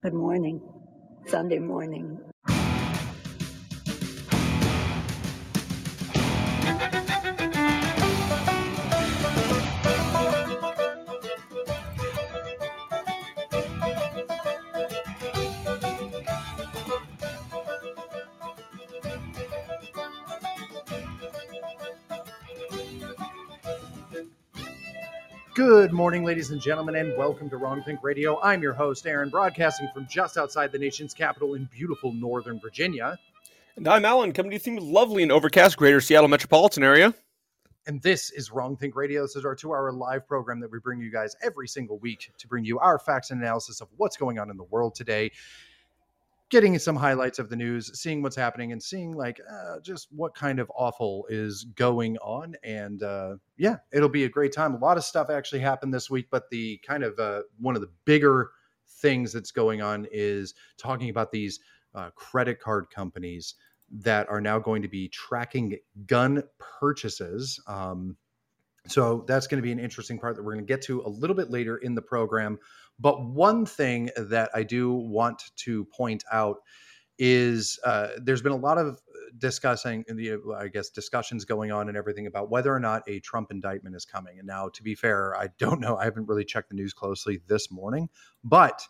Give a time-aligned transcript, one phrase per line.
[0.00, 0.62] Good morning.
[1.26, 2.20] Sunday morning.
[25.58, 28.40] Good morning, ladies and gentlemen, and welcome to Wrong Think Radio.
[28.42, 33.18] I'm your host, Aaron, broadcasting from just outside the nation's capital in beautiful Northern Virginia.
[33.74, 37.12] And I'm Alan, coming to you from lovely and overcast greater Seattle metropolitan area.
[37.88, 39.22] And this is Wrong Think Radio.
[39.22, 42.30] This is our two hour live program that we bring you guys every single week
[42.38, 45.28] to bring you our facts and analysis of what's going on in the world today
[46.50, 50.34] getting some highlights of the news, seeing what's happening, and seeing like uh, just what
[50.34, 52.54] kind of awful is going on.
[52.62, 54.74] And uh, yeah, it'll be a great time.
[54.74, 57.82] A lot of stuff actually happened this week, but the kind of uh, one of
[57.82, 58.50] the bigger
[58.88, 61.60] things that's going on is talking about these
[61.94, 63.54] uh, credit card companies
[63.90, 67.60] that are now going to be tracking gun purchases.
[67.66, 68.16] Um,
[68.86, 71.08] so that's going to be an interesting part that we're going to get to a
[71.08, 72.58] little bit later in the program.
[72.98, 76.58] But one thing that I do want to point out
[77.18, 79.00] is uh, there's been a lot of
[79.36, 83.50] discussing, the, I guess, discussions going on and everything about whether or not a Trump
[83.50, 84.38] indictment is coming.
[84.38, 85.96] And now, to be fair, I don't know.
[85.96, 88.08] I haven't really checked the news closely this morning,
[88.44, 88.82] but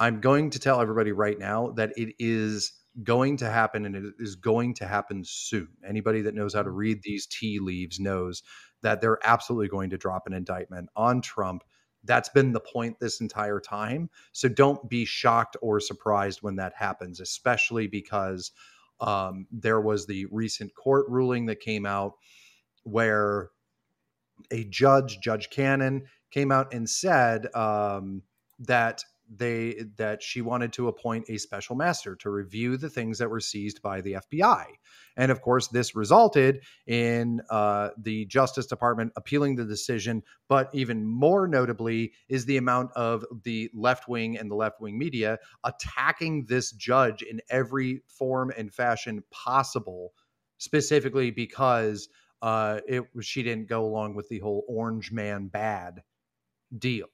[0.00, 2.72] I'm going to tell everybody right now that it is
[3.02, 5.68] going to happen and it is going to happen soon.
[5.86, 8.42] Anybody that knows how to read these tea leaves knows
[8.82, 11.62] that they're absolutely going to drop an indictment on Trump.
[12.04, 14.08] That's been the point this entire time.
[14.32, 18.52] So don't be shocked or surprised when that happens, especially because
[19.00, 22.14] um, there was the recent court ruling that came out
[22.84, 23.50] where
[24.50, 28.22] a judge, Judge Cannon, came out and said um,
[28.60, 33.30] that they that she wanted to appoint a special master to review the things that
[33.30, 34.64] were seized by the FBI.
[35.16, 40.22] And of course, this resulted in uh, the Justice Department appealing the decision.
[40.48, 44.98] But even more notably is the amount of the left wing and the left wing
[44.98, 50.12] media attacking this judge in every form and fashion possible,
[50.58, 52.08] specifically because
[52.40, 56.02] uh, it was she didn't go along with the whole orange man bad
[56.76, 57.08] deal.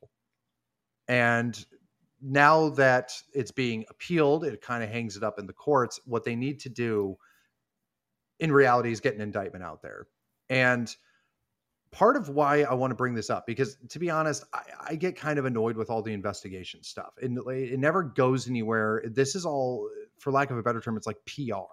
[1.08, 1.64] And
[2.24, 6.00] now that it's being appealed, it kind of hangs it up in the courts.
[6.06, 7.18] What they need to do
[8.40, 10.06] in reality is get an indictment out there.
[10.48, 10.94] And
[11.90, 14.94] part of why I want to bring this up, because to be honest, I, I
[14.96, 17.12] get kind of annoyed with all the investigation stuff.
[17.20, 19.02] And it never goes anywhere.
[19.06, 21.66] This is all, for lack of a better term, it's like PR.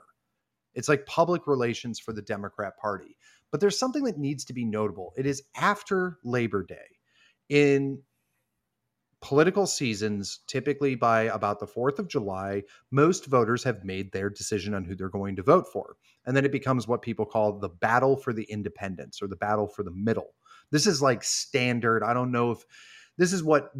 [0.74, 3.18] It's like public relations for the Democrat Party.
[3.52, 5.14] But there's something that needs to be notable.
[5.18, 7.00] It is after Labor Day.
[7.50, 8.02] In
[9.22, 14.74] political seasons, typically by about the 4th of July, most voters have made their decision
[14.74, 15.96] on who they're going to vote for.
[16.26, 19.68] And then it becomes what people call the battle for the independents or the battle
[19.68, 20.34] for the middle.
[20.72, 22.04] This is like standard.
[22.04, 22.66] I don't know if
[23.18, 23.72] this is what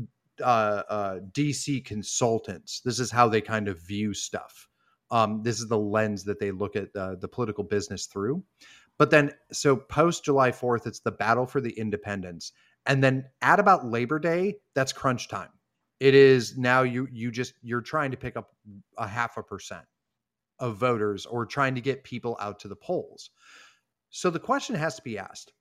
[0.42, 4.68] uh, uh, DC consultants, this is how they kind of view stuff.
[5.10, 8.44] Um, this is the lens that they look at uh, the political business through.
[8.98, 12.54] But then, so post July 4th, it's the battle for the independents.
[12.86, 15.50] And then at about Labor Day, that's crunch time.
[16.00, 18.56] It is now you you just you're trying to pick up
[18.98, 19.86] a half a percent
[20.60, 23.30] of voters or trying to get people out to the polls.
[24.10, 25.54] So the question has to be asked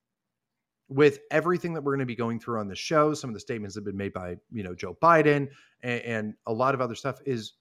[0.88, 3.40] with everything that we're going to be going through on the show, some of the
[3.40, 5.48] statements that have been made by, you know, Joe Biden
[5.82, 7.52] and, and a lot of other stuff is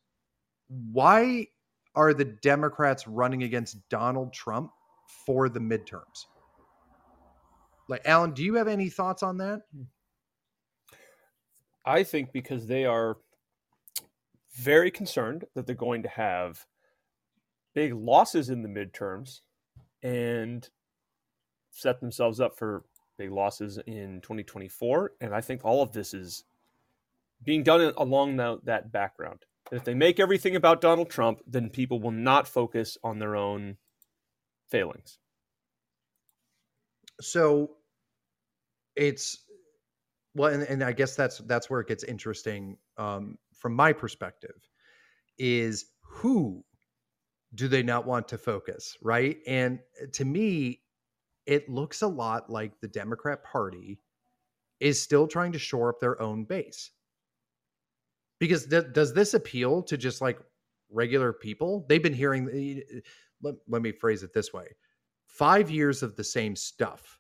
[0.92, 1.46] why
[1.96, 4.72] are the Democrats running against Donald Trump
[5.26, 6.26] for the midterms?
[7.90, 9.64] Like, Alan, do you have any thoughts on that?
[11.86, 13.18] I think because they are
[14.54, 16.66] very concerned that they're going to have
[17.74, 19.42] big losses in the midterms
[20.04, 20.70] and
[21.72, 22.84] set themselves up for
[23.18, 25.14] big losses in 2024.
[25.20, 26.44] And I think all of this is
[27.44, 29.46] being done along the, that background.
[29.72, 33.78] If they make everything about Donald Trump, then people will not focus on their own
[34.68, 35.18] failings.
[37.22, 37.72] So
[39.00, 39.46] it's
[40.36, 44.68] well and, and i guess that's that's where it gets interesting um, from my perspective
[45.38, 46.64] is who
[47.56, 49.38] do they not want to focus right?
[49.48, 50.82] And uh, to me
[51.46, 54.00] it looks a lot like the democrat party
[54.80, 56.92] is still trying to shore up their own base.
[58.40, 60.40] Because th- does this appeal to just like
[60.92, 61.86] regular people?
[61.90, 62.82] They've been hearing
[63.42, 64.68] let, let me phrase it this way.
[65.26, 67.19] Five years of the same stuff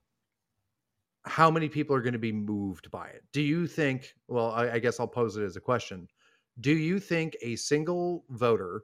[1.29, 3.23] how many people are going to be moved by it?
[3.31, 6.07] Do you think, well, I, I, guess I'll pose it as a question.
[6.59, 8.83] do you think a single voter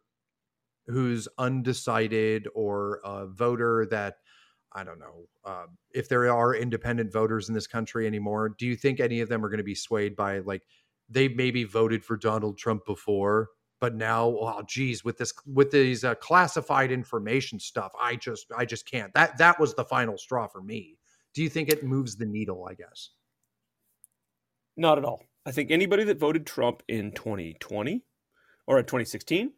[0.88, 4.18] who's undecided or a voter that
[4.72, 8.50] I don't know uh, if there are independent voters in this country anymore.
[8.50, 10.64] Do you think any of them are going to be swayed by like
[11.10, 13.50] they maybe voted for Donald Trump before,
[13.80, 18.66] but now, oh geez, with this with these uh, classified information stuff, I just I
[18.66, 19.14] just can't.
[19.14, 20.98] That that was the final straw for me.
[21.36, 22.66] Do you think it moves the needle?
[22.70, 23.10] I guess
[24.78, 25.24] not at all.
[25.46, 28.04] I think anybody that voted Trump in 2020
[28.68, 29.52] or in 2016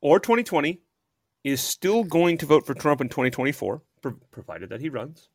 [0.00, 0.80] or 2020
[1.44, 3.82] is still going to vote for Trump in 2024,
[4.30, 5.28] provided that he runs.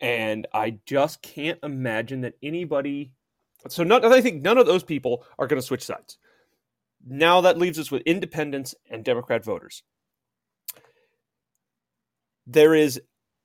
[0.00, 3.12] And I just can't imagine that anybody.
[3.68, 6.18] So, not, I think none of those people are going to switch sides.
[7.06, 9.82] Now that leaves us with independents and Democrat voters.
[12.46, 13.00] There is,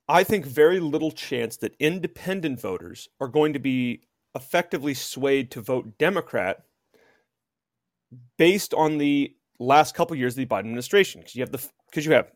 [0.08, 4.02] I think, very little chance that independent voters are going to be
[4.36, 6.64] effectively swayed to vote Democrat
[8.38, 11.22] based on the last couple of years of the Biden administration.
[11.22, 12.32] Because you have the because you have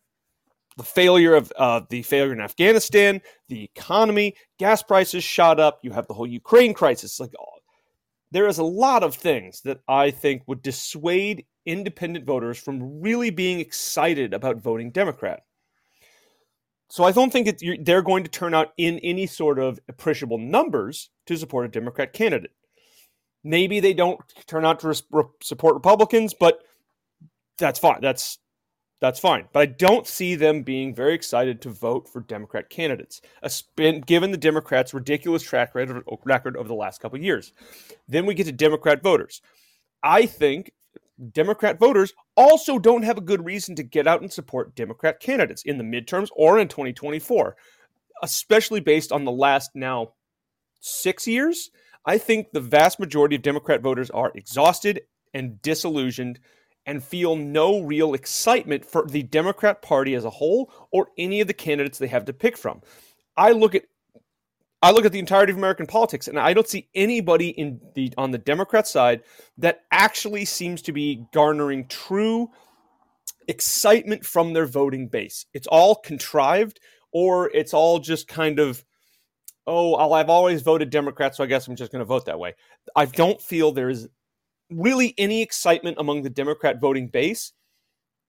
[0.77, 5.79] the failure of uh, the failure in Afghanistan, the economy, gas prices shot up.
[5.83, 7.19] You have the whole Ukraine crisis.
[7.19, 7.33] Like
[8.31, 13.29] there is a lot of things that I think would dissuade independent voters from really
[13.29, 15.43] being excited about voting Democrat.
[16.89, 20.37] So I don't think it, they're going to turn out in any sort of appreciable
[20.37, 22.51] numbers to support a Democrat candidate.
[23.43, 26.61] Maybe they don't turn out to re- support Republicans, but
[27.57, 27.99] that's fine.
[28.01, 28.39] That's
[28.99, 29.47] that's fine.
[29.53, 33.21] But I don't see them being very excited to vote for Democrat candidates,
[33.75, 37.53] given the Democrats' ridiculous track record over the last couple years.
[38.07, 39.41] Then we get to Democrat voters.
[40.01, 40.71] I think
[41.31, 45.63] Democrat voters also don't have a good reason to get out and support Democrat candidates
[45.63, 47.57] in the midterms or in 2024,
[48.23, 50.13] especially based on the last now
[50.79, 51.71] six years.
[52.05, 55.01] I think the vast majority of Democrat voters are exhausted
[55.33, 56.39] and disillusioned
[56.85, 61.47] and feel no real excitement for the Democrat Party as a whole or any of
[61.47, 62.81] the candidates they have to pick from.
[63.35, 63.83] I look at
[64.81, 68.13] I look at the entirety of American politics and I don't see anybody in the
[68.17, 69.23] on the Democrat side
[69.57, 72.49] that actually seems to be garnering true
[73.47, 75.45] excitement from their voting base.
[75.53, 76.79] It's all contrived
[77.11, 78.83] or it's all just kind of
[79.65, 82.53] oh, I've always voted Democrat so I guess I'm just going to vote that way.
[82.95, 84.07] I don't feel there's
[84.69, 87.51] really any excitement among the Democrat voting base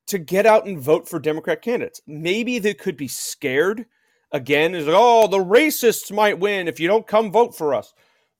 [0.06, 2.00] to get out and vote for Democrat candidates.
[2.06, 3.84] Maybe they could be scared
[4.32, 7.92] again is like, oh, the racists might win if you don't come vote for us.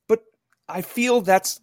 [0.09, 0.21] But
[0.69, 1.61] I feel that's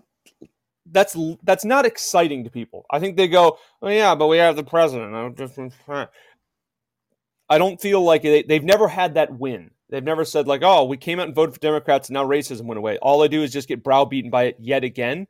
[0.92, 2.86] that's that's not exciting to people.
[2.92, 5.14] I think they go, oh yeah, but we have the president.
[7.48, 9.72] I don't feel like they, they've never had that win.
[9.90, 12.64] They've never said like, oh, we came out and voted for Democrats, and now racism
[12.64, 12.98] went away.
[12.98, 15.28] All they do is just get browbeaten by it yet again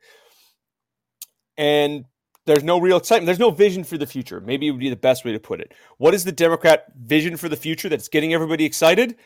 [1.56, 2.04] and
[2.46, 3.26] there's no real excitement.
[3.26, 4.40] There's no vision for the future.
[4.40, 5.74] Maybe it would be the best way to put it.
[5.98, 9.16] What is the Democrat vision for the future that's getting everybody excited?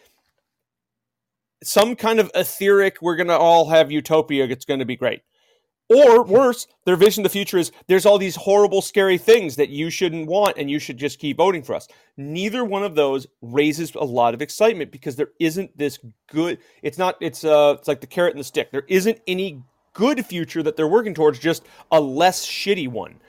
[1.62, 5.20] Some kind of etheric, we're going to all have utopia, it's going to be great.
[5.90, 9.70] Or worse, their vision of the future is there's all these horrible, scary things that
[9.70, 11.88] you shouldn't want and you should just keep voting for us.
[12.16, 16.58] Neither one of those raises a lot of excitement because there isn't this good.
[16.82, 17.16] It's not.
[17.20, 17.74] It's uh.
[17.76, 18.70] It's like the carrot and the stick.
[18.70, 23.20] There isn't any good future that they're working towards, just a less shitty one.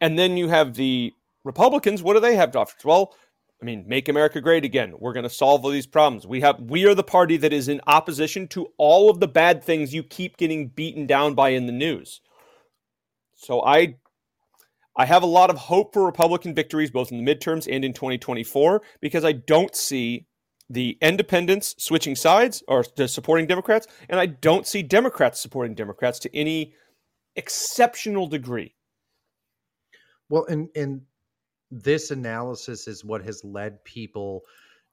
[0.00, 1.12] And then you have the
[1.44, 2.02] Republicans.
[2.02, 2.76] What do they have to offer?
[2.84, 3.14] Well,
[3.60, 4.94] I mean, make America great again.
[4.98, 6.26] We're going to solve all these problems.
[6.26, 9.62] We have we are the party that is in opposition to all of the bad
[9.62, 12.20] things you keep getting beaten down by in the news.
[13.36, 13.96] So I
[14.96, 17.92] I have a lot of hope for Republican victories both in the midterms and in
[17.92, 20.26] 2024 because I don't see
[20.72, 26.34] the independents switching sides or supporting Democrats, and I don't see Democrats supporting Democrats to
[26.34, 26.74] any
[27.34, 28.74] exceptional degree.
[30.28, 31.02] Well, and and
[31.72, 34.42] this analysis is what has led people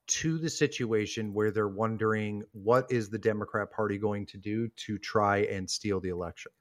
[0.07, 4.97] to the situation where they're wondering what is the Democrat Party going to do to
[4.97, 6.51] try and steal the election,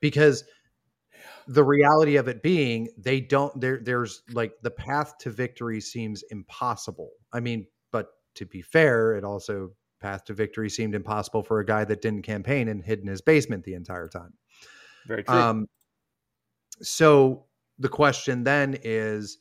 [0.00, 0.42] because
[1.46, 6.24] the reality of it being they don't there there's like the path to victory seems
[6.30, 7.10] impossible.
[7.32, 7.66] I mean,
[8.34, 9.70] to be fair, it also
[10.00, 13.20] path to victory seemed impossible for a guy that didn't campaign and hid in his
[13.20, 14.32] basement the entire time.
[15.06, 15.34] Very true.
[15.34, 15.66] Um,
[16.82, 17.44] so
[17.78, 19.38] the question then is,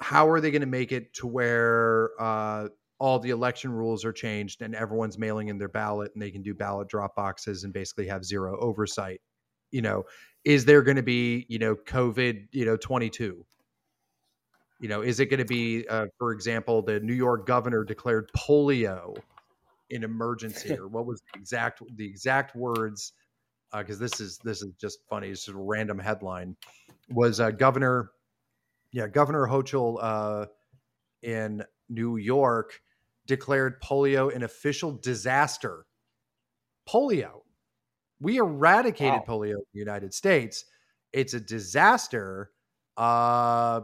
[0.00, 2.68] how are they going to make it to where uh,
[3.00, 6.42] all the election rules are changed and everyone's mailing in their ballot and they can
[6.42, 9.20] do ballot drop boxes and basically have zero oversight?
[9.70, 10.04] You know,
[10.44, 13.44] is there going to be you know COVID you know twenty two?
[14.80, 18.30] You know, is it going to be, uh, for example, the New York governor declared
[18.36, 19.16] polio
[19.90, 23.12] an emergency, or what was the exact the exact words
[23.76, 25.28] because uh, this is this is just funny.
[25.28, 26.56] It's just a random headline.
[27.10, 28.10] Was uh, Governor,
[28.92, 30.46] yeah, Governor Hochul uh,
[31.22, 32.80] in New York
[33.26, 35.84] declared polio an official disaster.
[36.88, 37.42] Polio,
[38.20, 39.34] we eradicated wow.
[39.36, 40.64] polio in the United States.
[41.12, 42.50] It's a disaster
[42.96, 43.82] uh,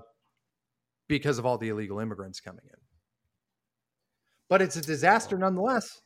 [1.08, 2.80] because of all the illegal immigrants coming in.
[4.49, 6.00] But it's a disaster nonetheless.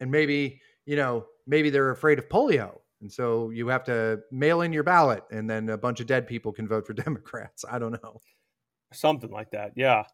[0.00, 2.78] And maybe, you know, maybe they're afraid of polio.
[3.00, 6.26] And so you have to mail in your ballot and then a bunch of dead
[6.26, 7.64] people can vote for Democrats.
[7.70, 8.20] I don't know.
[8.92, 9.72] Something like that.
[9.74, 10.04] Yeah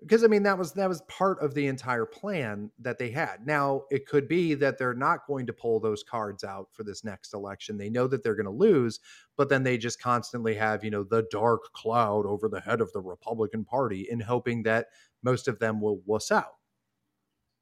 [0.00, 3.46] because I mean that was that was part of the entire plan that they had.
[3.46, 7.04] Now it could be that they're not going to pull those cards out for this
[7.04, 7.76] next election.
[7.76, 9.00] They know that they're going to lose,
[9.36, 12.92] but then they just constantly have you know the dark cloud over the head of
[12.92, 14.86] the Republican Party in hoping that
[15.22, 16.54] most of them will wuss out.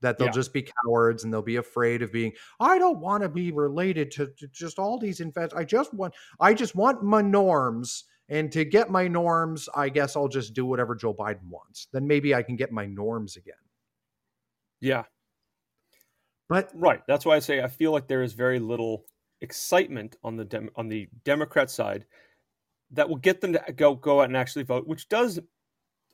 [0.03, 0.33] That they'll yeah.
[0.33, 2.33] just be cowards and they'll be afraid of being.
[2.61, 5.55] I don't want to be related to, to just all these invest.
[5.55, 6.15] I just want.
[6.39, 10.67] I just want my norms and to get my norms, I guess I'll just do
[10.67, 11.89] whatever Joe Biden wants.
[11.93, 13.55] Then maybe I can get my norms again.
[14.81, 15.05] Yeah.
[16.49, 19.05] But right, that's why I say I feel like there is very little
[19.41, 22.07] excitement on the Dem- on the Democrat side
[22.93, 25.41] that will get them to go go out and actually vote, which does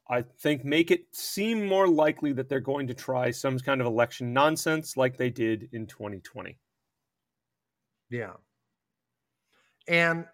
[0.08, 3.86] I think make it seem more likely that they're going to try some kind of
[3.86, 6.58] election nonsense like they did in 2020.
[8.10, 8.32] Yeah.
[9.88, 10.26] And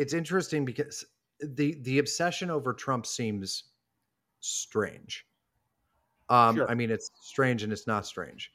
[0.00, 1.04] it's interesting because
[1.40, 3.64] the the obsession over Trump seems
[4.40, 5.26] strange.
[6.30, 6.70] Um, sure.
[6.70, 8.50] I mean, it's strange and it's not strange.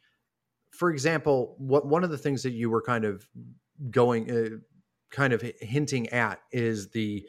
[0.72, 3.28] For example, what one of the things that you were kind of
[3.92, 4.58] going, uh,
[5.12, 7.28] kind of hinting at is the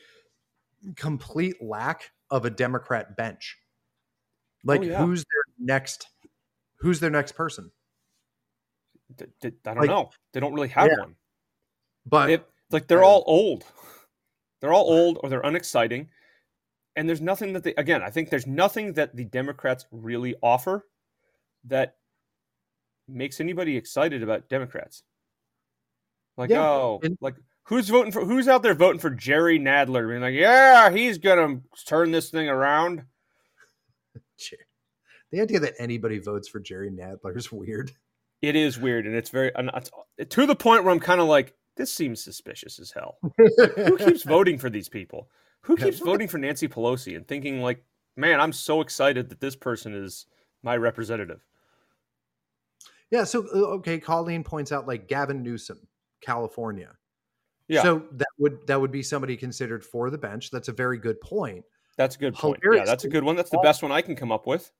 [0.97, 3.59] complete lack of a Democrat bench.
[4.65, 5.05] Like, oh, yeah.
[5.05, 6.09] who's their next?
[6.79, 7.71] Who's their next person?
[9.15, 10.11] D- d- I don't like, know.
[10.33, 11.01] They don't really have yeah.
[11.01, 11.17] one.
[12.07, 12.39] But they,
[12.71, 13.65] like they're uh, all old.
[14.67, 16.09] They're all old or they're unexciting.
[16.97, 20.85] And there's nothing that they, again, I think there's nothing that the Democrats really offer
[21.67, 21.95] that
[23.07, 25.05] makes anybody excited about Democrats.
[26.37, 26.63] Like, yeah.
[26.63, 30.09] oh, and, like who's voting for, who's out there voting for Jerry Nadler?
[30.09, 33.05] Being like, yeah, he's going to turn this thing around.
[35.33, 37.91] The idea that anybody votes for Jerry Nadler is weird.
[38.43, 39.07] It is weird.
[39.07, 39.51] And it's very,
[40.17, 43.19] it's to the point where I'm kind of like, this seems suspicious as hell.
[43.77, 45.29] who keeps voting for these people?
[45.63, 47.85] Who keeps voting for Nancy Pelosi and thinking like,
[48.17, 50.27] man, I'm so excited that this person is
[50.63, 51.45] my representative.
[53.11, 53.25] Yeah.
[53.25, 55.79] So uh, okay, Colleen points out like Gavin Newsom,
[56.21, 56.93] California.
[57.69, 57.83] Yeah.
[57.83, 60.51] So that would that would be somebody considered for the bench.
[60.51, 61.65] That's a very good point.
[61.97, 62.61] That's a good point.
[62.73, 63.37] Yeah, that's a good one.
[63.37, 64.71] That's the best one I can come up with.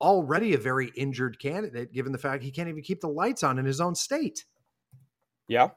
[0.00, 3.58] Already a very injured candidate, given the fact he can't even keep the lights on
[3.58, 4.44] in his own state.
[5.48, 5.68] Yeah.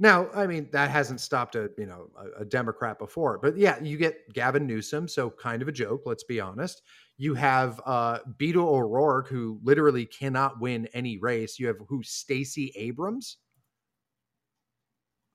[0.00, 3.80] Now, I mean, that hasn't stopped a you know a, a, Democrat before, but yeah,
[3.80, 6.02] you get Gavin Newsom, so kind of a joke.
[6.04, 6.82] Let's be honest.
[7.16, 11.60] You have uh, Beto O'Rourke, who literally cannot win any race.
[11.60, 13.36] You have who Stacey Abrams.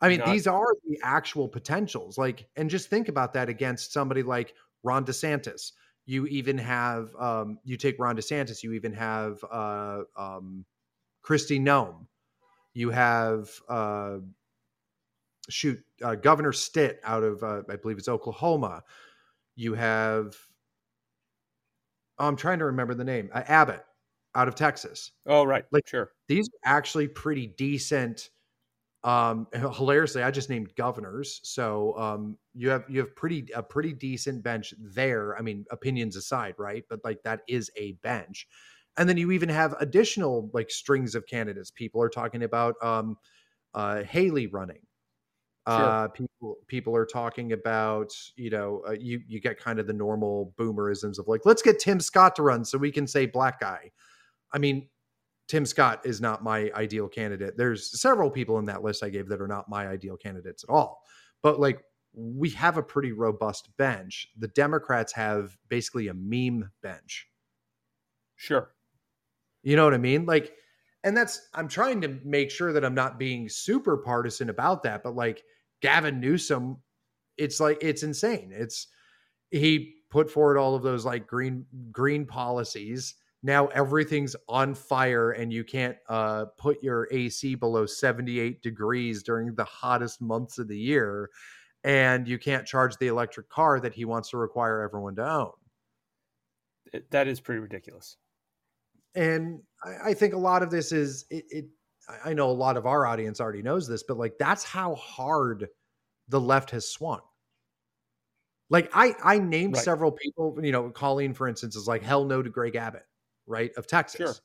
[0.02, 2.18] I mean, Not- these are the actual potentials.
[2.18, 5.72] Like, and just think about that against somebody like Ron DeSantis.
[6.06, 8.62] You even have um, you take Ron DeSantis.
[8.64, 10.66] You even have uh, um,
[11.24, 12.08] Kristi Noem.
[12.74, 14.18] You have uh,
[15.50, 18.84] shoot uh, Governor Stitt out of uh, I believe it's Oklahoma.
[19.56, 20.36] You have
[22.18, 23.84] oh, I'm trying to remember the name uh, Abbott
[24.36, 25.12] out of Texas.
[25.26, 26.12] Oh right, like sure.
[26.28, 28.30] These are actually pretty decent.
[29.04, 33.94] Um, hilariously, I just named governors, so um, you have you have pretty a pretty
[33.94, 35.38] decent bench there.
[35.38, 36.84] I mean, opinions aside, right?
[36.90, 38.48] But like that is a bench,
[38.98, 41.72] and then you even have additional like strings of candidates.
[41.72, 43.18] People are talking about um,
[43.74, 44.82] uh, Haley running.
[45.70, 45.86] Sure.
[45.86, 49.94] Uh, people people are talking about you know uh, you you get kind of the
[49.94, 53.60] normal boomerisms of like let's get Tim Scott to run so we can say black
[53.60, 53.92] guy.
[54.52, 54.88] I mean,
[55.48, 57.56] Tim Scott is not my ideal candidate.
[57.56, 60.74] There's several people in that list I gave that are not my ideal candidates at
[60.74, 61.04] all.
[61.44, 61.84] But like
[62.14, 64.28] we have a pretty robust bench.
[64.38, 67.28] The Democrats have basically a meme bench.
[68.38, 68.72] Sure.
[69.62, 70.26] You know what I mean?
[70.26, 70.54] Like
[71.04, 75.04] and that's I'm trying to make sure that I'm not being super partisan about that,
[75.04, 75.44] but like
[75.82, 76.78] Gavin Newsom,
[77.38, 78.52] it's like it's insane.
[78.54, 78.88] It's
[79.52, 83.16] he put forward all of those like green green policies.
[83.42, 89.56] Now everything's on fire and you can't uh, put your AC below 78 degrees during
[89.56, 91.30] the hottest months of the year.
[91.86, 95.52] And you can't charge the electric car that he wants to require everyone to own.
[97.12, 98.18] That is pretty ridiculous.
[99.16, 101.66] And I, I think a lot of this is it, it
[102.26, 105.68] I know a lot of our audience already knows this, but like that's how hard
[106.28, 107.22] the left has swung.
[108.70, 109.84] Like I I named Right.
[109.84, 113.06] several people, you know, Colleen, for instance, is like hell no to Greg Abbott,
[113.48, 113.72] right?
[113.78, 114.20] Of Texas.
[114.20, 114.44] Sure.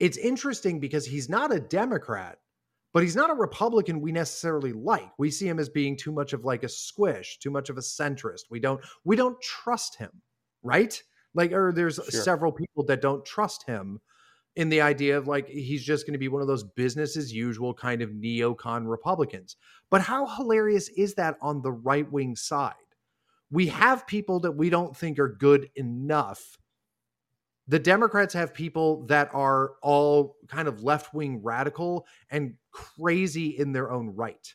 [0.00, 2.38] It's interesting because he's not a Democrat,
[2.92, 5.10] but he's not a Republican we necessarily like.
[5.18, 7.82] We see him as being too much of like a squish, too much of a
[7.82, 8.44] centrist.
[8.50, 10.22] We don't we don't trust him,
[10.62, 11.02] right?
[11.34, 12.24] Like, or there's Sure.
[12.24, 14.00] several people that don't trust him
[14.56, 17.32] in the idea of like he's just going to be one of those business as
[17.32, 19.56] usual kind of neocon Republicans.
[19.90, 22.74] But how hilarious is that on the right wing side?
[23.50, 26.58] We have people that we don't think are good enough.
[27.68, 33.72] The Democrats have people that are all kind of left wing radical and crazy in
[33.72, 34.54] their own right.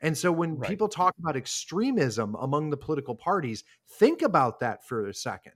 [0.00, 0.68] And so when Right.
[0.68, 5.54] people talk about extremism among the political parties, think about that for a second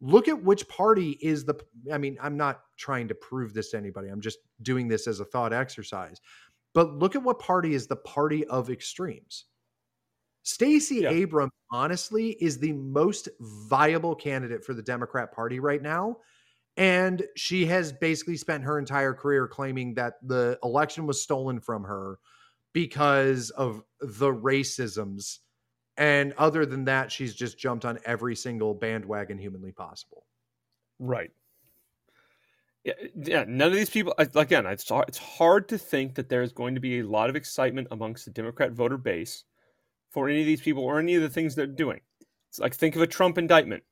[0.00, 1.54] look at which party is the
[1.92, 5.20] i mean i'm not trying to prove this to anybody i'm just doing this as
[5.20, 6.20] a thought exercise
[6.74, 9.44] but look at what party is the party of extremes
[10.42, 11.10] stacey Yeah.
[11.10, 16.16] abrams honestly is the most viable candidate for the democrat party right now
[16.76, 21.84] and she has basically spent her entire career claiming that the election was stolen from
[21.84, 22.18] her
[22.72, 25.38] because of the racisms
[25.96, 30.26] and other than that, she's just jumped on every single bandwagon humanly possible.
[30.98, 31.30] Right.
[32.84, 33.44] Yeah, yeah.
[33.48, 34.14] None of these people.
[34.18, 37.36] Again, it's hard, it's hard to think that there's going to be a lot of
[37.36, 39.44] excitement amongst the Democrat voter base
[40.10, 42.00] for any of these people or any of the things they're doing.
[42.50, 43.82] It's like think of a Trump indictment.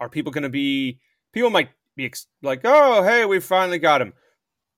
[0.00, 0.98] Are people going to be?
[1.32, 4.14] People might be ex- like, "Oh, hey, we finally got him."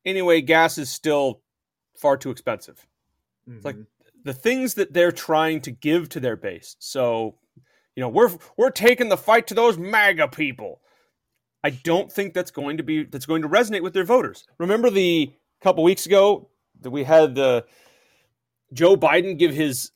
[0.04, 1.42] Anyway, gas is still
[1.96, 2.84] far too expensive.
[3.46, 3.86] It's like- Mhm.
[4.24, 6.76] The things that they're trying to give to their base.
[6.78, 7.36] So,
[7.96, 10.80] you know, we're we're taking the fight to those MAGA people.
[11.64, 14.46] I don't think that's going to be that's going to resonate with their voters.
[14.58, 16.50] Remember the couple weeks ago
[16.80, 17.64] that we had the
[18.72, 19.92] Joe Biden give his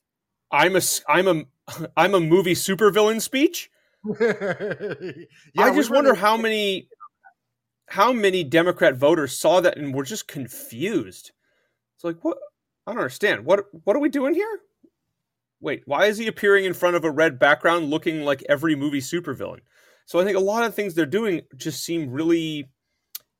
[0.50, 3.70] I'm a I'm a I'm a movie supervillain speech.
[4.18, 6.88] Yeah, I just wonder how many
[7.88, 11.32] how many Democrat voters saw that and were just confused.
[11.96, 12.38] It's like what
[12.86, 13.44] I don't understand.
[13.44, 14.60] What what are we doing here?
[15.60, 19.00] Wait, why is he appearing in front of a red background looking like every movie
[19.00, 19.60] supervillain?
[20.04, 22.68] So I think a lot of things they're doing just seem really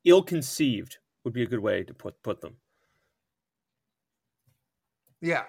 [0.05, 2.57] ill-conceived would be a good way to put put them.
[5.21, 5.45] Yeah.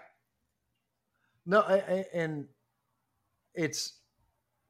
[1.45, 2.45] No, I, I, and
[3.55, 3.99] it's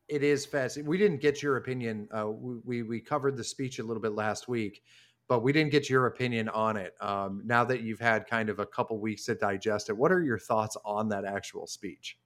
[0.08, 0.90] it is fascinating.
[0.90, 2.08] We didn't get your opinion.
[2.12, 4.84] Uh, we, we we covered the speech a little bit last week,
[5.28, 6.94] but we didn't get your opinion on it.
[7.02, 10.22] Um, now that you've had kind of a couple weeks to digest it, what are
[10.22, 12.18] your thoughts on that actual speech?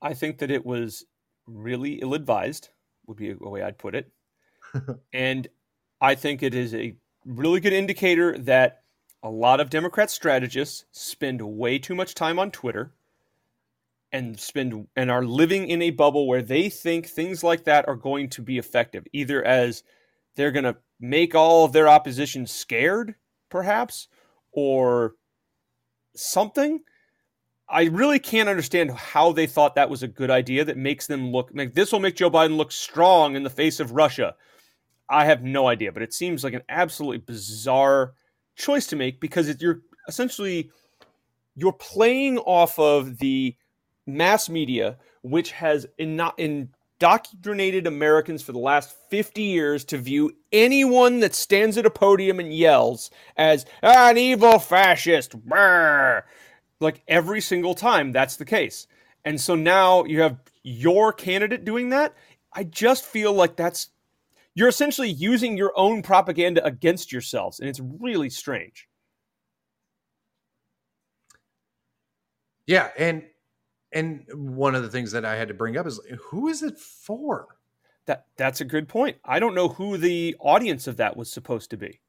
[0.00, 1.04] I think that it was
[1.46, 2.70] really ill advised,
[3.06, 4.10] would be a way I'd put it.
[5.12, 5.46] and
[6.00, 8.82] I think it is a really good indicator that
[9.22, 12.92] a lot of Democrat strategists spend way too much time on Twitter
[14.10, 17.96] and spend and are living in a bubble where they think things like that are
[17.96, 19.84] going to be effective, either as
[20.34, 23.16] they're going to make all of their opposition scared,
[23.50, 24.08] perhaps,
[24.52, 25.16] or
[26.14, 26.80] something.
[27.68, 31.32] I really can't understand how they thought that was a good idea that makes them
[31.32, 34.36] look like this will make Joe Biden look strong in the face of Russia.
[35.08, 38.12] I have no idea, but it seems like an absolutely bizarre
[38.56, 40.70] choice to make because it, you're essentially
[41.56, 43.56] you're playing off of the
[44.06, 46.70] mass media, which has in not in,
[47.02, 52.38] indoctrinated Americans for the last 50 years to view anyone that stands at a podium
[52.38, 55.36] and yells as an evil fascist.
[55.44, 56.24] Brr.
[56.78, 58.86] Like every single time, that's the case.
[59.24, 62.14] And so now you have your candidate doing that.
[62.52, 63.88] I just feel like that's
[64.54, 68.86] you're essentially using your own propaganda against yourselves, and it's really strange.
[72.68, 73.24] Yeah, and
[73.92, 76.00] and one of the things that I had to bring up is
[76.30, 77.56] who is it for?
[78.06, 79.18] That that's a good point.
[79.24, 82.00] I don't know who the audience of that was supposed to be.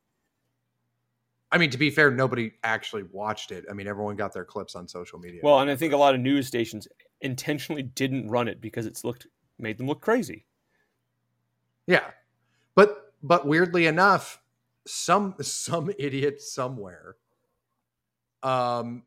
[1.51, 3.65] I mean, to be fair, nobody actually watched it.
[3.69, 5.41] I mean, everyone got their clips on social media.
[5.43, 6.87] Well, and I think a lot of news stations
[7.21, 9.27] intentionally didn't run it because it's looked
[9.59, 10.45] made them look crazy.
[11.85, 12.09] Yeah.
[12.75, 14.41] But but weirdly enough,
[14.87, 17.17] some some idiot somewhere
[18.41, 19.03] um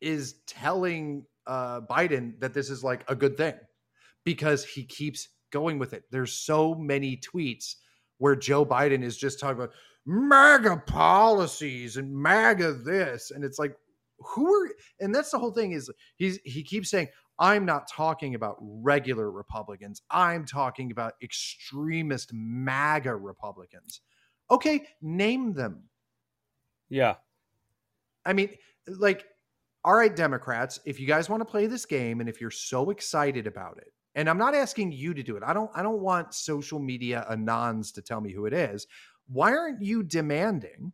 [0.00, 3.54] is telling uh Biden that this is like a good thing
[4.24, 6.04] because he keeps going with it.
[6.10, 7.76] There's so many tweets
[8.18, 9.74] where Joe Biden is just talking about
[10.06, 13.30] MAGA policies and MAGA this.
[13.30, 13.76] And it's like,
[14.18, 18.34] who are and that's the whole thing is he's he keeps saying I'm not talking
[18.34, 20.02] about regular Republicans.
[20.10, 24.00] I'm talking about extremist MAGA Republicans.
[24.50, 25.84] Okay, name them.
[26.88, 27.16] Yeah.
[28.24, 28.50] I mean,
[28.86, 29.24] like,
[29.84, 32.90] all right, Democrats, if you guys want to play this game and if you're so
[32.90, 35.42] excited about it, and I'm not asking you to do it.
[35.44, 38.86] I don't I don't want social media anons to tell me who it is.
[39.26, 40.92] Why aren't you demanding?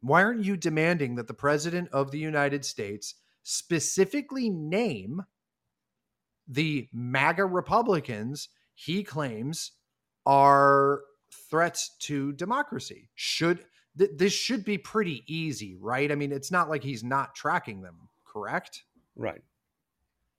[0.00, 5.22] Why aren't you demanding that the president of the United States specifically name
[6.48, 9.72] the MAGA Republicans he claims
[10.26, 11.02] are
[11.50, 13.10] threats to democracy?
[13.14, 13.64] Should
[13.98, 16.10] th- this should be pretty easy, right?
[16.10, 18.84] I mean, it's not like he's not tracking them, correct?
[19.16, 19.42] Right.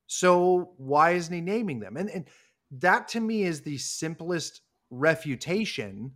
[0.07, 1.97] So why isn't he naming them?
[1.97, 2.25] And, and
[2.71, 6.11] that to me is the simplest refutation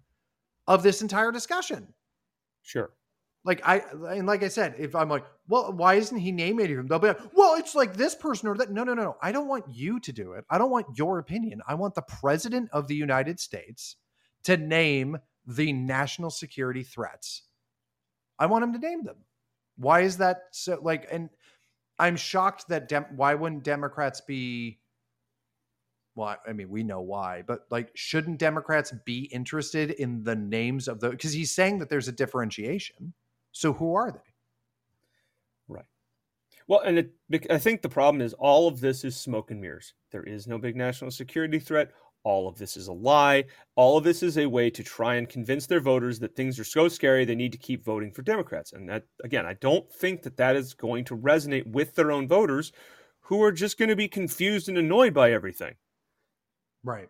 [0.67, 1.93] of this entire discussion.
[2.61, 2.91] Sure.
[3.45, 6.87] Like I and like I said, if I'm like, well, why isn't he naming them?
[6.87, 8.69] They'll be like, well, it's like this person or that.
[8.69, 9.17] No, no, no, no.
[9.21, 10.43] I don't want you to do it.
[10.49, 11.61] I don't want your opinion.
[11.65, 13.95] I want the president of the United States
[14.43, 17.43] to name the national security threats.
[18.37, 19.17] I want him to name them.
[19.77, 21.29] Why is that so like and
[21.97, 24.79] I'm shocked that Dem- why wouldn't Democrats be
[26.19, 30.89] well, I mean, we know why, but like, shouldn't Democrats be interested in the names
[30.89, 31.11] of the?
[31.11, 33.13] Because he's saying that there's a differentiation.
[33.53, 34.19] So who are they?
[35.69, 35.85] Right.
[36.67, 37.13] Well, and it,
[37.49, 39.93] I think the problem is all of this is smoke and mirrors.
[40.11, 41.91] There is no big national security threat.
[42.23, 43.45] All of this is a lie.
[43.75, 46.65] All of this is a way to try and convince their voters that things are
[46.65, 48.73] so scary they need to keep voting for Democrats.
[48.73, 52.27] And that, again, I don't think that that is going to resonate with their own
[52.27, 52.71] voters
[53.21, 55.75] who are just going to be confused and annoyed by everything.
[56.83, 57.09] Right.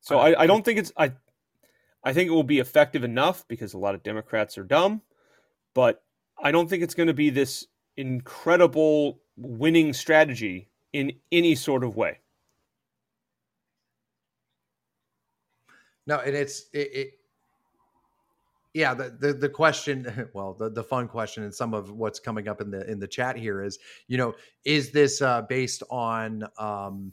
[0.00, 1.12] So I, I don't think it's I
[2.02, 5.02] I think it will be effective enough because a lot of Democrats are dumb,
[5.74, 6.02] but
[6.42, 11.96] I don't think it's going to be this incredible winning strategy in any sort of
[11.96, 12.18] way.
[16.06, 17.10] No, and it's it, it
[18.72, 22.48] yeah, the, the the question, well, the the fun question, and some of what's coming
[22.48, 26.44] up in the in the chat here is, you know, is this uh, based on
[26.58, 27.12] um,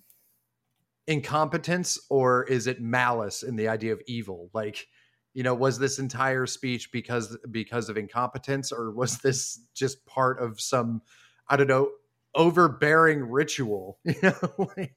[1.08, 4.50] incompetence or is it malice in the idea of evil?
[4.54, 4.88] Like,
[5.34, 10.40] you know, was this entire speech because because of incompetence, or was this just part
[10.40, 11.02] of some,
[11.48, 11.90] I don't know,
[12.38, 14.00] overbearing ritual?
[14.06, 14.96] You know, like,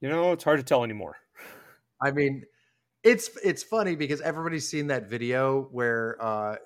[0.00, 1.16] you know, it's hard to tell anymore.
[2.02, 2.44] I mean,
[3.04, 6.56] it's it's funny because everybody's seen that video where uh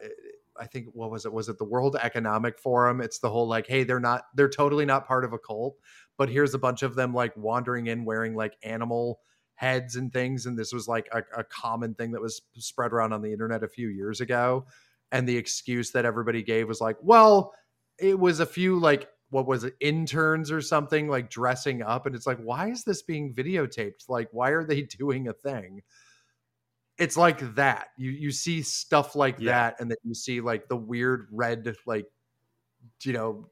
[0.61, 1.33] I think what was it?
[1.33, 3.01] Was it the World Economic Forum?
[3.01, 5.77] It's the whole like, hey, they're not, they're totally not part of a cult,
[6.19, 9.21] but here's a bunch of them like wandering in wearing like animal
[9.55, 13.13] heads and things, and this was like a, a common thing that was spread around
[13.15, 14.67] on the internet a few years ago,
[15.13, 17.55] and the excuse that everybody gave was like, well,
[17.99, 22.15] it was a few like what was it interns or something like dressing up and
[22.15, 25.83] it's like why is this being videotaped like why are they doing a thing
[27.01, 27.89] it's like that.
[27.97, 29.53] You you see stuff like yeah.
[29.53, 32.05] that, and then you see like the weird red, like
[33.03, 33.49] you know,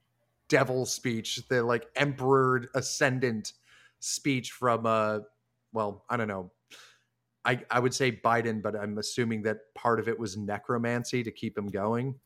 [0.50, 3.54] devil speech, the like emperor ascendant
[4.00, 5.20] speech from uh
[5.72, 6.52] well, I don't know.
[7.42, 11.30] I I would say Biden, but I'm assuming that part of it was necromancy to
[11.30, 12.16] keep him going.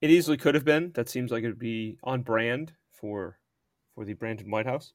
[0.00, 0.92] It easily could have been.
[0.94, 3.38] That seems like it would be on brand for
[3.94, 4.92] for the Brandon White House.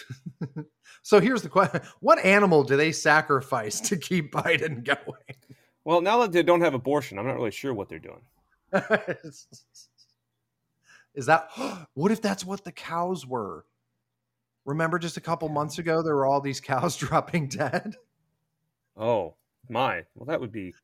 [1.02, 5.36] so here's the question What animal do they sacrifice to keep Biden going?
[5.84, 8.22] Well, now that they don't have abortion, I'm not really sure what they're doing.
[11.14, 11.48] Is that
[11.94, 13.64] what if that's what the cows were?
[14.64, 17.96] Remember just a couple months ago there were all these cows dropping dead?
[18.96, 19.34] Oh,
[19.68, 20.04] my.
[20.14, 20.74] Well, that would be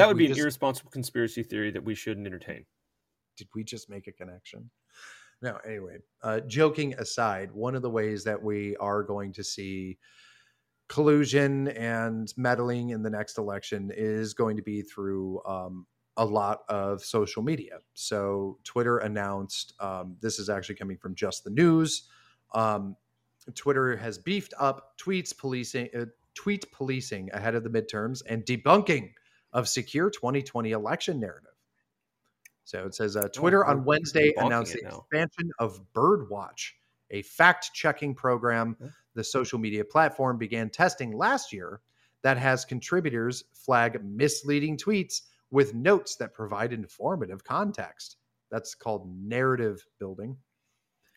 [0.00, 2.64] that would be an just, irresponsible conspiracy theory that we shouldn't entertain.
[3.36, 4.70] Did we just make a connection?
[5.42, 9.98] No, anyway, uh, joking aside, one of the ways that we are going to see
[10.88, 15.86] collusion and meddling in the next election is going to be through um,
[16.16, 17.78] a lot of social media.
[17.94, 22.08] So, Twitter announced um, this is actually coming from just the news.
[22.52, 22.96] Um,
[23.54, 29.12] Twitter has beefed up tweets policing, uh, tweet policing ahead of the midterms and debunking
[29.52, 31.50] of secure 2020 election narrative.
[32.64, 36.72] So it says uh, oh, Twitter oh, on Wednesday announced the expansion of Birdwatch,
[37.10, 38.76] a fact checking program
[39.14, 41.80] the social media platform began testing last year
[42.22, 48.16] that has contributors flag misleading tweets with notes that provide informative context.
[48.50, 50.36] That's called narrative building.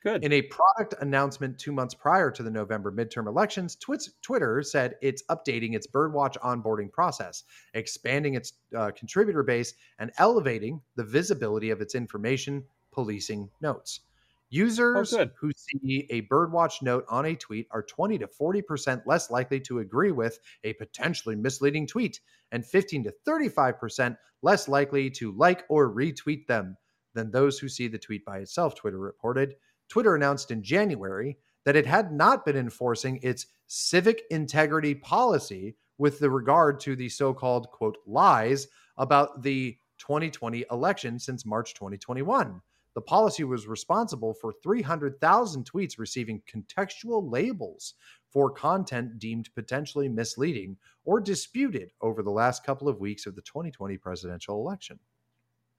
[0.03, 0.23] Good.
[0.23, 3.77] In a product announcement two months prior to the November midterm elections,
[4.21, 10.81] Twitter said it's updating its Birdwatch onboarding process, expanding its uh, contributor base, and elevating
[10.95, 14.01] the visibility of its information policing notes.
[14.49, 15.31] Users good.
[15.39, 19.79] who see a birdwatch note on a tweet are 20 to 40% less likely to
[19.79, 22.19] agree with a potentially misleading tweet
[22.51, 26.77] and 15 to 35% less likely to like or retweet them
[27.15, 29.55] than those who see the tweet by itself, Twitter reported.
[29.89, 36.19] Twitter announced in January that it had not been enforcing its civic integrity policy with
[36.19, 38.67] the regard to the so-called quote lies
[38.97, 42.61] about the 2020 election since March 2021.
[42.95, 47.95] The policy was responsible for 300,000 tweets receiving contextual labels
[48.29, 53.41] for content deemed potentially misleading or disputed over the last couple of weeks of the
[53.41, 54.99] 2020 presidential election.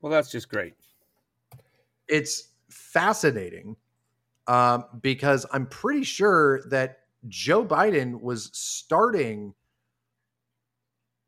[0.00, 0.74] Well, that's just great.
[2.08, 3.76] It's fascinating
[4.46, 9.54] um, because I'm pretty sure that Joe Biden was starting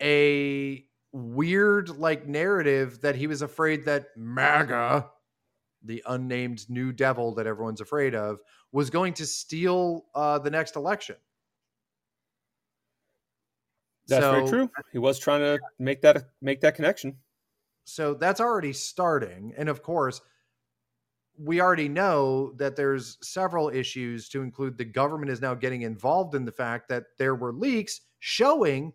[0.02, 5.08] a weird like narrative that he was afraid that MAGA,
[5.82, 8.38] the unnamed new devil that everyone's afraid of,
[8.72, 11.16] was going to steal uh, the next election.
[14.08, 14.70] That's So- very true.
[14.92, 17.16] He was trying to make that make that connection.
[17.84, 19.54] So that's already starting.
[19.56, 20.20] And of course,
[21.38, 26.34] we already know that there's several issues to include the government is now getting involved
[26.34, 28.92] in the fact that there were leaks showing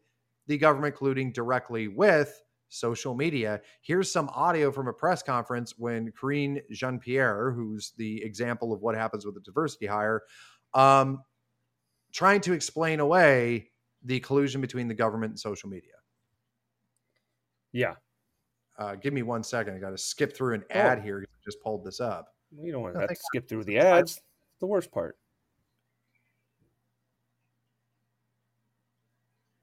[0.48, 3.62] the government colluding directly with social media.
[3.82, 8.82] Here's some audio from a press conference when Karine Jean Pierre, who's the example of
[8.82, 10.22] what happens with a diversity hire,
[10.74, 11.24] um,
[12.14, 13.70] trying to explain away
[14.04, 15.92] the collusion between the government and social media.
[17.72, 17.96] Yeah,
[18.82, 19.76] Uh, give me one second.
[19.76, 20.74] I got to skip through an Oh.
[20.80, 21.20] ad here.
[21.20, 22.36] 'cause I just pulled this up.
[22.60, 24.22] you don't want No, to skip through the ads.
[24.60, 25.18] The worst part.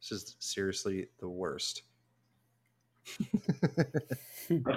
[0.00, 1.82] This is seriously the worst.
[3.20, 3.24] A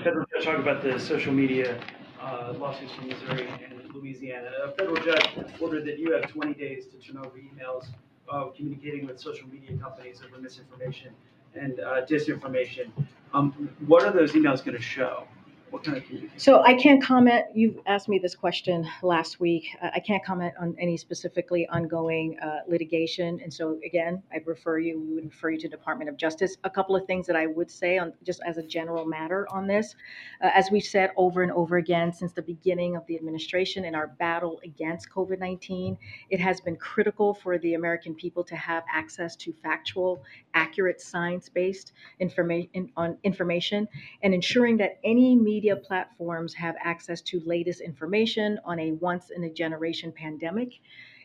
[0.03, 1.79] federal judge talking about the social media
[2.19, 4.51] uh, lawsuits from Missouri and Louisiana.
[4.65, 5.29] A federal judge
[5.61, 7.85] ordered that you have 20 days to turn over emails
[8.29, 11.13] uh, communicating with social media companies over misinformation
[11.55, 12.89] and uh, disinformation.
[13.33, 15.25] Um, what are those emails going to show?
[15.69, 16.03] What kind of?
[16.35, 19.67] So I can't comment, you asked me this question last week.
[19.81, 23.39] I I can't comment on any specifically ongoing uh, litigation.
[23.41, 26.57] And so again, I'd refer you, we would refer you to Department of Justice.
[26.65, 29.65] A couple of things that I would say on, just as a general matter on
[29.65, 29.95] this.
[30.43, 33.95] Uh, As we've said over and over again since the beginning of the administration in
[33.95, 35.97] our battle against COVID-19,
[36.29, 40.21] it has been critical for the American people to have access to factual,
[40.53, 43.87] accurate, science-based information on information
[44.23, 49.43] and ensuring that any media platforms have access to latest information on a once in
[49.43, 50.79] a generation pandemic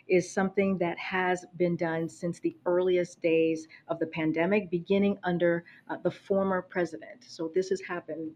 [0.09, 5.65] is something that has been done since the earliest days of the pandemic, beginning under
[5.91, 7.25] uh, the former president.
[7.27, 8.31] So this has happened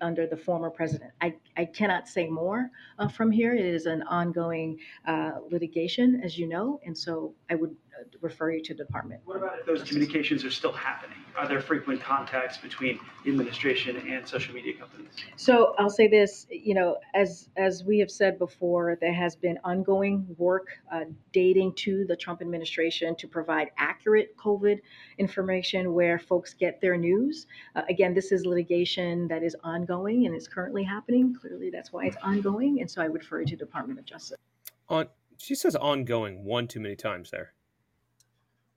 [0.00, 1.12] under the former president.
[1.20, 3.54] I, I cannot say more uh, from here.
[3.54, 7.76] It is an ongoing uh, litigation, as you know, and so I would
[8.20, 9.20] refer you to department.
[9.24, 11.16] What about if those communications are still happening?
[11.36, 15.08] Are there frequent contacts between the administration and social media companies?
[15.36, 19.58] So I'll say this, you know, as as we have said before, there has been
[19.64, 24.78] ongoing work uh, dating to the Trump administration to provide accurate COVID
[25.18, 27.46] information where folks get their news.
[27.74, 31.34] Uh, again, this is litigation that is ongoing and is currently happening.
[31.40, 34.38] Clearly, that's why it's ongoing, and so I would refer you to Department of Justice.
[34.88, 35.06] On
[35.40, 37.54] she says ongoing one too many times there.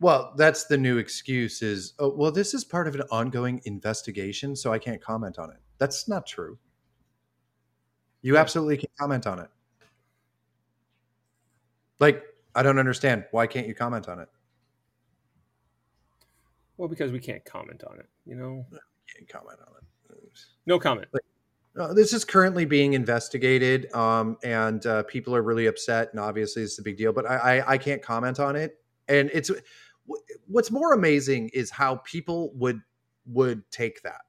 [0.04, 4.54] Well, that's the new excuse is, oh, well, this is part of an ongoing investigation,
[4.54, 5.60] so I can't comment on it.
[5.78, 6.58] That's not true.
[8.22, 9.48] You absolutely can comment on it.
[12.02, 12.22] Like,
[12.54, 13.24] I don't understand.
[13.32, 14.28] Why can't you comment on it?
[16.76, 18.10] Well, because we can't comment on it.
[18.26, 18.66] You know,
[19.16, 20.20] can't comment on it.
[20.66, 21.08] no comment.
[21.80, 26.62] Uh, this is currently being investigated, um, and uh, people are really upset, and obviously
[26.62, 27.14] it's a big deal.
[27.14, 28.80] But I, I, I can't comment on it.
[29.10, 29.52] And it's
[30.48, 32.82] what's more amazing is how people would
[33.26, 34.22] would take that.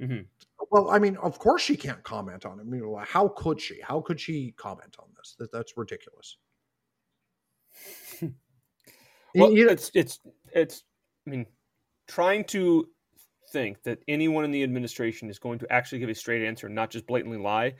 [0.00, 0.26] Mhm.
[0.70, 2.62] Well, I mean, of course she can't comment on it.
[2.62, 3.80] I mean, how could she?
[3.80, 5.34] How could she comment on this?
[5.38, 6.36] That, that's ridiculous.
[9.34, 10.18] Well, you know- it's it's
[10.52, 10.82] it's.
[11.26, 11.46] I mean,
[12.08, 12.88] trying to
[13.52, 16.74] think that anyone in the administration is going to actually give a straight answer, and
[16.74, 17.74] not just blatantly lie.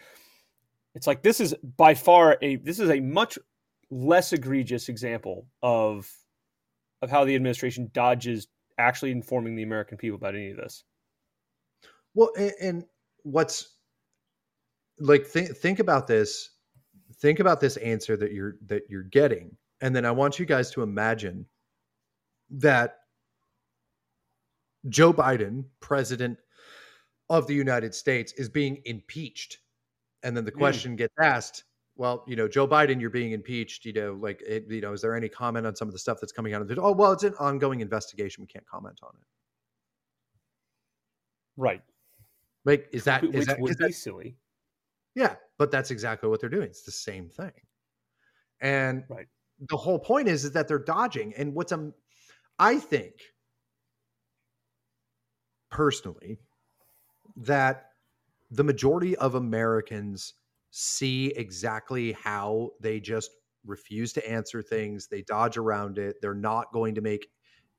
[0.94, 3.36] It's like this is by far a this is a much
[3.90, 6.08] less egregious example of
[7.02, 10.84] of how the administration dodges actually informing the American people about any of this.
[12.14, 12.84] Well, and, and
[13.22, 13.76] what's
[14.98, 16.50] like think think about this.
[17.16, 20.70] Think about this answer that you're that you're getting, and then I want you guys
[20.72, 21.46] to imagine
[22.50, 22.98] that
[24.88, 26.38] Joe Biden, president
[27.28, 29.58] of the United States, is being impeached,
[30.22, 30.58] and then the Mm.
[30.58, 31.64] question gets asked:
[32.00, 33.84] well, you know, Joe Biden, you're being impeached.
[33.84, 36.16] You know, like, it, you know, is there any comment on some of the stuff
[36.18, 36.80] that's coming out of the?
[36.80, 38.42] Oh, well, it's an ongoing investigation.
[38.42, 39.26] We can't comment on it.
[41.58, 41.82] Right.
[42.64, 44.38] Like, is that Which is that, would is be that silly.
[45.14, 45.34] yeah?
[45.58, 46.68] But that's exactly what they're doing.
[46.68, 47.52] It's the same thing.
[48.62, 49.28] And Right.
[49.68, 51.34] the whole point is, is that they're dodging.
[51.34, 51.92] And what's um,
[52.58, 53.12] I think
[55.70, 56.38] personally
[57.36, 57.90] that
[58.50, 60.32] the majority of Americans
[60.70, 63.30] see exactly how they just
[63.64, 65.06] refuse to answer things.
[65.06, 66.16] They dodge around it.
[66.22, 67.28] They're not going to make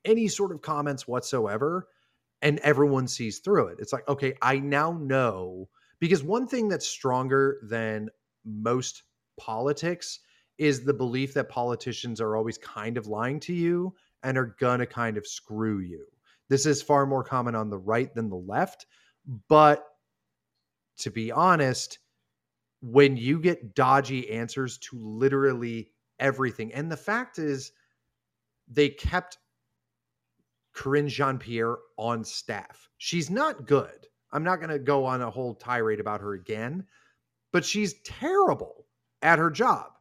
[0.06, 1.88] any sort of comments whatsoever.
[2.42, 3.78] And everyone sees through it.
[3.80, 8.10] It's like, okay, I now know because one thing that's stronger than
[8.44, 9.04] most
[9.40, 10.20] politics
[10.58, 14.86] is the belief that politicians are always kind of lying to you and are gonna
[14.86, 16.06] kind of screw you.
[16.50, 18.86] This is far more common on the right than the left.
[19.48, 19.86] But
[20.98, 22.00] to be honest,
[22.82, 27.72] when you get dodgy answers to literally everything, and the fact is,
[28.68, 29.38] they kept
[30.74, 32.90] Karine Jean Pierre on staff.
[32.98, 34.08] She's not good.
[34.32, 36.86] I'm not going to go on a whole tirade about her again,
[37.52, 38.86] but she's terrible
[39.22, 39.92] at her job.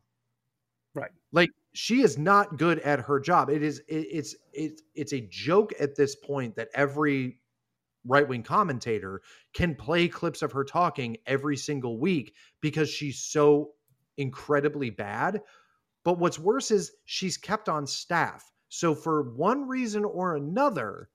[0.94, 1.10] Right.
[1.32, 3.50] Like she is not good at her job.
[3.50, 7.38] It is it, it's it's it's a joke at this point that every
[8.06, 13.70] right-wing commentator can play clips of her talking every single week because she's so
[14.16, 15.40] incredibly bad.
[16.04, 18.50] But what's worse is she's kept on staff.
[18.68, 21.08] So for one reason or another,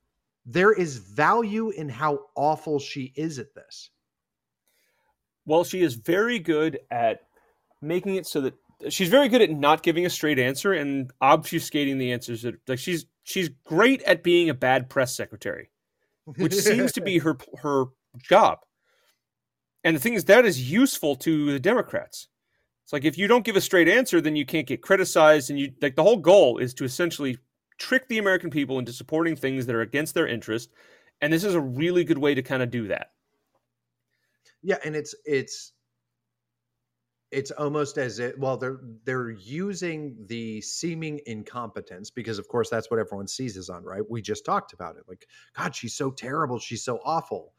[0.45, 3.89] there is value in how awful she is at this.
[5.45, 7.21] Well, she is very good at
[7.81, 8.55] making it so that
[8.89, 12.43] she's very good at not giving a straight answer and obfuscating the answers.
[12.43, 15.69] That, like she's she's great at being a bad press secretary,
[16.25, 17.85] which seems to be her her
[18.21, 18.59] job.
[19.83, 22.27] And the thing is, that is useful to the Democrats.
[22.83, 25.59] It's like if you don't give a straight answer, then you can't get criticized, and
[25.59, 27.37] you like the whole goal is to essentially
[27.77, 30.71] trick the American people into supporting things that are against their interest.
[31.21, 33.11] And this is a really good way to kind of do that.
[34.61, 35.73] Yeah, and it's it's
[37.35, 42.89] it's almost as it well they're they're using the seeming incompetence because of course that's
[42.89, 46.59] what everyone seizes on right we just talked about it like god she's so terrible
[46.59, 47.53] she's so awful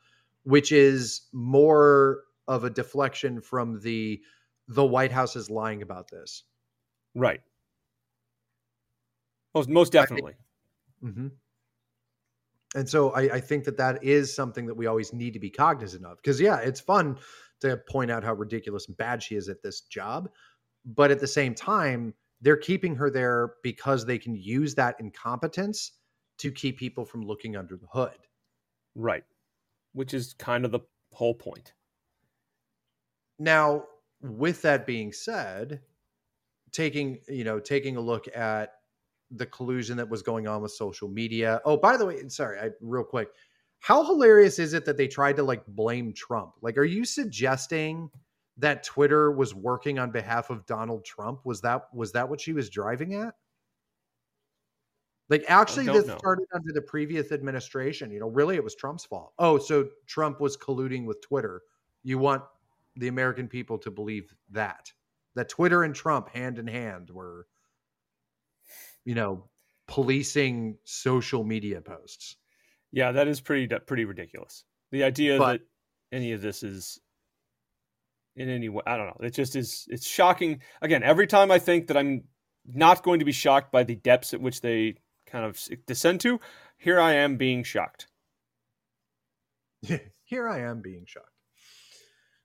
[0.44, 4.20] which is more of a deflection from the
[4.68, 6.44] the white house is lying about this
[7.16, 7.40] Right.
[9.54, 10.34] Most most definitely.
[11.00, 11.28] hmm
[12.74, 15.50] And so I, I think that that is something that we always need to be
[15.50, 16.18] cognizant of.
[16.18, 17.18] Because yeah, it's fun
[17.60, 20.28] to point out how ridiculous and bad she is at this job,
[20.84, 25.92] but at the same time, they're keeping her there because they can use that incompetence
[26.38, 28.18] to keep people from looking under the hood.
[28.94, 29.24] Right.
[29.92, 30.80] Which is kind of the
[31.12, 31.72] whole point.
[33.38, 33.84] Now,
[34.20, 35.80] with that being said,
[36.72, 38.72] taking you know taking a look at
[39.30, 41.60] the collusion that was going on with social media.
[41.64, 43.28] Oh, by the way, sorry, I real quick.
[43.80, 46.54] How hilarious is it that they tried to like blame Trump?
[46.60, 48.10] Like, are you suggesting
[48.58, 51.40] that Twitter was working on behalf of Donald Trump?
[51.44, 53.34] Was that was that what she was driving at?
[55.28, 56.16] Like, actually, this know.
[56.18, 58.12] started under the previous administration.
[58.12, 59.32] You know, really, it was Trump's fault.
[59.38, 61.62] Oh, so Trump was colluding with Twitter.
[62.04, 62.44] You want
[62.94, 64.92] the American people to believe that
[65.34, 67.46] that Twitter and Trump hand in hand were,
[69.04, 69.44] you know,
[69.86, 72.36] policing social media posts.
[72.96, 74.64] Yeah, that is pretty pretty ridiculous.
[74.90, 76.98] The idea But- that any of this is
[78.36, 79.26] in any way, I don't know.
[79.26, 79.86] It just is.
[79.90, 80.62] It's shocking.
[80.80, 82.24] Again, every time I think that I'm
[82.64, 84.94] not going to be shocked by the depths at which they
[85.26, 86.40] kind of descend to,
[86.78, 88.08] here I am being shocked.
[90.24, 91.30] Here I am being shocked.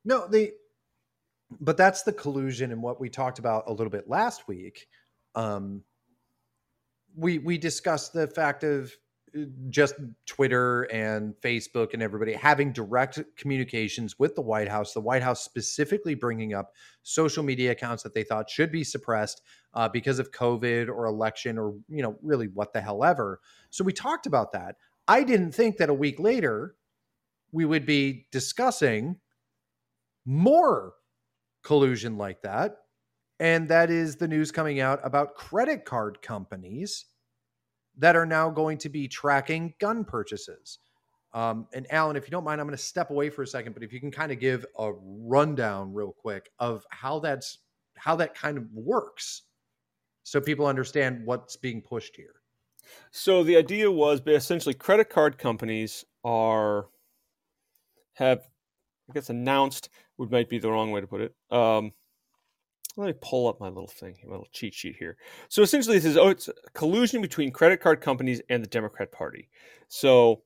[0.03, 0.51] No, the
[1.61, 4.85] but that's the collusion and what we talked about a little bit last week.
[5.33, 5.83] Um
[7.15, 8.93] we we discussed the fact of
[9.69, 14.93] just Twitter and Facebook and everybody having direct communications with the White House.
[14.93, 19.41] The White House specifically bringing up social media accounts that they thought should be suppressed
[19.73, 23.39] uh, because of COVID or election or you know really what the hell ever.
[23.69, 24.75] So we talked about that.
[25.07, 26.75] I didn't think that a week later
[27.51, 29.17] we would be discussing
[30.25, 30.93] more
[31.63, 32.77] collusion like that.
[33.39, 37.05] And that is the news coming out about credit card companies
[37.97, 40.79] that are now going to be tracking gun purchases.
[41.33, 43.73] Um, and Alan, if you don't mind, I'm going to step away for a second,
[43.73, 47.59] but if you can kind of give a rundown real quick of how that's
[47.97, 49.43] how that kind of works,
[50.23, 52.35] so people understand what's being pushed here.
[53.11, 56.87] So the idea was essentially credit card companies are
[58.13, 58.39] have
[59.09, 61.35] I guess announced would might be the wrong way to put it.
[61.49, 61.91] Um,
[62.97, 65.17] let me pull up my little thing, my little cheat sheet here.
[65.49, 69.49] So essentially, this is oh, it's collusion between credit card companies and the Democrat Party.
[69.87, 70.43] So,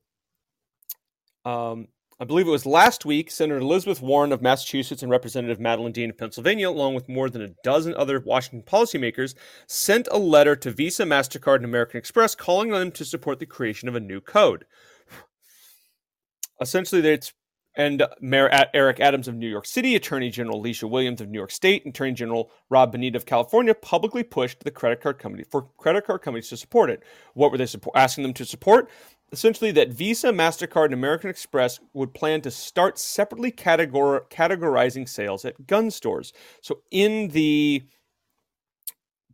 [1.44, 1.88] um,
[2.18, 6.08] I believe it was last week, Senator Elizabeth Warren of Massachusetts and Representative Madeline Dean
[6.08, 9.34] of Pennsylvania, along with more than a dozen other Washington policymakers,
[9.66, 13.44] sent a letter to Visa, MasterCard, and American Express calling on them to support the
[13.44, 14.64] creation of a new code.
[16.60, 17.34] Essentially, it's
[17.76, 21.50] and Mayor Eric Adams of New York City, Attorney General Letitia Williams of New York
[21.50, 25.68] State, and Attorney General Rob Bonita of California publicly pushed the credit card company for
[25.76, 27.02] credit card companies to support it.
[27.34, 28.90] What were they asking them to support?
[29.32, 35.44] Essentially, that Visa, Mastercard, and American Express would plan to start separately categor- categorizing sales
[35.44, 36.32] at gun stores.
[36.62, 37.82] So, in the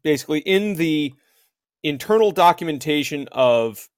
[0.02, 1.14] basically in the
[1.82, 3.88] internal documentation of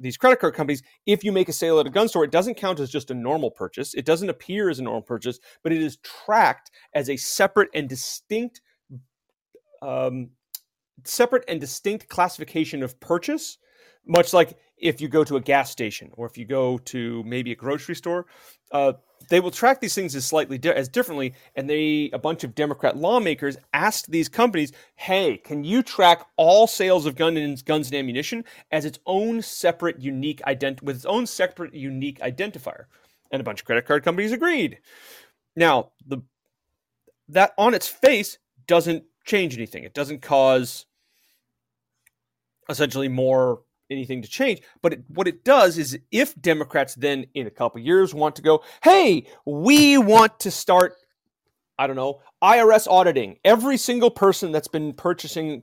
[0.00, 2.56] these credit card companies, if you make a sale at a gun store, it doesn't
[2.56, 3.94] count as just a normal purchase.
[3.94, 7.88] It doesn't appear as a normal purchase, but it is tracked as a separate and
[7.88, 8.60] distinct,
[9.82, 10.30] um,
[11.04, 13.58] separate and distinct classification of purchase.
[14.06, 17.52] Much like if you go to a gas station or if you go to maybe
[17.52, 18.26] a grocery store,
[18.72, 18.92] uh,
[19.28, 21.34] they will track these things as slightly di- as differently.
[21.56, 26.66] And they, a bunch of Democrat lawmakers, asked these companies, "Hey, can you track all
[26.66, 31.04] sales of gun and, guns and ammunition as its own separate, unique ident with its
[31.04, 32.84] own separate, unique identifier?"
[33.30, 34.78] And a bunch of credit card companies agreed.
[35.56, 36.18] Now, the
[37.28, 39.84] that on its face doesn't change anything.
[39.84, 40.86] It doesn't cause
[42.68, 44.60] essentially more anything to change.
[44.82, 48.42] But it, what it does is if Democrats then in a couple years want to
[48.42, 50.94] go, hey, we want to start,
[51.78, 55.62] I don't know, IRS auditing every single person that's been purchasing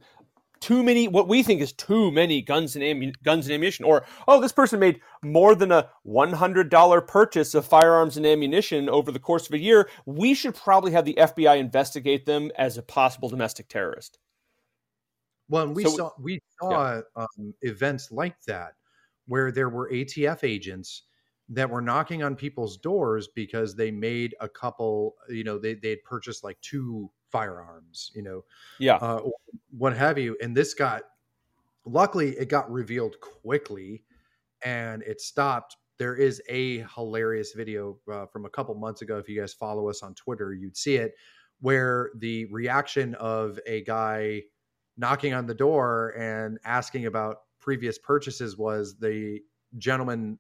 [0.60, 4.40] too many what we think is too many guns and guns and ammunition or oh
[4.40, 9.48] this person made more than a $100 purchase of firearms and ammunition over the course
[9.48, 13.68] of a year we should probably have the FBI investigate them as a possible domestic
[13.68, 14.18] terrorist
[15.50, 18.74] well, we So- saw we saw um, events like that
[19.28, 21.04] where there were ATF agents
[21.50, 25.92] that were knocking on people's doors because they made a couple, you know, they they
[25.92, 28.44] had purchased like two firearms, you know,
[28.80, 29.22] yeah uh,
[29.78, 31.04] what have you, and this got
[31.86, 34.04] luckily it got revealed quickly
[34.64, 35.78] and it stopped.
[35.98, 39.18] There is a hilarious video uh, from a couple months ago.
[39.18, 41.14] If you guys follow us on Twitter, you'd see it
[41.62, 44.42] where the reaction of a guy
[44.98, 49.40] knocking on the door and asking about previous purchases was the
[49.78, 50.40] gentleman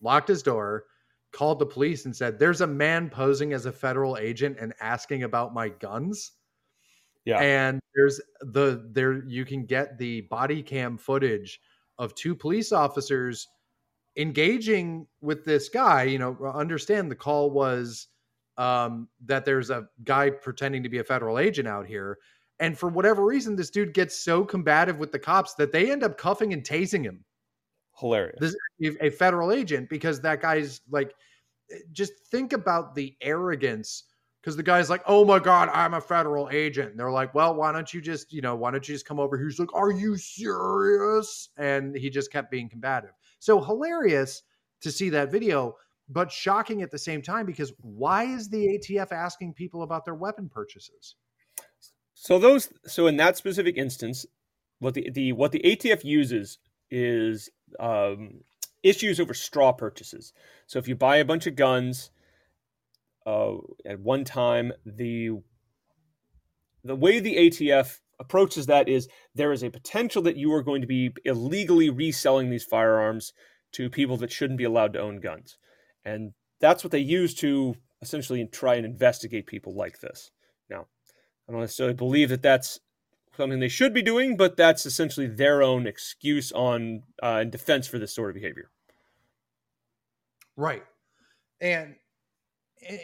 [0.00, 0.84] locked his door
[1.32, 5.22] called the police and said there's a man posing as a federal agent and asking
[5.22, 6.32] about my guns.
[7.24, 7.38] Yeah.
[7.38, 11.60] And there's the there you can get the body cam footage
[11.98, 13.48] of two police officers
[14.16, 18.08] engaging with this guy you know understand the call was
[18.58, 22.18] um that there's a guy pretending to be a federal agent out here
[22.62, 26.04] and for whatever reason this dude gets so combative with the cops that they end
[26.04, 27.24] up cuffing and tasing him.
[27.98, 28.38] Hilarious.
[28.78, 31.12] This a federal agent because that guy's like
[31.90, 34.04] just think about the arrogance
[34.40, 36.92] because the guy's like oh my god i'm a federal agent.
[36.92, 39.18] And they're like well why don't you just you know why don't you just come
[39.18, 39.36] over?
[39.36, 41.48] Here he's like are you serious?
[41.56, 43.10] And he just kept being combative.
[43.40, 44.44] So hilarious
[44.82, 45.74] to see that video
[46.08, 50.14] but shocking at the same time because why is the atf asking people about their
[50.14, 51.16] weapon purchases
[52.22, 54.24] So those so in that specific instance,
[54.78, 56.58] what the, the what the ATF uses
[56.88, 57.50] is
[57.80, 58.44] um,
[58.84, 60.32] issues over straw purchases.
[60.68, 62.12] So if you buy a bunch of guns
[63.26, 63.54] uh,
[63.84, 65.30] at one time, the
[66.84, 70.82] the way the ATF approaches that is there is a potential that you are going
[70.82, 73.32] to be illegally reselling these firearms
[73.72, 75.58] to people that shouldn't be allowed to own guns,
[76.04, 80.30] and that's what they use to essentially try and investigate people like this.
[81.48, 82.80] I don't necessarily believe that that's
[83.36, 87.86] something they should be doing, but that's essentially their own excuse on uh, in defense
[87.86, 88.70] for this sort of behavior.
[90.56, 90.84] Right.
[91.60, 91.96] And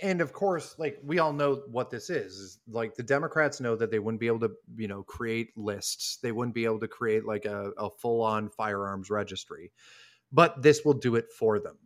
[0.03, 2.35] and of course, like we all know what this is.
[2.35, 6.19] is like the Democrats know that they wouldn't be able to, you know, create lists.
[6.23, 9.73] They wouldn't be able to create like a, a full-on firearms registry.
[10.33, 11.79] But this will do it for them.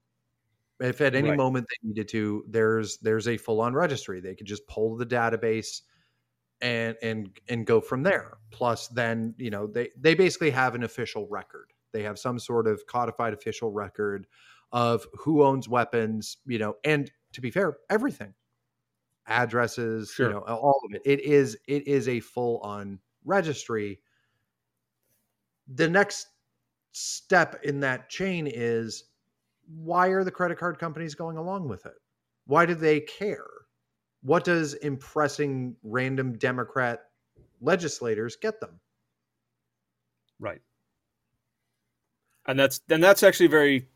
[0.81, 1.37] If at any Right.
[1.37, 4.21] moment they needed to, there's there's a full-on registry.
[4.21, 5.83] They could just pull the database
[6.63, 8.39] and and and go from there.
[8.51, 11.73] Plus then, you know, they they basically have an official record.
[11.93, 14.27] They have some sort of codified official record
[14.73, 18.33] of who owns weapons, you know, and to be fair, everything.
[19.27, 20.29] Addresses, Sure.
[20.29, 21.03] you know, all of it.
[21.05, 24.01] It is it is a full on registry.
[25.69, 26.29] The next
[26.93, 29.05] step in that chain is
[29.69, 31.95] why are the credit card companies going along with it?
[32.47, 33.47] Why do they care?
[34.23, 37.01] What does impressing random Democrat
[37.61, 38.81] legislators get them?
[40.39, 40.61] Right.
[42.47, 43.89] And that's then that's actually very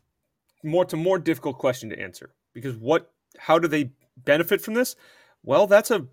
[0.63, 4.95] more to more difficult question to answer because what how do they benefit from this?
[5.43, 6.07] Well, that's a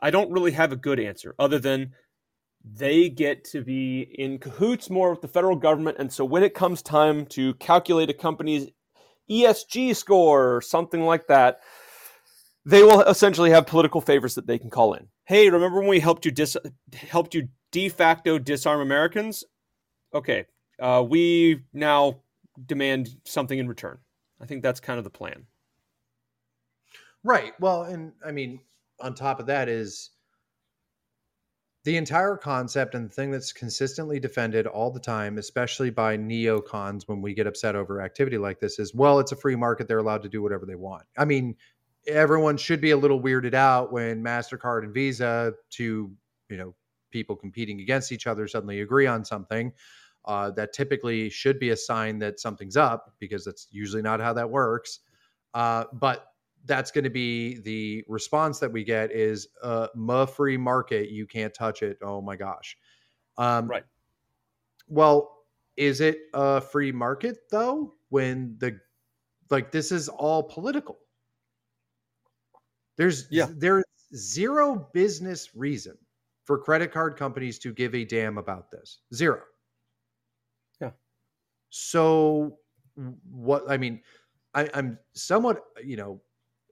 [0.00, 1.92] I don't really have a good answer other than
[2.64, 5.96] they get to be in cahoots more with the federal government.
[5.98, 8.68] And so when it comes time to calculate a company's
[9.30, 11.60] ESG score or something like that,
[12.64, 15.08] they will essentially have political favors that they can call in.
[15.24, 16.56] Hey, remember when we helped you dis-
[16.92, 19.44] helped you de facto disarm Americans?
[20.14, 20.46] Okay,
[20.80, 22.20] uh, we now
[22.66, 23.98] demand something in return.
[24.40, 25.46] I think that's kind of the plan.
[27.24, 27.54] Right.
[27.60, 28.60] Well, and I mean,
[29.00, 30.10] on top of that is
[31.86, 37.04] the entire concept and the thing that's consistently defended all the time, especially by neocons
[37.06, 39.86] when we get upset over activity like this, is well, it's a free market.
[39.86, 41.04] They're allowed to do whatever they want.
[41.16, 41.54] I mean,
[42.08, 46.10] everyone should be a little weirded out when MasterCard and Visa, two,
[46.50, 46.74] you know,
[47.12, 49.72] people competing against each other, suddenly agree on something.
[50.24, 54.32] Uh, that typically should be a sign that something's up because that's usually not how
[54.32, 54.98] that works.
[55.54, 56.32] Uh, but
[56.66, 61.26] that's going to be the response that we get is uh ma free market you
[61.26, 61.98] can't touch it.
[62.02, 62.76] Oh my gosh.
[63.38, 63.84] Um right.
[64.88, 65.32] well
[65.76, 68.78] is it a free market though when the
[69.50, 70.98] like this is all political?
[72.96, 73.46] There's yeah.
[73.56, 75.96] there's zero business reason
[76.44, 79.00] for credit card companies to give a damn about this.
[79.12, 79.42] Zero.
[80.80, 80.90] Yeah.
[81.70, 82.58] So
[83.30, 84.00] what i mean
[84.54, 86.20] I, i'm somewhat you know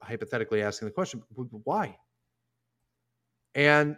[0.04, 1.22] hypothetically asking the question
[1.64, 1.96] why
[3.54, 3.96] and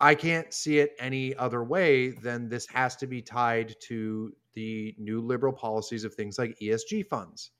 [0.00, 4.94] i can't see it any other way than this has to be tied to the
[4.98, 7.50] new liberal policies of things like esg funds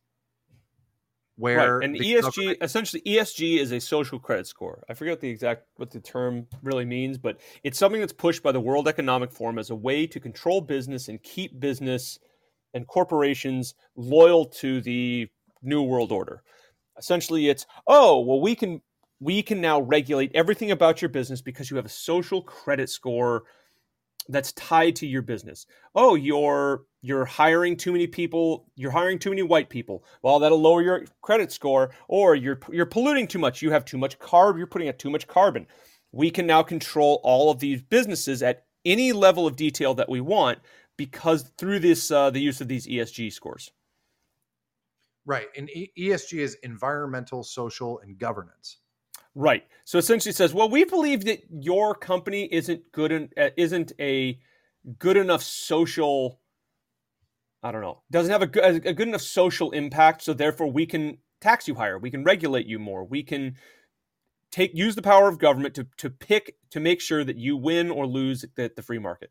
[1.36, 1.84] where right.
[1.88, 5.90] and esg government- essentially esg is a social credit score i forget the exact what
[5.90, 9.70] the term really means but it's something that's pushed by the world economic forum as
[9.70, 12.18] a way to control business and keep business
[12.74, 15.28] and corporations loyal to the
[15.62, 16.42] new world order
[16.98, 18.80] essentially it's oh well we can
[19.20, 23.44] we can now regulate everything about your business because you have a social credit score
[24.28, 25.66] that's tied to your business.
[25.94, 30.04] Oh you're you're hiring too many people you're hiring too many white people.
[30.22, 33.62] Well that'll lower your credit score or you're you're polluting too much.
[33.62, 35.66] You have too much carb you're putting out too much carbon.
[36.12, 40.20] We can now control all of these businesses at any level of detail that we
[40.20, 40.58] want
[40.96, 43.72] because through this uh, the use of these esg scores
[45.28, 45.48] Right.
[45.58, 45.68] And
[45.98, 48.78] ESG is environmental, social, and governance.
[49.34, 49.62] Right.
[49.84, 54.38] So essentially, says, well, we believe that your company isn't good, in, uh, isn't a
[54.98, 56.40] good enough social.
[57.62, 58.00] I don't know.
[58.10, 61.98] Doesn't have a, a good enough social impact, so therefore we can tax you higher.
[61.98, 63.04] We can regulate you more.
[63.04, 63.56] We can
[64.50, 67.90] take use the power of government to to pick to make sure that you win
[67.90, 69.30] or lose the, the free market.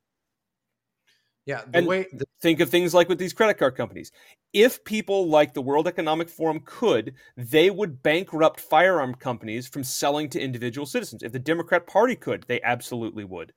[1.47, 4.11] Yeah, the and way the- think of things like with these credit card companies.
[4.53, 10.29] If people like the World Economic Forum could, they would bankrupt firearm companies from selling
[10.29, 11.23] to individual citizens.
[11.23, 13.53] If the Democrat Party could, they absolutely would,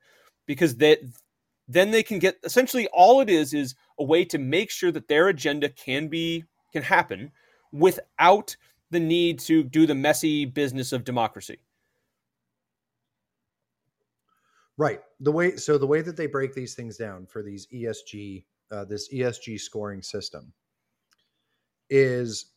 [0.47, 0.97] because they,
[1.67, 5.09] then they can get essentially all it is is a way to make sure that
[5.09, 7.31] their agenda can be can happen
[7.73, 8.55] without
[8.89, 11.59] the need to do the messy business of democracy.
[14.81, 15.01] Right.
[15.19, 18.83] The way so the way that they break these things down for these ESG uh,
[18.85, 20.51] this ESG scoring system
[21.91, 22.47] is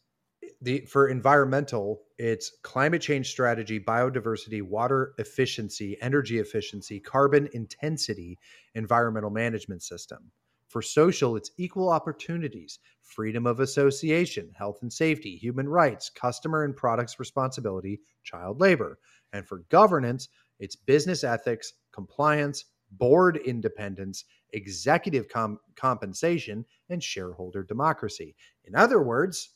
[0.62, 8.38] the for environmental it's climate change strategy biodiversity water efficiency energy efficiency carbon intensity
[8.74, 10.30] environmental management system
[10.68, 16.74] for social it's equal opportunities freedom of association health and safety human rights customer and
[16.74, 18.98] products responsibility child labor
[19.34, 28.34] and for governance it's business ethics compliance, board independence, executive com- compensation, and shareholder democracy.
[28.64, 29.50] In other words,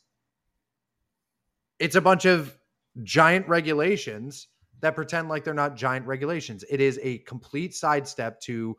[1.79, 2.57] it's a bunch of
[3.03, 4.49] giant regulations
[4.81, 6.65] that pretend like they're not giant regulations.
[6.71, 8.77] It is a complete sidestep to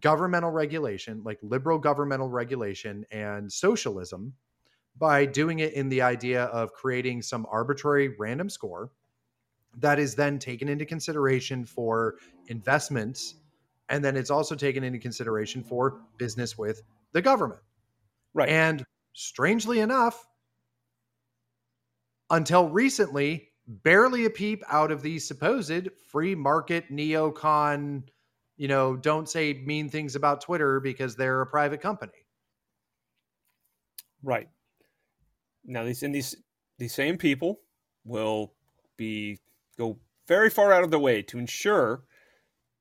[0.00, 4.32] governmental regulation, like liberal governmental regulation and socialism,
[4.96, 8.90] by doing it in the idea of creating some arbitrary random score
[9.78, 12.16] that is then taken into consideration for
[12.48, 13.36] investments
[13.88, 17.60] and then it's also taken into consideration for business with the government.
[18.34, 18.48] Right.
[18.48, 20.26] And strangely enough
[22.30, 28.02] until recently barely a peep out of these supposed free market neocon
[28.56, 32.12] you know don't say mean things about twitter because they're a private company.
[34.22, 34.48] Right.
[35.64, 36.36] Now these in these
[36.78, 37.60] these same people
[38.04, 38.52] will
[38.96, 39.38] be
[39.78, 42.02] go very far out of their way to ensure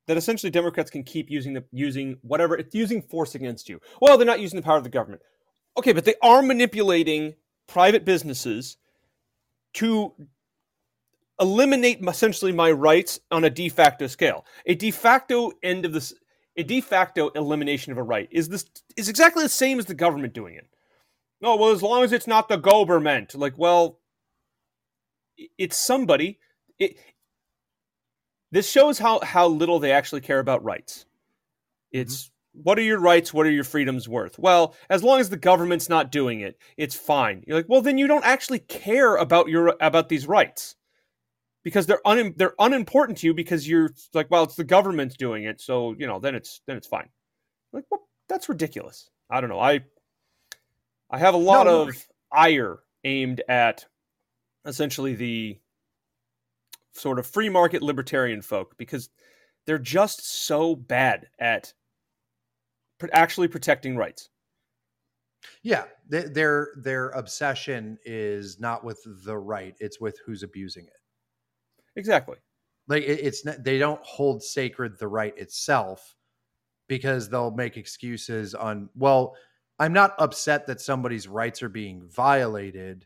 [0.08, 3.80] that essentially Democrats can keep using the using whatever it's using force against you.
[4.02, 5.22] Well, they're not using the power of the government.
[5.78, 7.36] Okay, but they are manipulating
[7.68, 8.78] private businesses
[9.76, 10.14] to
[11.40, 14.46] eliminate essentially my rights on a de facto scale.
[14.66, 16.14] A de facto end of this
[16.58, 18.66] a de facto elimination of a right is this
[18.96, 20.68] is exactly the same as the government doing it.
[21.42, 24.00] No, well, as long as it's not the government, like, well,
[25.58, 26.40] it's somebody.
[26.80, 26.98] It,
[28.52, 31.06] this shows how how little they actually care about rights.
[31.92, 32.62] It's mm-hmm.
[32.64, 33.34] what are your rights?
[33.34, 34.38] What are your freedoms worth?
[34.40, 37.44] Well, as long as the government's not doing it, it's fine.
[37.46, 40.76] You're like, well, then you don't actually care about your about these rights
[41.64, 45.44] because they're un, they're unimportant to you because you're like, well, it's the government's doing
[45.44, 47.10] it, so you know, then it's then it's fine.
[47.74, 49.10] Like, well, that's ridiculous.
[49.30, 49.60] I don't know.
[49.60, 49.82] I
[51.10, 53.86] I have a lot no, of ire aimed at
[54.66, 55.60] essentially the
[56.96, 59.10] sort of free market libertarian folk because
[59.66, 61.74] they're just so bad at
[63.14, 64.30] actually protecting rights.
[65.64, 70.94] Yeah, their their obsession is not with the right; it's with who's abusing it.
[71.96, 72.38] Exactly.
[72.88, 76.16] Like it's not, they don't hold sacred the right itself
[76.88, 79.36] because they'll make excuses on well
[79.80, 83.06] I'm not upset that somebody's rights are being violated.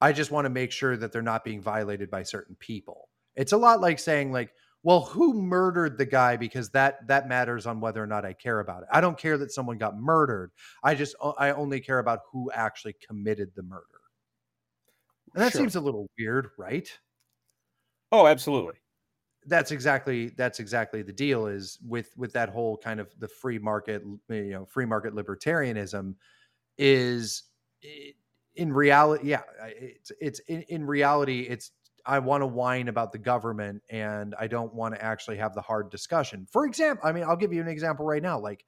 [0.00, 3.08] I just want to make sure that they're not being violated by certain people.
[3.36, 7.66] It's a lot like saying like, well, who murdered the guy because that that matters
[7.66, 8.88] on whether or not I care about it.
[8.92, 10.52] I don't care that someone got murdered.
[10.82, 13.84] I just I only care about who actually committed the murder.
[15.34, 15.62] And that sure.
[15.62, 16.88] seems a little weird, right?
[18.12, 18.74] Oh, absolutely
[19.46, 23.58] that's exactly that's exactly the deal is with with that whole kind of the free
[23.58, 26.14] market you know free market libertarianism
[26.78, 27.44] is
[28.54, 31.72] in reality yeah it's it's in, in reality it's
[32.06, 35.60] i want to whine about the government and i don't want to actually have the
[35.60, 38.64] hard discussion for example i mean i'll give you an example right now like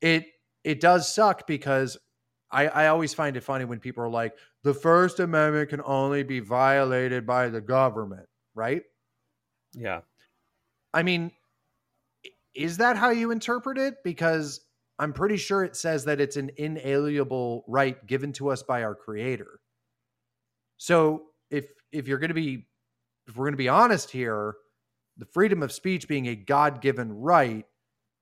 [0.00, 0.26] it
[0.64, 1.96] it does suck because
[2.50, 4.34] I, I always find it funny when people are like,
[4.64, 8.82] the First Amendment can only be violated by the government, right?
[9.72, 10.00] Yeah.
[10.92, 11.30] I mean,
[12.54, 13.94] is that how you interpret it?
[14.02, 14.60] Because
[14.98, 18.94] I'm pretty sure it says that it's an inalienable right given to us by our
[18.94, 19.60] creator.
[20.76, 22.66] So if if you're going to be
[23.26, 24.56] if we're going to be honest here,
[25.16, 27.64] the freedom of speech being a God-given right,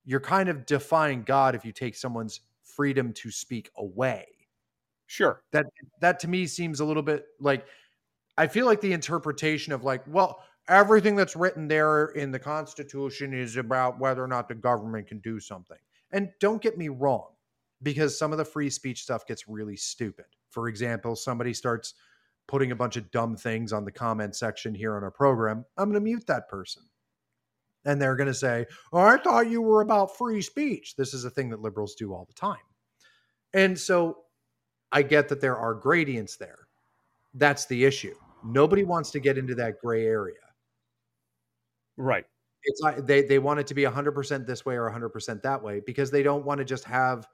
[0.05, 4.25] you're kind of defying God if you take someone's freedom to speak away.
[5.07, 5.41] Sure.
[5.51, 5.65] That
[6.01, 7.65] that to me seems a little bit like
[8.37, 13.33] I feel like the interpretation of like, well, everything that's written there in the Constitution
[13.33, 15.77] is about whether or not the government can do something.
[16.11, 17.29] And don't get me wrong,
[17.81, 20.25] because some of the free speech stuff gets really stupid.
[20.51, 21.95] For example, somebody starts
[22.49, 25.63] putting a bunch of dumb things on the comment section here on our program.
[25.77, 26.81] I'm going to mute that person.
[27.85, 30.95] And they're going to say, Oh, I thought you were about free speech.
[30.95, 32.57] This is a thing that liberals do all the time.
[33.53, 34.23] And so
[34.91, 36.67] I get that there are gradients there.
[37.35, 38.15] That's the issue.
[38.43, 40.35] Nobody wants to get into that gray area.
[41.97, 42.25] Right.
[42.63, 45.81] It's like they they want it to be 100% this way or 100% that way
[45.85, 47.27] because they don't want to just have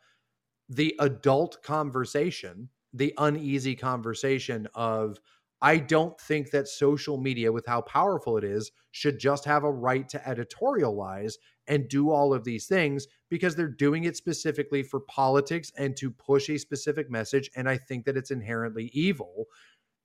[0.70, 5.20] the adult conversation, the uneasy conversation of
[5.62, 9.72] I don't think that social media, with how powerful it is, should just have a
[9.72, 11.34] right to editorialize
[11.68, 16.12] and do all of these things because they're doing it specifically for politics and to
[16.12, 17.50] push a specific message.
[17.56, 19.46] And I think that it's inherently evil.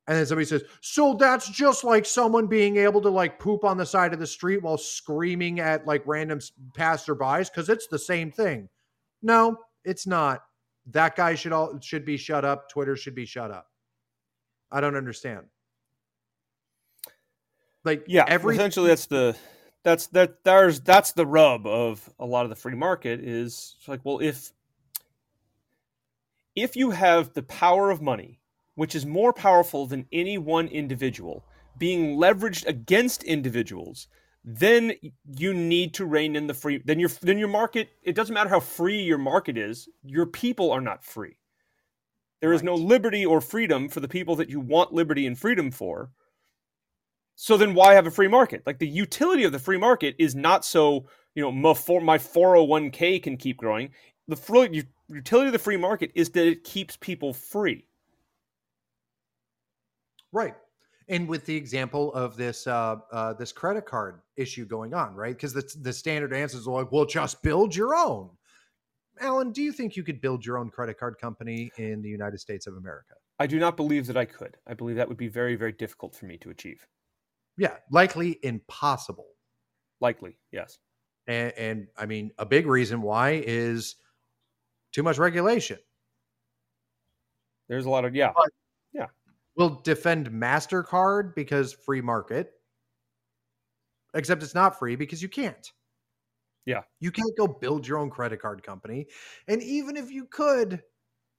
[0.07, 3.76] And then somebody says, so that's just like someone being able to like poop on
[3.76, 6.41] the side of the street while screaming at like random
[6.76, 8.68] passerbys because it's the same thing.
[9.22, 10.43] No, it's not.
[10.93, 12.68] That guy should all should be shut up.
[12.68, 13.68] Twitter should be shut up.
[14.70, 15.47] I don't understand.
[17.84, 19.36] Like yeah, every essentially that's the
[19.82, 24.01] that's that there's that's the rub of a lot of the free market is like
[24.05, 24.53] well if
[26.55, 28.41] if you have the power of money
[28.80, 31.45] which is more powerful than any one individual,
[31.76, 34.09] being leveraged against individuals,
[34.45, 34.93] then
[35.36, 36.82] you need to rein in the free.
[36.84, 37.91] Then your then your market.
[38.03, 39.88] It doesn't matter how free your market is.
[40.03, 41.36] Your people are not free.
[42.41, 42.66] There is right.
[42.66, 46.11] no liberty or freedom for the people that you want liberty and freedom for.
[47.36, 48.62] So then, why have a free market?
[48.66, 52.16] Like the utility of the free market is not so you know my for my
[52.18, 53.91] four hundred oh one k can keep growing.
[54.28, 57.86] The utility of the free market is that it keeps people free.
[60.32, 60.55] Right.
[61.11, 65.34] And with the example of this uh, uh, this credit card issue going on, right?
[65.34, 68.30] Because the the standard answers are like, "Well, just build your own."
[69.20, 72.38] Alan, do you think you could build your own credit card company in the United
[72.38, 73.14] States of America?
[73.38, 74.56] I do not believe that I could.
[74.66, 76.86] I believe that would be very, very difficult for me to achieve.
[77.58, 79.26] Yeah, likely impossible.
[80.00, 80.78] Likely, yes.
[81.26, 83.96] And, and I mean, a big reason why is
[84.92, 85.78] too much regulation.
[87.68, 88.32] There's a lot of yeah.
[88.34, 88.50] But-
[89.57, 92.53] We'll defend MasterCard because free market,
[94.14, 95.70] except it's not free because you can't.
[96.66, 96.82] Yeah.
[97.01, 99.07] You can't go build your own credit card company.
[99.48, 100.82] And even if you could,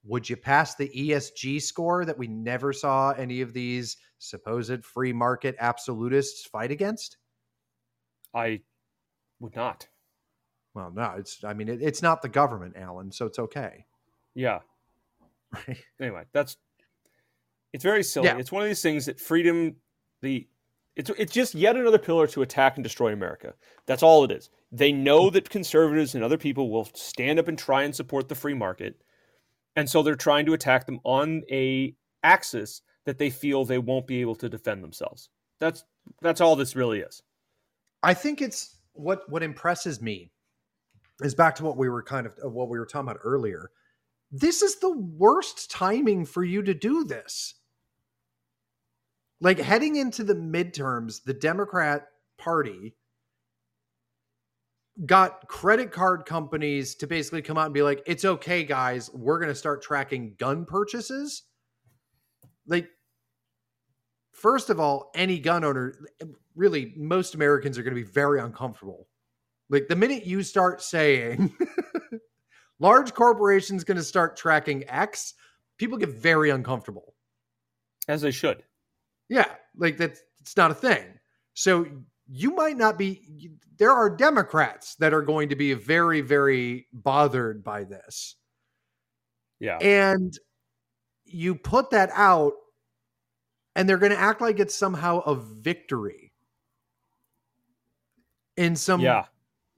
[0.04, 5.12] would you pass the ESG score that we never saw any of these supposed free
[5.12, 7.16] market absolutists fight against?
[8.34, 8.60] I
[9.40, 9.88] would not.
[10.74, 13.86] Well, no, it's, I mean, it, it's not the government, Alan, so it's okay.
[14.34, 14.60] Yeah.
[15.68, 15.84] Right.
[16.00, 16.56] Anyway, that's
[17.72, 18.26] it's very silly.
[18.26, 18.38] Yeah.
[18.38, 19.76] It's one of these things that freedom
[20.20, 20.46] the
[20.94, 23.54] it's it's just yet another pillar to attack and destroy America.
[23.86, 24.50] That's all it is.
[24.70, 25.34] They know hmm.
[25.34, 29.00] that conservatives and other people will stand up and try and support the free market.
[29.74, 34.06] And so they're trying to attack them on a axis that they feel they won't
[34.06, 35.30] be able to defend themselves.
[35.60, 35.84] That's
[36.20, 37.22] that's all this really is.
[38.02, 40.30] I think it's what what impresses me
[41.22, 43.70] is back to what we were kind of what we were talking about earlier.
[44.30, 47.54] This is the worst timing for you to do this.
[49.42, 52.06] Like heading into the midterms, the Democrat
[52.38, 52.94] Party
[55.04, 59.10] got credit card companies to basically come out and be like, "It's okay, guys.
[59.12, 61.42] We're going to start tracking gun purchases."
[62.68, 62.88] Like
[64.30, 65.96] first of all, any gun owner,
[66.54, 69.08] really, most Americans are going to be very uncomfortable.
[69.68, 71.52] Like the minute you start saying
[72.78, 75.34] large corporations going to start tracking X,
[75.78, 77.14] people get very uncomfortable.
[78.06, 78.62] As they should.
[79.28, 81.04] Yeah, like that's it's not a thing.
[81.54, 81.86] So
[82.28, 83.50] you might not be.
[83.78, 88.36] There are Democrats that are going to be very, very bothered by this,
[89.60, 89.78] Yeah.
[89.78, 90.32] and
[91.24, 92.52] you put that out,
[93.74, 96.32] and they're going to act like it's somehow a victory
[98.56, 99.24] in some yeah.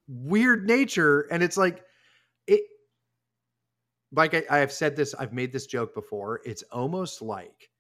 [0.09, 1.83] weird nature and it's like
[2.47, 2.61] it
[4.13, 7.71] like I, I have said this i've made this joke before it's almost like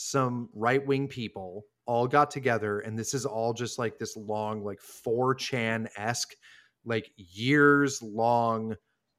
[0.00, 4.78] some right-wing people all got together and this is all just like this long like
[4.80, 6.34] 4chan-esque
[6.84, 8.76] like years long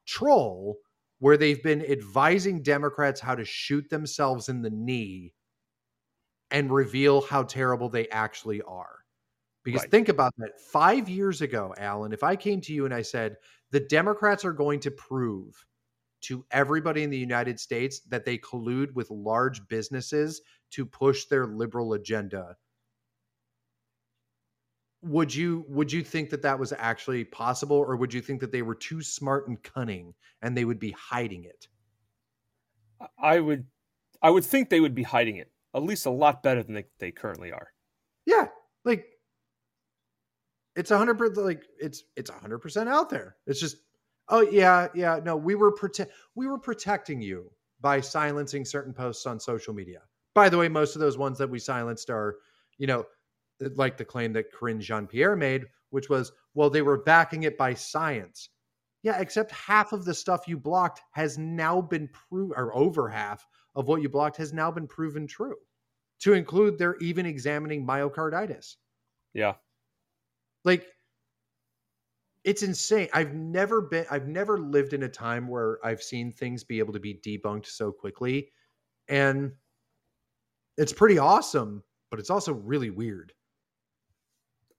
[0.07, 0.77] troll
[1.19, 5.33] where they've been advising democrats how to shoot themselves in the knee
[6.49, 8.99] and reveal how terrible they actually are
[9.65, 9.91] because Right.
[9.91, 10.59] think about that.
[10.59, 13.35] Five years ago, Alan, if I came to you and I said,
[13.71, 15.53] the Democrats are going to prove
[16.21, 20.41] to everybody in the United States that they collude with large businesses
[20.71, 22.57] to push their liberal agenda.
[25.01, 28.51] Would you would you think that that was actually possible or would you think that
[28.51, 31.67] they were too smart and cunning and they would be hiding it?
[33.17, 33.65] I would
[34.21, 36.85] I would think they would be hiding it at least a lot better than they,
[36.99, 37.67] they currently are.
[38.25, 38.47] Yeah,
[38.85, 39.05] like
[40.75, 41.45] it's a hundred percent.
[41.45, 43.37] Like it's it's a hundred percent out there.
[43.45, 43.77] It's just,
[44.29, 45.19] oh yeah, yeah.
[45.23, 47.51] No, we were protect we were protecting you
[47.81, 50.01] by silencing certain posts on social media.
[50.35, 52.37] By the way, most of those ones that we silenced are,
[52.77, 53.05] you know,
[53.75, 57.57] like the claim that Karine Jean Pierre made, which was, well, they were backing it
[57.57, 58.49] by science.
[59.01, 63.45] Yeah, except half of the stuff you blocked has now been proved, or over half
[63.75, 65.55] of what you blocked has now been proven true.
[66.21, 68.75] To include, they're even examining myocarditis.
[69.33, 69.53] Yeah.
[70.65, 70.85] Like,
[72.43, 73.07] it's insane.
[73.13, 76.93] I've never been, I've never lived in a time where I've seen things be able
[76.93, 78.51] to be debunked so quickly.
[79.07, 79.53] And
[80.79, 83.33] it's pretty awesome, but it's also really weird.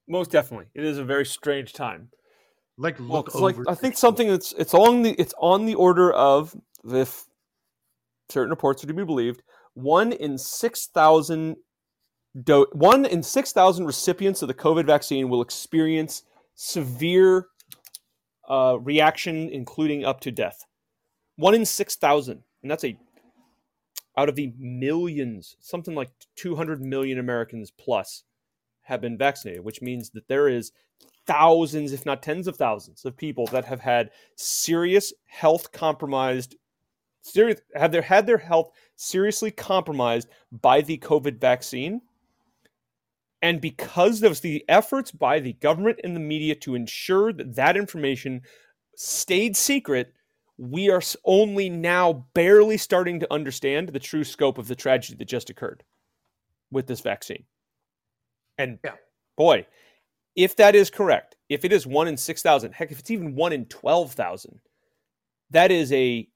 [0.08, 0.66] Most definitely.
[0.74, 2.08] It is a very strange time.
[2.78, 5.66] Like, Well, look it's like over I think something that's it's on the it's on
[5.66, 7.26] the order of if
[8.30, 9.42] certain reports are to be believed,
[9.74, 11.56] one in six thousand
[12.42, 16.22] do, one in six thousand recipients of the COVID vaccine will experience
[16.54, 17.48] severe
[18.48, 20.64] uh, reaction, including up to death.
[21.36, 22.96] One in six thousand, and that's a
[24.20, 28.24] out of the millions, something like two hundred million Americans plus
[28.82, 30.72] have been vaccinated, which means that there is
[31.26, 36.56] thousands, if not tens of thousands, of people that have had serious health compromised,
[37.22, 42.02] serious have their had their health seriously compromised by the COVID vaccine.
[43.40, 47.74] And because of the efforts by the government and the media to ensure that that
[47.74, 48.42] information
[48.96, 50.12] stayed secret,
[50.60, 55.24] we are only now barely starting to understand the true scope of the tragedy that
[55.24, 55.82] just occurred
[56.70, 57.44] with this vaccine.
[58.58, 58.96] And Yeah.
[59.38, 59.66] boy,
[60.36, 63.54] if that is correct, if it is one in 6,000, heck, if it's even one
[63.54, 64.60] in 12,000,
[65.48, 66.28] that is a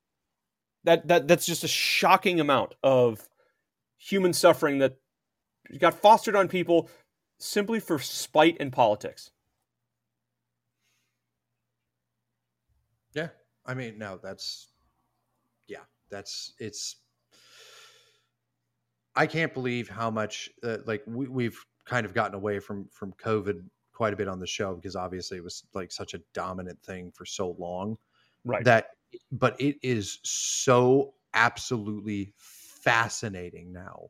[0.85, 3.29] that, that that's just a shocking amount of
[3.99, 4.97] human suffering that
[5.79, 6.89] got fostered on people
[7.39, 9.31] simply for spite and politics.
[13.13, 13.29] Yeah.
[13.67, 14.69] I mean, no, that's
[15.67, 16.97] yeah, that's it's
[19.17, 23.13] I can't believe how much uh, like we, we've kind of gotten away from from
[23.13, 23.63] COVID
[23.93, 27.13] quite a bit on the show because obviously it was like such a dominant thing
[27.15, 27.97] for so long.
[28.45, 28.65] Right.
[28.65, 28.89] That
[29.31, 34.09] but it is so absolutely fascinating now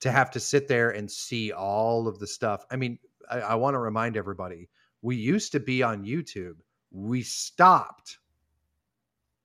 [0.00, 2.64] to have to sit there and see all of the stuff.
[2.70, 2.98] I mean,
[3.30, 4.68] I, I want to remind everybody
[5.02, 6.56] we used to be on YouTube.
[6.90, 8.18] We stopped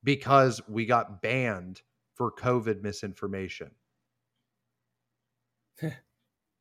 [0.05, 1.81] because we got banned
[2.13, 3.71] for COVID misinformation.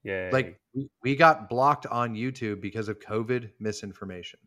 [0.03, 0.29] Yeah.
[0.35, 0.61] Like
[1.03, 4.39] we- got blocked on YouTube because of COVID misinformation.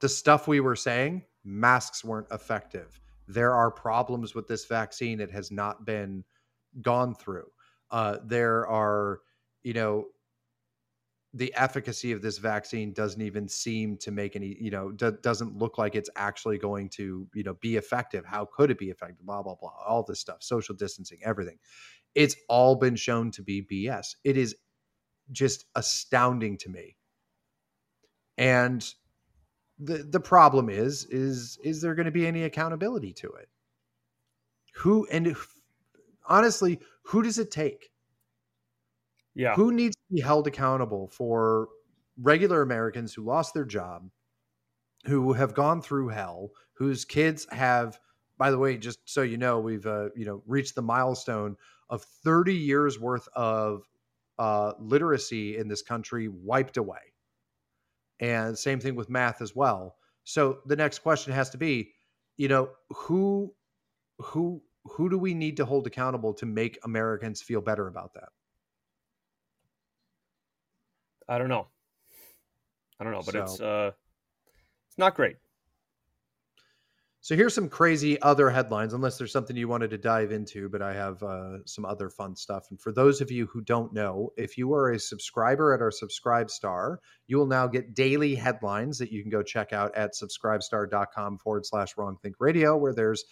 [0.00, 3.00] The stuff we were saying, masks weren't effective.
[3.28, 5.20] There are problems with this vaccine.
[5.20, 6.24] It has not been
[6.80, 7.46] gone through.
[7.92, 9.20] Uh, there are,
[9.62, 10.06] you know,
[11.34, 15.56] the efficacy of this vaccine doesn't even seem to make any, you know, do, doesn't
[15.56, 18.24] look like it's actually going to, you know, be effective.
[18.24, 19.24] How could it be effective?
[19.24, 19.72] Blah, blah, blah.
[19.86, 21.58] All this stuff, social distancing, everything.
[22.14, 24.16] It's all been shown to be BS.
[24.24, 24.56] It is
[25.32, 26.96] just astounding to me.
[28.38, 28.86] And
[29.78, 33.48] the the problem is is is there going to be any accountability to it?
[34.76, 35.54] Who and if-
[36.28, 37.90] honestly, who does it take?
[39.34, 39.56] yeah.
[39.56, 41.68] Who needs be held accountable for
[42.20, 44.08] regular Americans who lost their job,
[45.06, 47.98] who have gone through hell, whose kids have,
[48.38, 51.56] by the way, just so you know, we've uh, you know reached the milestone
[51.90, 53.82] of 30 years worth of
[54.38, 57.00] uh, literacy in this country wiped away,
[58.20, 59.96] and same thing with math as well.
[60.24, 61.92] So the next question has to be,
[62.36, 63.52] you know, who,
[64.18, 68.28] who, who do we need to hold accountable to make Americans feel better about that?
[71.32, 71.66] I don't know.
[73.00, 73.92] I don't know, but it's uh
[74.86, 75.36] it's not great.
[77.22, 80.82] So here's some crazy other headlines, unless there's something you wanted to dive into, but
[80.82, 82.66] I have uh, some other fun stuff.
[82.68, 85.92] And for those of you who don't know, if you are a subscriber at our
[85.92, 90.14] Subscribe Star, you will now get daily headlines that you can go check out at
[90.14, 93.24] subscribestar.com forward slash wrong think radio, where there's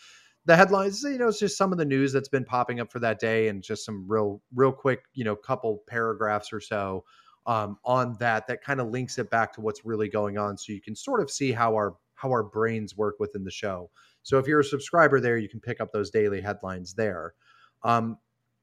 [0.46, 3.00] the headlines, you know, it's just some of the news that's been popping up for
[3.00, 7.04] that day and just some real, real quick, you know, couple paragraphs or so
[7.46, 10.72] um, on that that kind of links it back to what's really going on so
[10.72, 13.90] you can sort of see how our how our brains work within the show.
[14.22, 17.34] So if you're a subscriber there you can pick up those daily headlines there.
[17.82, 18.18] Um,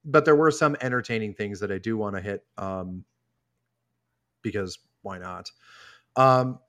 [0.05, 3.03] but there were some entertaining things that i do want to hit um,
[4.41, 5.51] because why not?
[6.15, 6.59] Um,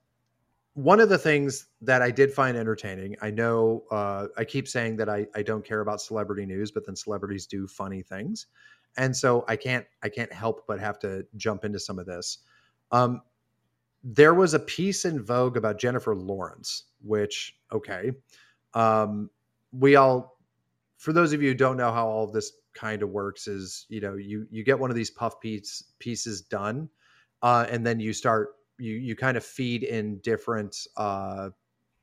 [0.73, 4.95] one of the things that i did find entertaining i know uh, i keep saying
[4.95, 8.47] that I, I don't care about celebrity news but then celebrities do funny things
[8.97, 12.39] and so i can't i can't help but have to jump into some of this
[12.91, 13.21] um,
[14.03, 18.11] there was a piece in vogue about jennifer lawrence which okay
[18.73, 19.29] um,
[19.71, 20.37] we all
[20.97, 23.85] for those of you who don't know how all of this kind of works is
[23.89, 26.89] you know you you get one of these puff piece pieces done
[27.41, 31.49] uh, and then you start you you kind of feed in different uh,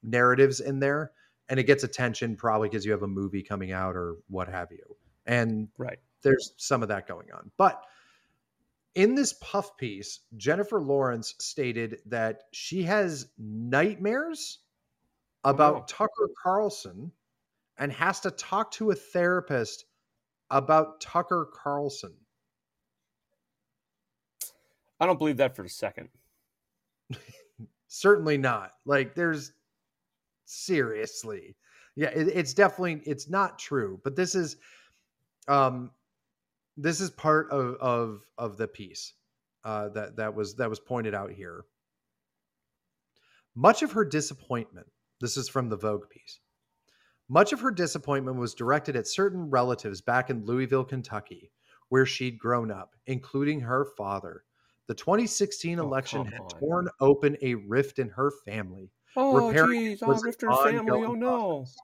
[0.03, 1.13] narratives in there
[1.49, 4.71] and it gets attention probably because you have a movie coming out or what have
[4.73, 5.99] you and Right.
[6.27, 7.53] There's some of that going on.
[7.57, 7.85] But
[8.97, 14.59] in this puff piece, Jennifer Lawrence stated that she has nightmares
[15.45, 15.85] about no.
[15.87, 17.13] Tucker Carlson
[17.79, 19.85] and has to talk to a therapist
[20.51, 22.15] about Tucker Carlson.
[24.99, 26.09] I don't believe that for a second.
[27.87, 28.73] Certainly not.
[28.85, 29.53] Like there's
[30.45, 31.55] seriously.
[31.95, 34.57] Yeah, it, it's definitely it's not true, but this is
[35.47, 35.93] um
[36.77, 39.15] this is part of of of the piece
[39.65, 41.65] uh that that was that was pointed out here.
[43.55, 44.87] Much of her disappointment,
[45.21, 46.41] this is from the Vogue piece.
[47.29, 51.51] Much of her disappointment was directed at certain relatives back in Louisville, Kentucky,
[51.89, 54.45] where she'd grown up, including her father.
[54.87, 56.49] The 2016 Oh, election had on.
[56.61, 58.91] torn open a rift in her family.
[59.17, 60.03] Oh, geez.
[60.03, 60.91] Oh, was an family.
[60.91, 61.59] Oh, no.
[61.61, 61.77] process.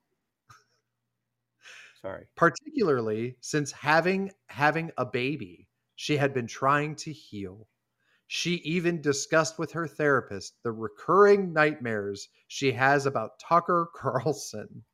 [2.03, 2.27] Sorry.
[2.37, 7.69] particularly since having having a baby she had been trying to heal.
[8.27, 14.85] She even discussed with her therapist the recurring nightmares she has about tucker carlson.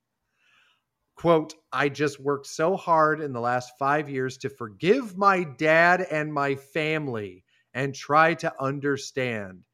[1.15, 6.03] Quote i just worked so hard in the last five years to forgive my dad
[6.03, 9.65] and my family and try to understand.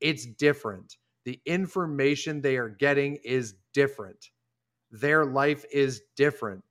[0.00, 0.96] It's different.
[1.24, 4.30] The information they are getting is different.
[4.90, 6.64] Their life is different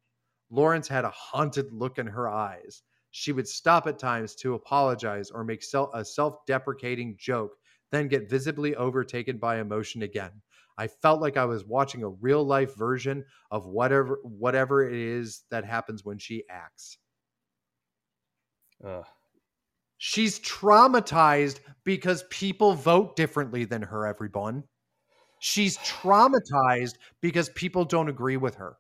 [0.50, 2.84] Lawrence had a haunted look in her eyes.
[3.12, 7.58] She would stop at times to apologize or make sel- a self deprecating joke,
[7.91, 10.41] then get visibly overtaken by emotion again.
[10.78, 15.43] I felt like I was watching a real life version of whatever whatever it is
[15.50, 16.98] that happens when she acts.
[18.84, 19.06] Ugh.
[19.98, 24.64] She's traumatized because people vote differently than her, everyone.
[25.39, 28.78] She's traumatized because people don't agree with her.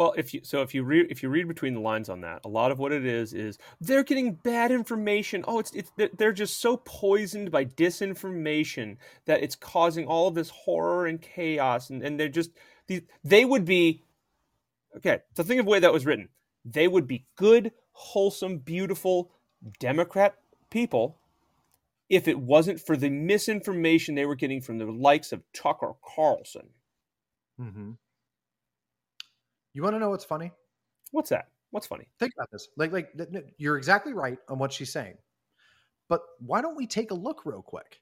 [0.00, 2.40] Well, if you so if you read if you read between the lines on that,
[2.46, 5.44] a lot of what it is is they're getting bad information.
[5.46, 8.96] Oh, it's it's they're- just so poisoned by disinformation
[9.26, 12.50] that it's causing all of this horror and chaos, and, and they're just
[12.86, 14.02] these they would be
[14.96, 15.18] okay.
[15.36, 16.30] So think of the way that was written.
[16.64, 19.30] They would be good, wholesome, beautiful
[19.80, 20.36] Democrat
[20.70, 21.18] people
[22.08, 26.70] if it wasn't for the misinformation they were getting from the likes of Tucker Carlson.
[27.60, 27.90] Mm-hmm.
[29.72, 30.52] You want to know what's funny?
[31.12, 31.46] What's that?
[31.70, 32.08] What's funny?
[32.18, 32.68] Think about this.
[32.76, 33.10] Like, like
[33.58, 35.16] you're exactly right on what she's saying.
[36.08, 38.00] But why don't we take a look real quick?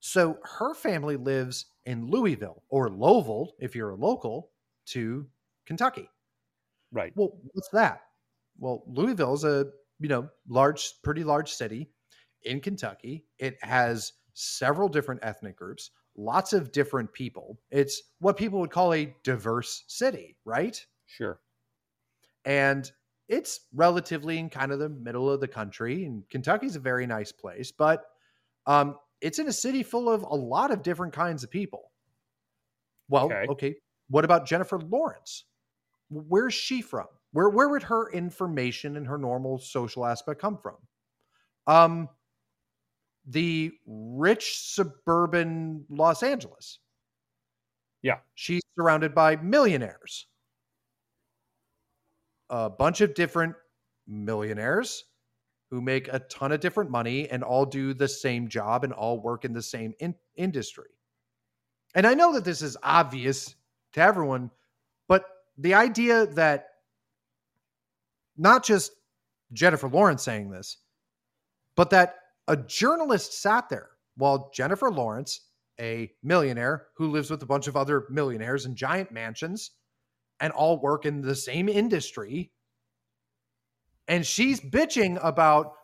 [0.00, 4.50] So her family lives in Louisville or Louisville, if you're a local
[4.86, 5.26] to
[5.66, 6.08] Kentucky.
[6.92, 7.12] Right.
[7.16, 8.02] Well, what's that?
[8.58, 9.66] Well, Louisville is a
[9.98, 11.90] you know large, pretty large city
[12.42, 13.24] in Kentucky.
[13.38, 15.90] It has several different ethnic groups,
[16.20, 17.58] lots of different people.
[17.70, 20.84] It's what people would call a diverse city, right?
[21.06, 21.40] Sure.
[22.44, 22.90] and
[23.28, 27.32] it's relatively in kind of the middle of the country and kentucky's a very nice
[27.32, 28.06] place but
[28.66, 31.90] um, it's in a city full of a lot of different kinds of people
[33.08, 33.46] well Okay.
[33.48, 33.74] okay,
[34.08, 35.44] what about jennifer lawrence
[36.10, 40.76] where's she from where where would her information and her normal social aspect come from
[41.66, 42.08] um
[43.26, 46.78] the rich suburban los angeles
[48.02, 48.18] Yeah.
[48.34, 50.26] she's surrounded by millionaires
[52.48, 53.54] a bunch of different
[54.06, 55.04] millionaires
[55.70, 59.20] who make a ton of different money and all do the same job and all
[59.20, 60.88] work in the same in- industry.
[61.94, 63.54] And I know that this is obvious
[63.92, 64.50] to everyone,
[65.06, 65.24] but
[65.58, 66.66] the idea that
[68.36, 68.92] not just
[69.52, 70.78] Jennifer Lawrence saying this,
[71.76, 72.16] but that
[72.48, 75.48] a journalist sat there while Jennifer Lawrence,
[75.80, 79.72] a millionaire who lives with a bunch of other millionaires in giant mansions,
[80.40, 82.50] and all work in the same industry.
[84.08, 85.74] And she's bitching about,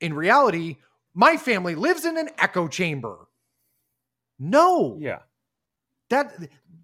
[0.00, 0.76] in reality,
[1.14, 3.28] my family lives in an echo chamber.
[4.38, 5.20] No, Yeah.
[6.08, 6.34] that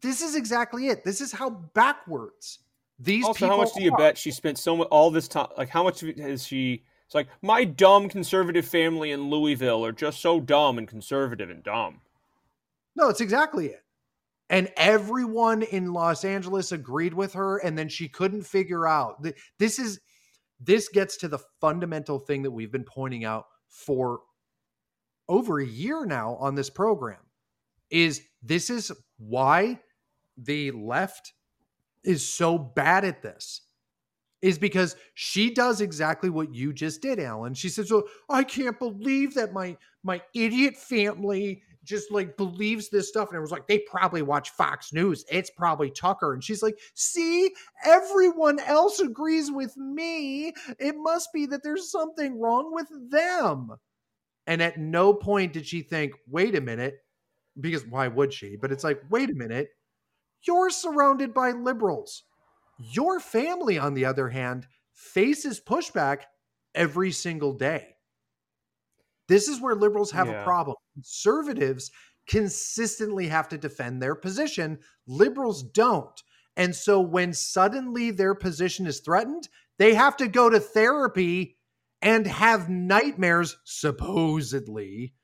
[0.01, 1.03] this is exactly it.
[1.05, 2.61] This is how backwards
[3.01, 3.99] these also, people how much do you are.
[3.99, 5.49] bet she spent so much all this time?
[5.57, 6.85] Like, how much has she?
[7.09, 11.63] It's like my dumb conservative family in Louisville are just so dumb and conservative and
[11.63, 12.03] dumb.
[12.97, 13.83] No, it's exactly it.
[14.51, 19.23] And everyone in Los Angeles agreed with her, and then she couldn't figure out.
[19.23, 20.01] th- This is
[20.61, 24.21] this gets to the fundamental thing that we've been pointing out for
[25.31, 27.21] over a year now on this program.
[27.89, 29.81] Is this is why
[30.37, 31.33] the left
[32.05, 33.63] is so bad at this?
[34.41, 37.55] Is because she does exactly what you just did, Alan.
[37.55, 43.09] She says, "Well, I can't believe that my my idiot family just like believes this
[43.09, 43.31] stuff.
[43.31, 45.25] And it was like, they probably watch Fox News.
[45.31, 46.35] It's probably Tucker.
[46.35, 47.51] And she's like, see,
[47.85, 50.53] everyone else agrees with me.
[50.79, 53.71] It must be that there's something wrong with them.
[54.47, 56.99] And at no point did she think, wait a minute,
[57.59, 58.57] because why would she?
[58.57, 59.71] But it's like, wait a minute,
[60.43, 62.23] you're surrounded by liberals.
[62.79, 66.23] Your family, on the other hand, faces pushback
[66.75, 67.97] every single day.
[69.29, 70.41] This is where liberals have Yeah.
[70.41, 70.77] a problem.
[70.95, 71.91] Conservatives
[72.27, 76.23] consistently have to defend their position, liberals don't.
[76.57, 79.49] And so when suddenly their position is threatened,
[79.79, 81.57] they have to go to therapy
[82.03, 85.15] and have nightmares supposedly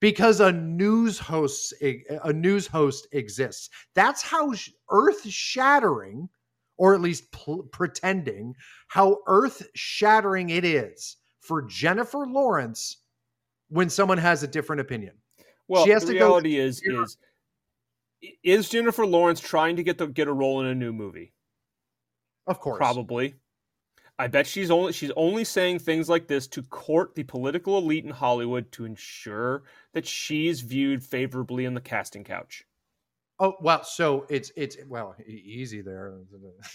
[0.00, 3.70] because a news host a news host exists.
[3.94, 6.28] That's how sh- earth-shattering
[6.76, 8.54] or at least pl- pretending
[8.88, 12.98] how earth-shattering it is for Jennifer Lawrence
[13.68, 15.14] when someone has a different opinion.
[15.68, 17.04] Well, She has the to go reality is zero.
[17.04, 17.16] is
[18.42, 21.32] is Jennifer Lawrence trying to get the get a role in a new movie?
[22.46, 22.78] Of course.
[22.78, 23.34] Probably.
[24.18, 28.04] I bet she's only she's only saying things like this to court the political elite
[28.04, 32.64] in Hollywood to ensure that she's viewed favorably in the casting couch.
[33.40, 36.14] Oh well, so it's it's well easy there.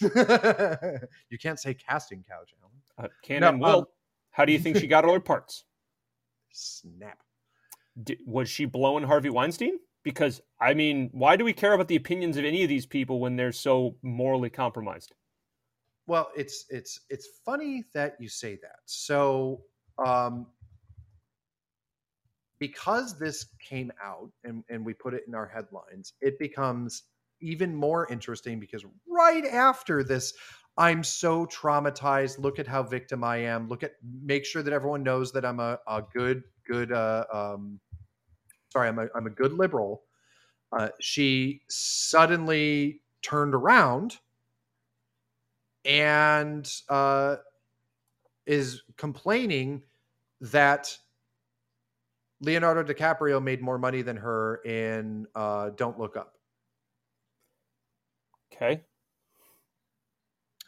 [1.30, 2.74] you can't say casting couch, Alan.
[2.98, 3.78] Uh, can No, and will.
[3.78, 3.84] um,
[4.30, 5.64] How do you think she got all her parts?
[6.52, 7.18] Snap.
[8.02, 9.78] Di was she blowing Harvey Weinstein?
[10.02, 13.20] Because I mean, why do we care about the opinions of any of these people
[13.20, 15.14] when they're so morally compromised?
[16.06, 18.78] well, it's it's it's funny that you say that.
[18.84, 19.62] So,
[20.04, 20.46] um,
[22.60, 27.02] because this came out and, and we put it in our headlines, it becomes
[27.40, 30.34] even more interesting because right after this,
[30.76, 32.38] I'm so traumatized.
[32.38, 33.68] Look at how victim I am.
[33.68, 37.80] Look at make sure that everyone knows that I'm a, a good, good uh um
[38.70, 40.04] sorry, I'm a I'm a good liberal.
[40.72, 44.18] Uh, she suddenly turned around
[45.84, 47.36] and uh,
[48.46, 49.82] is complaining
[50.40, 50.96] that
[52.40, 56.34] Leonardo DiCaprio made more money than her in uh, Don't Look Up.
[58.52, 58.82] Okay.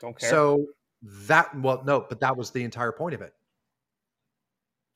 [0.00, 0.30] Don't care.
[0.30, 0.66] So
[1.02, 3.34] that well, no, but that was the entire point of it.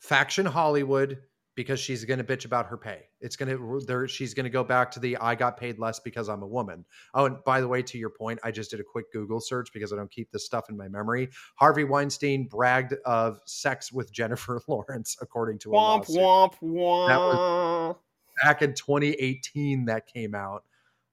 [0.01, 1.19] Faction Hollywood
[1.57, 3.01] because she's going to bitch about her pay.
[3.21, 5.99] It's going to there she's going to go back to the I got paid less
[5.99, 6.85] because I'm a woman.
[7.15, 9.73] Oh, and by the way, to your point, I just did a quick Google search
[9.73, 11.31] because I don't keep this stuff in my memory.
[11.57, 16.17] Harvey Weinstein bragged of sex with Jennifer Lawrence, according to a womp lawsuit.
[16.17, 17.97] womp womp.
[18.45, 20.65] back in 2018 that came out.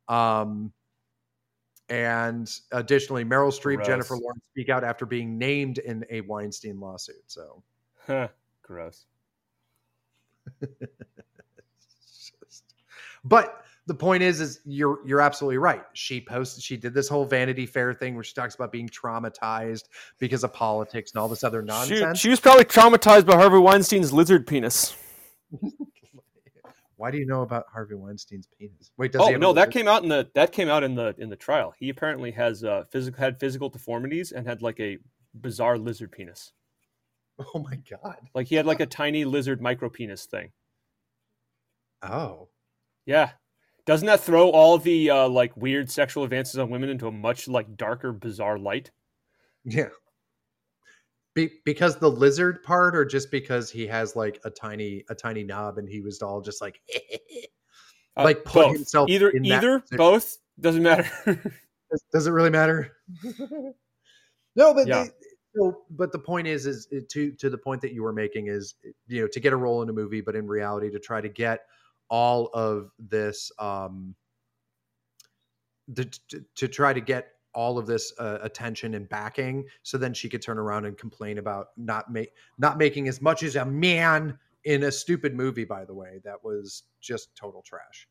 [0.10, 0.74] Um,
[1.88, 3.88] and additionally, Meryl Streep, Gross.
[3.88, 7.24] Jennifer Lawrence speak out after being named in a Weinstein lawsuit.
[7.28, 7.64] So,
[8.62, 9.06] Gross.
[10.62, 12.64] Just-
[13.24, 15.84] but the point is, is you're you're absolutely right.
[15.94, 19.84] She posted, she did this whole Vanity Fair thing where she talks about being traumatized
[20.20, 22.20] because of politics and all this other nonsense.
[22.20, 24.96] she was probably traumatized by Harvey Weinstein's lizard penis.
[26.96, 28.92] Why do you know about Harvey Weinstein's penis?
[28.98, 31.14] Wait, does he Oh no, that came out in the that came out in the
[31.18, 31.74] in the trial.
[31.78, 35.00] He apparently has uh physical had physical deformities and had like a
[35.34, 36.54] bizarre lizard penis.
[37.56, 38.18] Oh my god!
[38.36, 40.52] Like he had like a tiny lizard micro penis thing.
[42.02, 42.50] Oh,
[43.06, 43.32] Yeah.
[43.86, 47.48] Doesn't that throw all the uh, like weird sexual advances on women into a much
[47.50, 48.92] like darker, bizarre light?
[49.66, 49.90] Yeah.
[51.34, 55.44] Be, because the lizard part, or just because he has like a tiny a tiny
[55.44, 56.80] knob, and he was all just like,
[58.16, 58.74] Uh, Like, put both.
[58.76, 59.98] himself either in either position.
[59.98, 61.10] both doesn't matter.
[61.92, 62.92] does, does it really matter?
[64.56, 65.06] no, but Yeah.
[65.06, 65.10] they,
[65.56, 68.76] so, but the point is, is to to the point that you were making is,
[69.08, 71.30] you know, to get a role in a movie, but in reality, to try to
[71.30, 71.66] get
[72.10, 74.16] all of this, um,
[75.88, 80.14] the, to, to try to get all of this uh, attention and backing, so then
[80.14, 83.66] she could turn around and complain about not make not making as much as a
[83.66, 85.66] man in a stupid movie.
[85.66, 88.08] By the way, that was just total trash.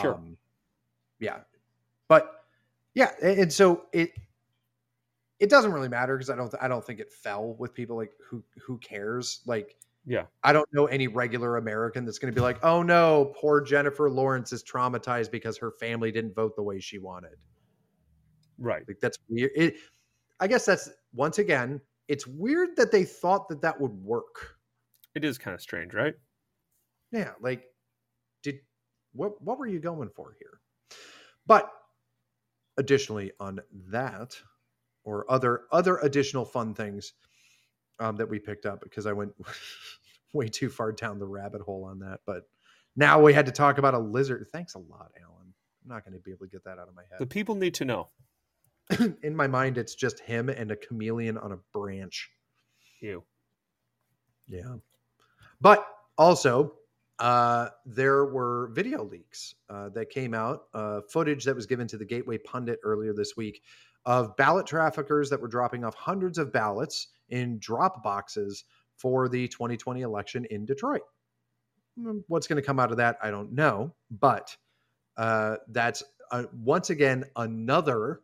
[0.00, 0.14] Sure.
[0.14, 0.38] Um,
[1.18, 1.40] yeah,
[2.08, 2.44] but
[2.94, 4.12] yeah, and so it
[5.42, 8.12] it doesn't really matter because I don't I don't think it fell with people like
[8.24, 9.76] who who cares like
[10.06, 10.24] yeah.
[10.42, 14.08] I don't know any regular American that's going to be like oh no poor Jennifer
[14.08, 17.34] Lawrence is traumatized because her family didn't vote the way she wanted
[18.56, 18.84] Right.
[18.86, 19.74] like that's weird it
[20.38, 24.56] I guess that's once again it's weird that they thought that that would work
[25.16, 26.14] It is kind of strange, right?
[27.10, 27.64] yeah like
[28.44, 28.60] did
[29.12, 30.60] what what were you going for here
[31.46, 31.68] but
[32.78, 34.36] additionally on that
[35.04, 37.14] or other other additional fun things
[37.98, 39.32] um, that we picked up because i went
[40.32, 42.48] way too far down the rabbit hole on that but
[42.96, 45.52] now we had to talk about a lizard thanks a lot alan
[45.84, 47.18] i'm not going to be able to get that out of my head.
[47.18, 48.08] The people need to know.
[49.22, 52.30] in my mind it's just him and a chameleon on a branch
[53.00, 53.22] You.
[54.48, 54.76] Yeah.
[55.60, 55.86] But
[56.18, 56.74] also,
[57.18, 61.96] uh, there were video leaks uh, that came out, uh, footage that was given to
[61.96, 63.62] the Gateway Pundit earlier this week
[64.04, 68.64] of ballot traffickers that were dropping off hundreds of ballots in drop boxes
[68.96, 71.02] for the 2020 election in Detroit.
[71.98, 73.94] Mm, What's going to come out of that, I don't know.
[74.10, 74.56] But
[75.16, 78.20] uh, that's uh, once again another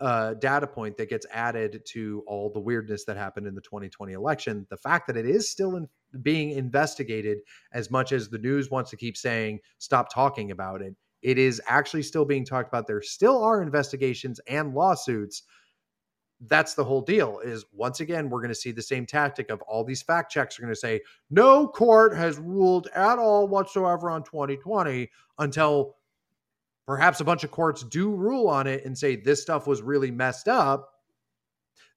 [0.00, 4.12] uh, data point that gets added to all the weirdness that happened in the 2020
[4.12, 4.66] election.
[4.70, 5.88] The fact that it is still in,
[6.22, 7.38] being investigated,
[7.72, 11.60] as much as the news wants to keep saying, stop talking about it, it is
[11.66, 12.86] actually still being talked about.
[12.86, 15.44] There still are investigations and lawsuits.
[16.46, 17.38] That's the whole deal.
[17.44, 20.58] Is once again, we're going to see the same tactic of all these fact checks
[20.58, 21.00] are going to say,
[21.30, 25.08] no court has ruled at all whatsoever on 2020
[25.38, 25.96] until
[26.86, 30.10] perhaps a bunch of courts do rule on it and say this stuff was really
[30.10, 30.88] messed up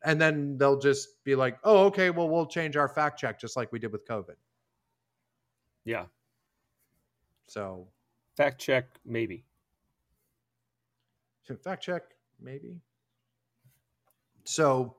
[0.03, 3.57] and then they'll just be like oh okay well we'll change our fact check just
[3.57, 4.35] like we did with covid
[5.83, 6.05] Yeah.
[7.47, 7.87] so
[8.35, 9.43] Fact check, maybe.
[11.63, 12.01] fact check
[12.41, 12.81] maybe
[14.45, 14.95] so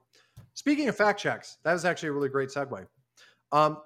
[0.53, 2.87] speaking of fact checks that is actually a really great segue
[3.51, 3.79] um,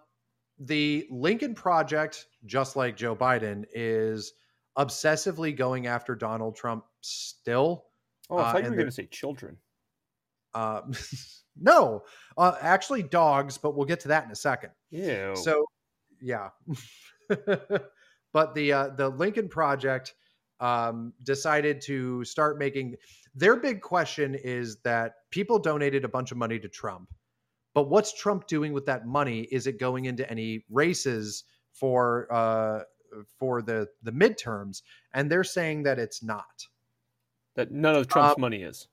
[0.59, 4.33] the lincoln project just like joe biden is
[4.77, 7.85] obsessively going after donald trump still
[8.31, 9.57] Oh, I Uh, thought you were going to say children.
[10.53, 10.81] Uh,
[11.59, 12.03] no,
[12.37, 14.71] uh, actually dogs, but we'll get to that in a second.
[14.89, 15.35] Ew.
[15.35, 15.65] So,
[16.21, 16.49] yeah.
[18.33, 20.13] but the uh, the Lincoln Project
[20.59, 22.95] um, decided to start making
[23.35, 27.13] their big question is that people donated a bunch of money to Trump,
[27.73, 29.41] but what's Trump doing with that money?
[29.51, 32.83] Is it going into any races for uh,
[33.39, 34.81] for the the midterms?
[35.13, 36.67] And they're saying that it's not.
[37.55, 38.87] that none of Trump's Um, money is.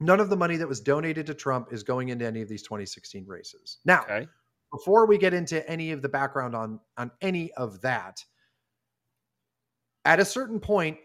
[0.00, 2.62] None of the money that was donated to Trump is going into any of these
[2.62, 3.78] 2016 races.
[3.84, 4.26] Now, Okay.
[4.72, 8.22] before we get into any of the background on on any of that
[10.04, 10.98] at a certain point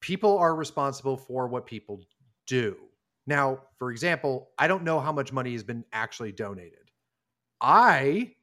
[0.00, 2.00] people are responsible for what people
[2.46, 2.76] do.
[3.26, 6.90] Now for example i don't know how much money has been actually donated.
[7.60, 8.34] I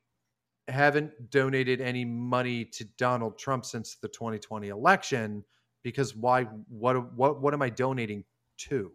[0.67, 5.41] haven't donated any money to donald trump since the 2020 election
[5.81, 8.21] because why what what what am i donating
[8.57, 8.91] to?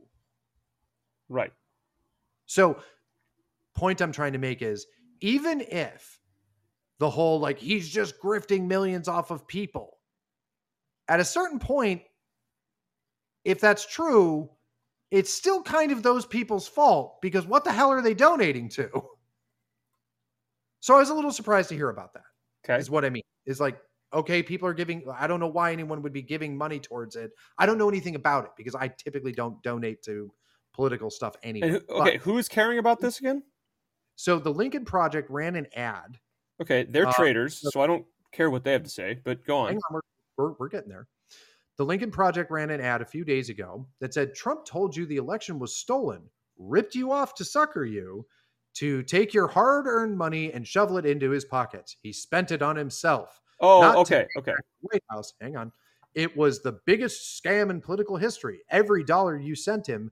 [1.29, 1.53] Right.
[2.47, 2.79] so,
[3.75, 4.87] point I'm trying to make is
[5.21, 6.21] even if
[6.99, 9.99] the whole like he's just grifting millions off of people,
[11.13, 12.01] at a certain point,
[13.45, 14.49] if that's true,
[15.11, 18.89] it's still kind of those people's fault because what the hell are they donating to?
[20.81, 22.25] So I was a little surprised to hear about that.
[22.65, 22.81] Okay.
[22.81, 23.23] Is what I mean.
[23.47, 23.79] Is like,
[24.13, 27.31] okay, people are giving, I don't know why anyone would be giving money towards it.
[27.59, 30.33] I don't know anything about it because I typically don't donate to
[30.73, 31.71] political stuff anyway.
[31.71, 33.43] Who, But- okay, who is caring about this again?
[34.17, 36.19] so the Lincoln Project ran an ad.
[36.61, 39.19] Okay, they're Uh, traitors, so I don't care what they have to say.
[39.23, 39.75] But go on.
[39.75, 40.01] on, we're,
[40.37, 41.07] we're, we're getting there.
[41.79, 45.07] The Lincoln Project ran an ad a few days ago that said Trump told you
[45.07, 46.23] the election was stolen,
[46.59, 48.27] ripped you off to sucker you,
[48.75, 51.97] to take your hard earned money and shovel it into his pockets.
[52.03, 53.41] He spent it on himself.
[53.61, 54.55] Oh, okay, okay.
[54.81, 55.73] White House, hang on.
[56.15, 58.61] It was the biggest scam in political history.
[58.71, 60.11] Every dollar you sent him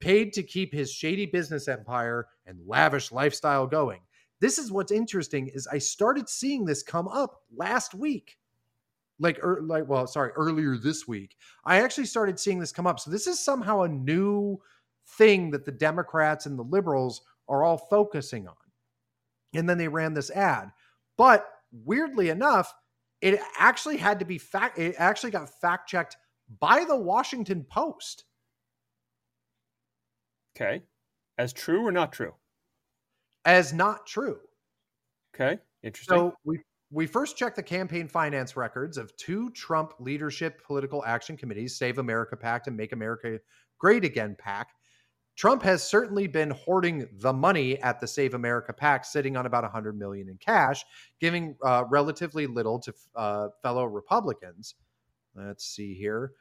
[0.00, 4.00] paid to keep his shady business empire and lavish lifestyle going.
[4.40, 8.38] This is what's interesting is I started seeing this come up last week.
[9.20, 11.36] Like er, like well, sorry, earlier this week.
[11.64, 12.98] I actually started seeing this come up.
[12.98, 14.58] So this is somehow a new
[15.18, 18.54] thing that the Democrats and the liberals are all focusing on.
[19.54, 20.70] And then they ran this ad.
[21.16, 22.74] But weirdly enough,
[23.20, 26.16] it actually had to be fact it actually got fact checked
[26.58, 28.24] by the Washington Post.
[30.56, 30.82] Okay.
[31.38, 32.32] As true or not true?
[33.44, 34.38] as not true.
[35.34, 35.58] Okay.
[35.82, 36.16] Interesting.
[36.16, 36.60] So we
[36.90, 41.98] we first checked the campaign finance records of two Trump leadership political action committees, Save
[41.98, 43.38] America PAC and Make America
[43.78, 44.70] Great Again PAC.
[45.36, 49.62] Trump has certainly been hoarding the money at the Save America PAC, sitting on about
[49.62, 50.84] 100 million in cash,
[51.20, 54.74] giving uh, relatively little to uh, fellow Republicans.
[55.34, 56.32] Let's see here.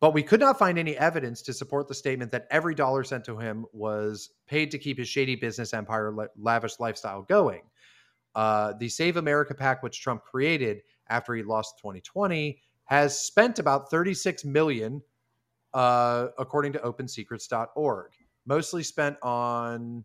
[0.00, 3.24] But we could not find any evidence to support the statement that every dollar sent
[3.24, 7.62] to him was paid to keep his shady business empire, la- lavish lifestyle going.
[8.34, 13.90] Uh, the Save America PAC, which Trump created after he lost 2020, has spent about
[13.90, 15.02] 36 million,
[15.72, 18.12] uh, according to OpenSecrets.org,
[18.46, 20.04] mostly spent on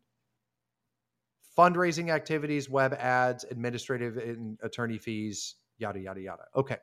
[1.58, 6.44] fundraising activities, web ads, administrative and attorney fees, yada yada yada.
[6.56, 6.78] Okay,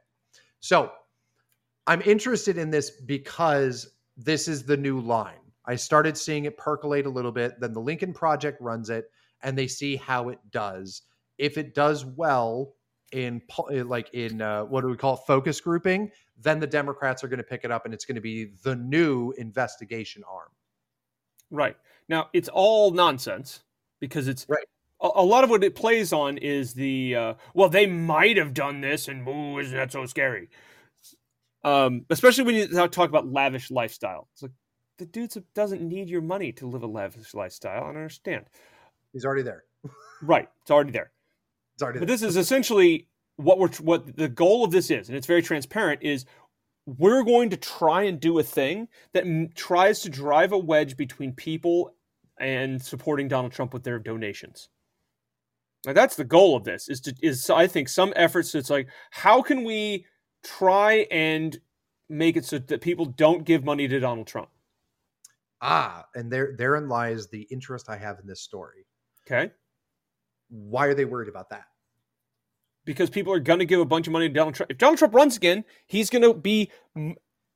[0.61, 0.93] so
[1.87, 5.35] I'm interested in this because this is the new line.
[5.65, 7.59] I started seeing it percolate a little bit.
[7.61, 9.11] Then the Lincoln Project runs it,
[9.43, 11.03] and they see how it does.
[11.39, 12.75] If it does well
[13.13, 16.11] in eh, like in uh, what do we call it, focus grouping,
[16.41, 18.77] then the Democrats are going to pick it up, and it's going to be the
[18.77, 20.49] new investigation arm.
[21.51, 21.77] Right.
[22.09, 23.63] Now, it's all nonsense
[24.01, 24.67] because it's Right.
[25.01, 28.55] a, a lot of what it plays on is the uh, well, they might have
[28.55, 30.49] done this, and ooh, isn't that so scary?
[31.65, 34.29] Um, especially when you talk talk about lavish lifestyle.
[34.33, 34.53] It's like
[34.99, 37.83] the dude doesn't need your money to live a lavish lifestyle.
[37.83, 38.47] I don't understand.
[39.13, 39.65] He's already there.
[40.23, 40.49] Right.
[40.63, 41.13] It's already there.
[41.77, 45.17] It's already But this is essentially what we're what the goal of this is, and
[45.17, 46.03] it's very transparent.
[46.03, 46.25] Is
[46.87, 50.97] we're going to try and do a thing that m- tries to drive a wedge
[50.97, 51.95] between people
[52.39, 54.69] and supporting Donald Trump with their donations.
[55.85, 56.89] Now that's the goal of this.
[56.89, 58.55] Is to is I think some efforts.
[58.55, 60.07] It's like how can we
[60.43, 61.59] try and
[62.09, 64.49] make it so that people don't give money to Donald Trump?
[65.61, 68.87] ah, and there therein lies the interest I have in this story.
[69.27, 69.53] Okay.
[70.49, 71.67] Why are they worried about that?
[72.87, 74.71] because people are going to give a bunch of money to Donald Trump.
[74.71, 76.71] If Donald Trump runs again, he's going to be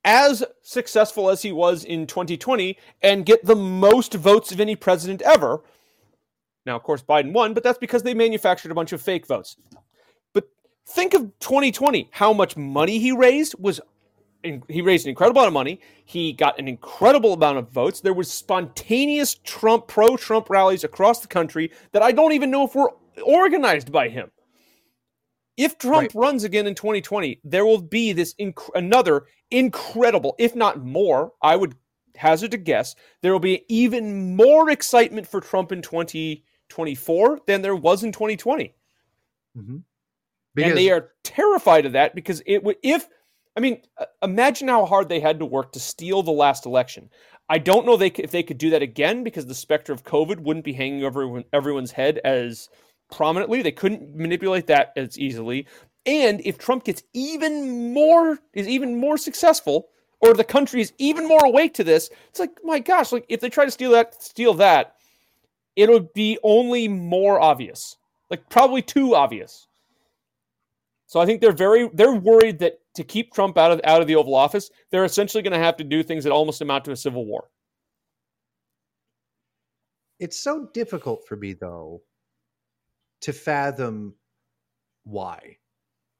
[0.03, 5.23] as successful as he was in 2020 and get the most votes of any president
[5.23, 5.63] ever.
[6.65, 9.55] Now, of course, Biden won, but that's because they manufactured a bunch of fake votes.
[10.33, 10.49] But
[10.85, 12.09] think of 2020.
[12.11, 13.81] How much money he raised was
[14.67, 15.79] he raised an incredible amount of money.
[16.05, 18.01] He got an incredible amount of votes.
[18.01, 22.65] There was spontaneous Trump pro Trump rallies across the country that I don't even know
[22.65, 22.93] if were
[23.23, 24.31] organized by him.
[25.57, 26.15] If Trump right.
[26.15, 31.55] runs again in 2020, there will be this inc- another incredible, if not more, I
[31.55, 31.75] would
[32.15, 37.75] hazard to guess, there will be even more excitement for Trump in 2024 than there
[37.75, 38.73] was in 2020.
[39.57, 39.77] Mm-hmm.
[40.55, 40.69] Because...
[40.69, 43.07] And they are terrified of that because it would if
[43.55, 47.09] I mean, uh, imagine how hard they had to work to steal the last election.
[47.49, 50.39] I don't know they, if they could do that again because the specter of COVID
[50.39, 52.69] wouldn't be hanging over everyone, everyone's head as
[53.11, 53.61] prominently.
[53.61, 55.67] They couldn't manipulate that as easily.
[56.05, 59.89] And if Trump gets even more is even more successful,
[60.21, 63.41] or the country is even more awake to this, it's like my gosh, like if
[63.41, 64.95] they try to steal that, steal that,
[65.75, 67.97] it'll be only more obvious,
[68.29, 69.67] like probably too obvious.
[71.11, 74.07] So I think they're very they're worried that to keep Trump out of out of
[74.07, 76.91] the Oval Office, they're essentially going to have to do things that almost amount to
[76.91, 77.49] a civil war.
[80.21, 82.01] It's so difficult for me though
[83.19, 84.13] to fathom
[85.03, 85.57] why.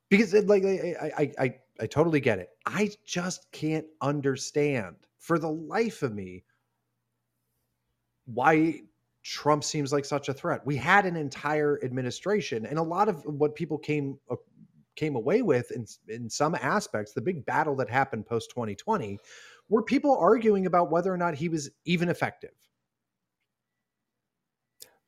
[0.10, 2.50] Because it, like I, I I I totally get it.
[2.66, 6.44] I just can't understand for the life of me
[8.26, 8.82] why
[9.24, 10.66] Trump seems like such a threat.
[10.66, 14.18] We had an entire administration, and a lot of what people came
[14.96, 19.20] came away with in in some aspects, the big battle that happened post 2020,
[19.70, 22.52] were people arguing about whether or not he was even effective.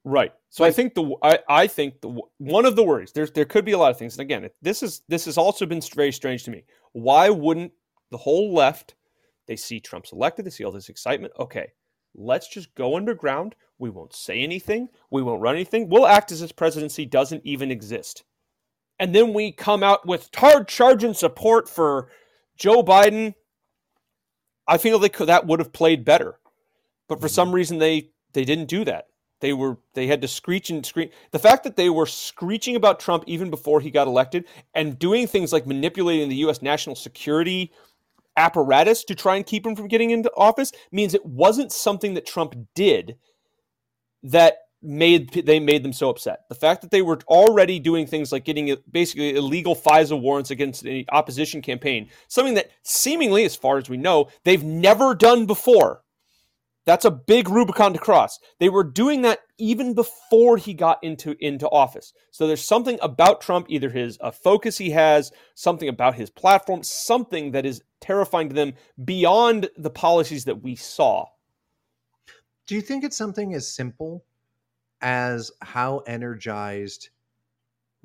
[0.06, 0.34] Right.
[0.50, 3.66] So I think the I, I think the one of the worries there's there could
[3.66, 4.16] be a lot of things.
[4.16, 6.66] And again, this is this has also been very strange to me.
[6.92, 7.72] Why wouldn't
[8.12, 8.96] the whole left
[9.48, 11.34] they see Trump's elected, they see all this excitement.
[11.40, 11.72] Okay,
[12.16, 13.56] let's just go underground.
[13.78, 14.90] We won't say anything.
[15.12, 15.90] We won't run anything.
[15.90, 18.24] We'll act as this presidency doesn't even exist
[19.00, 22.10] and then we come out with hard charging support for
[22.58, 23.34] Joe Biden,
[24.68, 26.40] I feel like that would have played better.
[27.08, 29.08] But for some reason they they didn't do that.
[29.40, 31.10] They were they had to screech and scream.
[31.32, 35.28] The fact that they were screeching about Trump even before he got elected and doing
[35.28, 37.72] things like manipulating the US national security
[38.38, 42.26] apparatus to try and keep him from getting into office means it wasn't something that
[42.26, 43.18] Trump did
[44.24, 46.42] that made they made them so upset.
[46.50, 50.84] The fact that they were already doing things like getting basically illegal FISA warrants against
[50.84, 56.02] the opposition campaign, something that seemingly, as far as we know, they've never done before.
[56.86, 58.40] That's a big Rubicon to cross.
[58.60, 62.12] They were doing that even before he got into into office.
[62.32, 66.84] So there's something about Trump, either his a focus he has, something about his platform,
[66.84, 68.74] something that is terrifying to them
[69.04, 71.26] beyond the policies that we saw.
[72.68, 74.26] Do you think it's something as simple
[75.04, 77.10] as how energized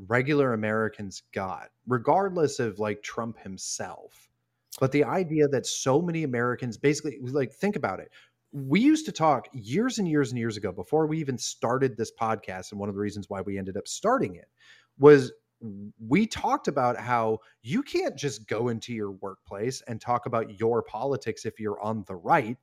[0.08, 4.28] regular Americans got, regardless of like Trump himself.
[4.80, 8.10] But the idea that so many Americans basically like think about it.
[8.52, 12.12] We used to talk years and years and years ago before we even started this
[12.12, 12.70] podcast.
[12.70, 14.48] And one of the reasons why we ended up starting it
[14.98, 15.32] was
[16.06, 20.82] we talked about how you can't just go into your workplace and talk about your
[20.82, 22.56] politics if you're on the right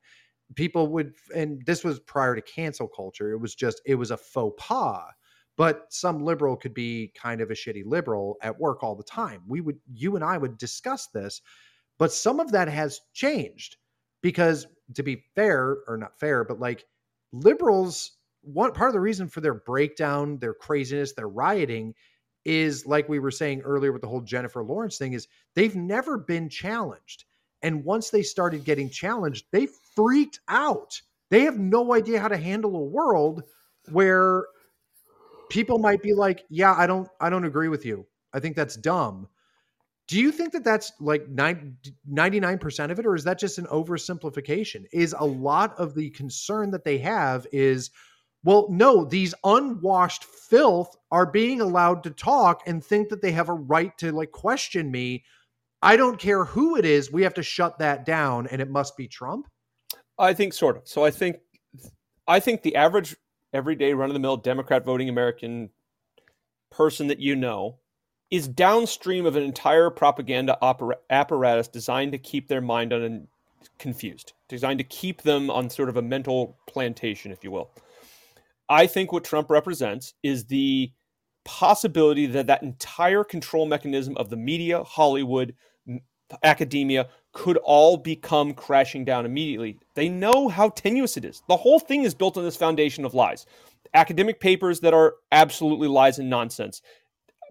[0.56, 4.18] people would and this was prior to cancel culture it was just it was a
[4.18, 5.12] faux pas
[5.58, 9.42] but some liberal could be kind of a shitty liberal at work all the time.
[9.48, 11.42] We would you and i would discuss this
[11.98, 13.78] but some of that has changed
[14.22, 16.86] because to be fair or not fair but like
[17.32, 21.94] liberals one part of the reason for their breakdown their craziness their rioting
[22.44, 26.18] is like we were saying earlier with the whole jennifer lawrence thing is they've never
[26.18, 27.26] been challenged
[27.62, 31.02] and once they started getting challenged, they freaked out.
[31.30, 33.44] They have no idea how to handle a world
[33.92, 34.46] where
[35.50, 38.06] people might be like, "Yeah, I don't I don't agree with you.
[38.34, 39.28] I think that's dumb."
[40.08, 44.86] Do you think that that's like 99% of it or is that just an oversimplification?
[44.94, 47.90] Is a lot of the concern that they have is
[48.44, 53.50] well, no, these unwashed filth are being allowed to talk and think that they have
[53.50, 55.24] a right to like question me
[55.86, 57.12] I don't care who it is.
[57.12, 59.48] We have to shut that down, and it must be Trump.
[60.18, 60.88] I think sort of.
[60.88, 61.38] So I think,
[62.28, 63.16] I think the average,
[63.54, 65.70] everyday, run of the mill Democrat voting American
[66.72, 67.78] person that you know
[68.32, 70.58] is downstream of an entire propaganda
[71.12, 73.28] apparatus designed to keep their mind on
[73.78, 77.70] confused, designed to keep them on sort of a mental plantation, if you will.
[78.70, 80.92] I think what Trump represents is the
[81.44, 85.54] possibility that that entire control mechanism of the media, Hollywood,
[86.44, 89.78] academia could all become crashing down immediately.
[89.94, 91.42] They know how tenuous it is.
[91.48, 93.46] The whole thing is built on this foundation of lies.
[93.94, 96.82] Academic papers that are absolutely lies and nonsense,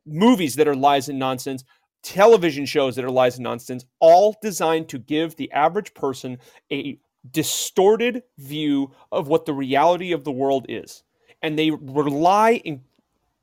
[0.07, 1.65] movies that are lies and nonsense,
[2.03, 6.39] television shows that are lies and nonsense, all designed to give the average person
[6.71, 6.99] a
[7.31, 11.03] distorted view of what the reality of the world is.
[11.43, 12.83] And they rely in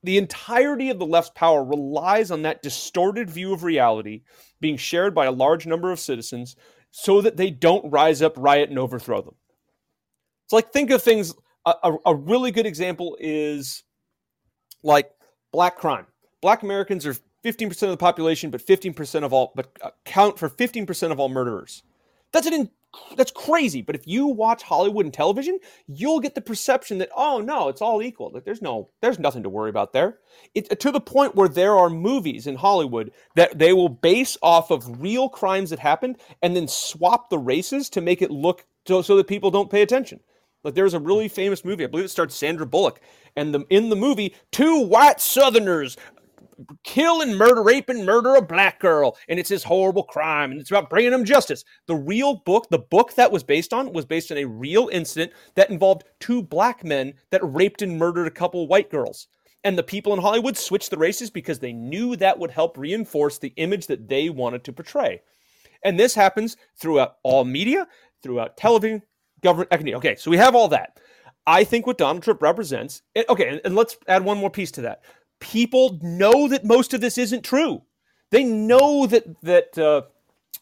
[0.04, 4.24] the entirety of the left's power relies on that distorted view of reality
[4.60, 6.56] being shared by a large number of citizens
[6.92, 9.36] so that they don't rise up, riot, and overthrow them.
[10.46, 11.34] It's like think of things.
[11.66, 13.84] A, a, really good example is
[14.84, 15.12] like
[15.54, 16.08] black crime.
[16.42, 17.16] Black Americans are
[17.46, 21.30] 15% of the population, but 15% of all, but uh, count for 15% of all
[21.30, 21.84] murderers.
[22.34, 22.70] That's an
[23.16, 23.82] that's crazy.
[23.82, 27.82] But if you watch Hollywood and television, you'll get the perception that oh no, it's
[27.82, 28.32] all equal.
[28.32, 30.20] That there's no there's nothing to worry about there.
[30.54, 34.72] It, to the point where there are movies in Hollywood that they will base off
[34.72, 39.02] of real crimes that happened and then swap the races to make it look so,
[39.02, 40.20] so that people don't pay attention.
[40.64, 43.02] Like there's a really famous movie, I believe it starts Sandra Bullock,
[43.36, 45.98] and the, in the movie, two white Southerners
[46.84, 50.60] kill and murder, rape and murder a black girl, and it's this horrible crime, and
[50.60, 51.64] it's about bringing them justice.
[51.88, 55.32] The real book, the book that was based on, was based on a real incident
[55.56, 59.28] that involved two black men that raped and murdered a couple white girls.
[59.64, 63.38] And the people in Hollywood switched the races because they knew that would help reinforce
[63.38, 65.22] the image that they wanted to portray.
[65.84, 67.88] And this happens throughout all media,
[68.24, 69.04] throughout television,
[69.42, 69.98] government, academia.
[69.98, 71.00] Okay, so we have all that.
[71.48, 75.02] I think what Donald Trump represents, okay, and let's add one more piece to that
[75.42, 77.82] people know that most of this isn't true.
[78.30, 80.04] They know that that uh,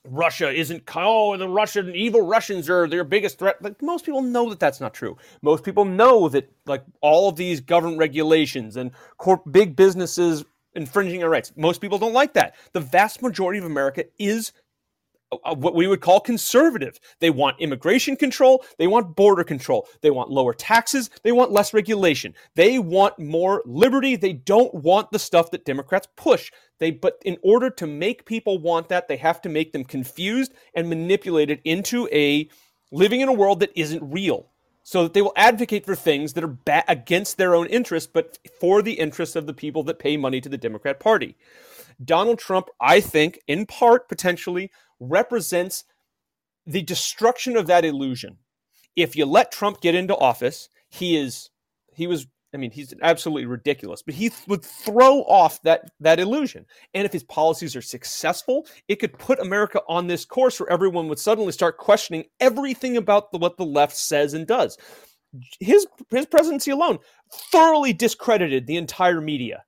[0.05, 3.61] Russia isn't oh the Russian evil Russians are their biggest threat.
[3.61, 5.17] Like most people know that that's not true.
[5.43, 10.43] Most people know that like all of these government regulations and corp- big businesses
[10.73, 11.51] infringing our rights.
[11.55, 12.55] Most people don't like that.
[12.73, 14.51] The vast majority of America is
[15.31, 16.99] Uh, what we would call conservative.
[17.19, 21.71] They want immigration control, they want border control, they want lower taxes, they want less
[21.71, 22.33] regulation.
[22.55, 24.15] They want more liberty.
[24.15, 26.51] They don't want the stuff that Democrats push.
[26.79, 30.51] They but in order to make people want that, they have to make them confused
[30.73, 32.49] and manipulated into a
[32.91, 34.47] living in a world that isn't real.
[34.81, 38.39] So that they will advocate for things that are ba- against their own interests, but
[38.59, 41.37] for the interests of the people that pay money to the Democrat Party.
[42.03, 45.83] Donald Trump, I think, in part potentially, represents
[46.65, 48.37] the destruction of that illusion.
[48.95, 51.49] If you let Trump get into office, he is
[51.93, 56.19] he was I mean, he's absolutely ridiculous, but he th- would throw off that that
[56.19, 56.65] illusion.
[56.93, 61.07] And if his policies are successful, it could put America on this course where everyone
[61.09, 64.77] would suddenly start questioning everything about the, what the left says and does.
[65.59, 66.99] His his presidency alone
[67.31, 69.63] thoroughly discredited the entire media,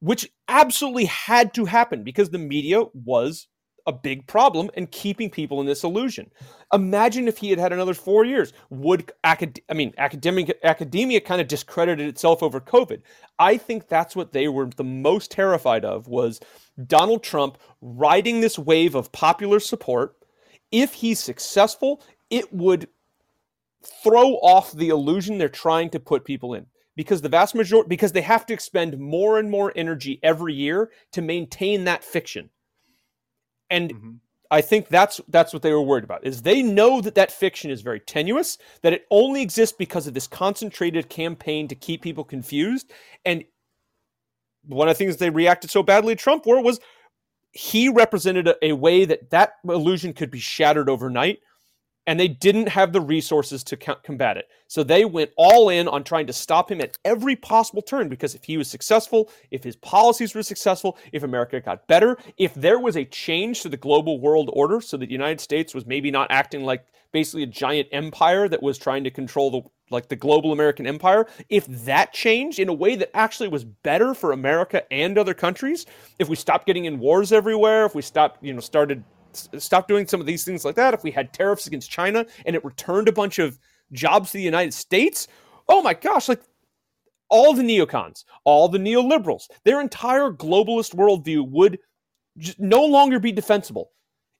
[0.00, 3.46] which absolutely had to happen because the media was
[3.86, 6.30] a big problem and keeping people in this illusion.
[6.72, 8.52] Imagine if he had had another four years.
[8.70, 13.02] Would acad- I mean academic academia kind of discredited itself over COVID?
[13.38, 16.40] I think that's what they were the most terrified of was
[16.86, 20.16] Donald Trump riding this wave of popular support.
[20.72, 22.88] If he's successful, it would
[24.02, 28.12] throw off the illusion they're trying to put people in because the vast majority because
[28.12, 32.50] they have to expend more and more energy every year to maintain that fiction
[33.70, 34.10] and mm-hmm.
[34.50, 36.24] I think that's that's what they were worried about.
[36.24, 40.14] Is they know that that fiction is very tenuous, that it only exists because of
[40.14, 42.92] this concentrated campaign to keep people confused.
[43.24, 43.44] And
[44.64, 46.80] one of the things they reacted so badly to Trump were was
[47.52, 51.38] he represented a, a way that that illusion could be shattered overnight
[52.06, 54.48] and they didn't have the resources to combat it.
[54.68, 58.34] So they went all in on trying to stop him at every possible turn because
[58.34, 62.78] if he was successful, if his policies were successful, if America got better, if there
[62.78, 66.10] was a change to the global world order so that the United States was maybe
[66.10, 70.16] not acting like basically a giant empire that was trying to control the like the
[70.16, 74.82] global American empire, if that changed in a way that actually was better for America
[74.92, 75.86] and other countries,
[76.18, 79.04] if we stopped getting in wars everywhere, if we stopped, you know, started
[79.58, 82.56] stop doing some of these things like that, if we had tariffs against China and
[82.56, 83.58] it returned a bunch of
[83.92, 85.28] jobs to the United States,
[85.68, 86.42] oh my gosh, like
[87.28, 91.78] all the neocons, all the neoliberals, their entire globalist worldview would
[92.58, 93.90] no longer be defensible.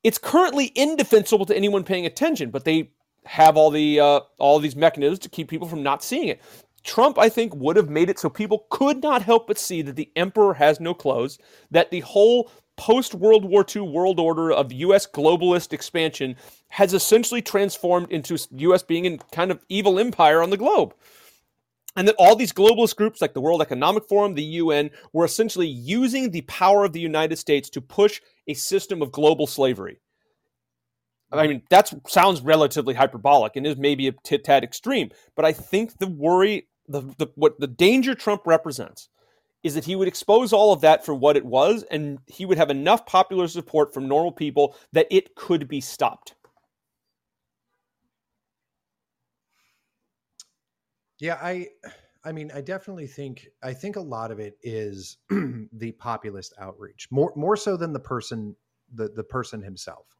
[0.04, 2.90] It's currently indefensible to anyone paying attention, but they
[3.24, 6.40] have all the uh, all these mechanisms to keep people from not seeing it.
[6.84, 9.96] Trump, I think, would have made it so people could not help but see that
[9.96, 11.38] the emperor has no clothes,
[11.72, 15.06] that the whole post World War II world order of U.S.
[15.06, 16.36] globalist expansion
[16.68, 18.82] has essentially transformed into U.S.
[18.82, 20.94] being a kind of evil empire on the globe.
[21.96, 25.66] And that all these globalist groups, like the World Economic Forum, the UN, were essentially
[25.66, 30.00] using the power of the United States to push a system of global slavery.
[31.32, 35.52] I mean, that sounds relatively hyperbolic and is maybe a tit tad extreme, but I
[35.52, 39.08] think the worry, the, the what the danger Trump represents
[39.66, 42.58] is that he would expose all of that for what it was, and he would
[42.58, 46.34] have enough popular support from normal people that it could be stopped.
[51.18, 51.68] Yeah, I
[52.24, 57.08] I mean, I definitely think I think a lot of it is the populist outreach.
[57.10, 58.54] More more so than the person
[58.94, 60.16] the the person himself.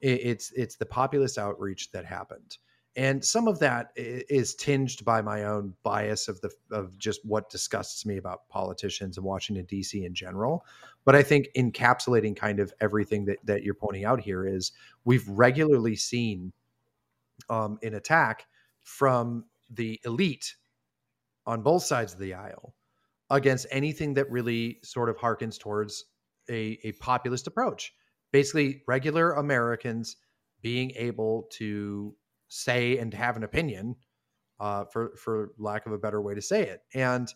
[0.00, 2.58] It, it's it's the populist outreach that happened.
[2.96, 7.48] And some of that is tinged by my own bias of the of just what
[7.48, 10.04] disgusts me about politicians and Washington D.C.
[10.04, 10.64] in general.
[11.04, 14.72] But I think encapsulating kind of everything that that you're pointing out here is
[15.04, 16.52] we've regularly seen
[17.48, 18.46] um, an attack
[18.82, 20.56] from the elite
[21.46, 22.74] on both sides of the aisle
[23.30, 26.06] against anything that really sort of harkens towards
[26.50, 27.92] a, a populist approach.
[28.32, 30.16] Basically, regular Americans
[30.62, 32.14] being able to
[32.48, 33.96] say and have an opinion,
[34.60, 36.82] uh, for for lack of a better way to say it.
[36.94, 37.32] And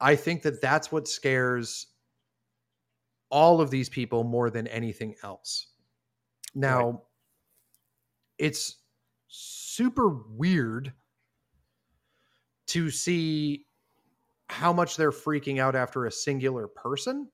[0.00, 1.86] I think that that's what scares
[3.30, 5.68] all of these people more than anything else.
[6.54, 7.00] Now, right.
[8.38, 8.78] it's
[9.28, 10.92] super weird
[12.68, 13.66] to see
[14.48, 17.28] how much they're freaking out after a singular person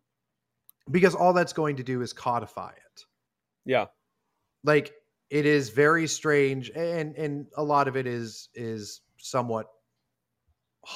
[0.91, 3.05] because all that's going to do is codify it.
[3.65, 3.87] Yeah.
[4.65, 4.93] Like
[5.31, 9.67] it is very strange and and a lot of it is is somewhat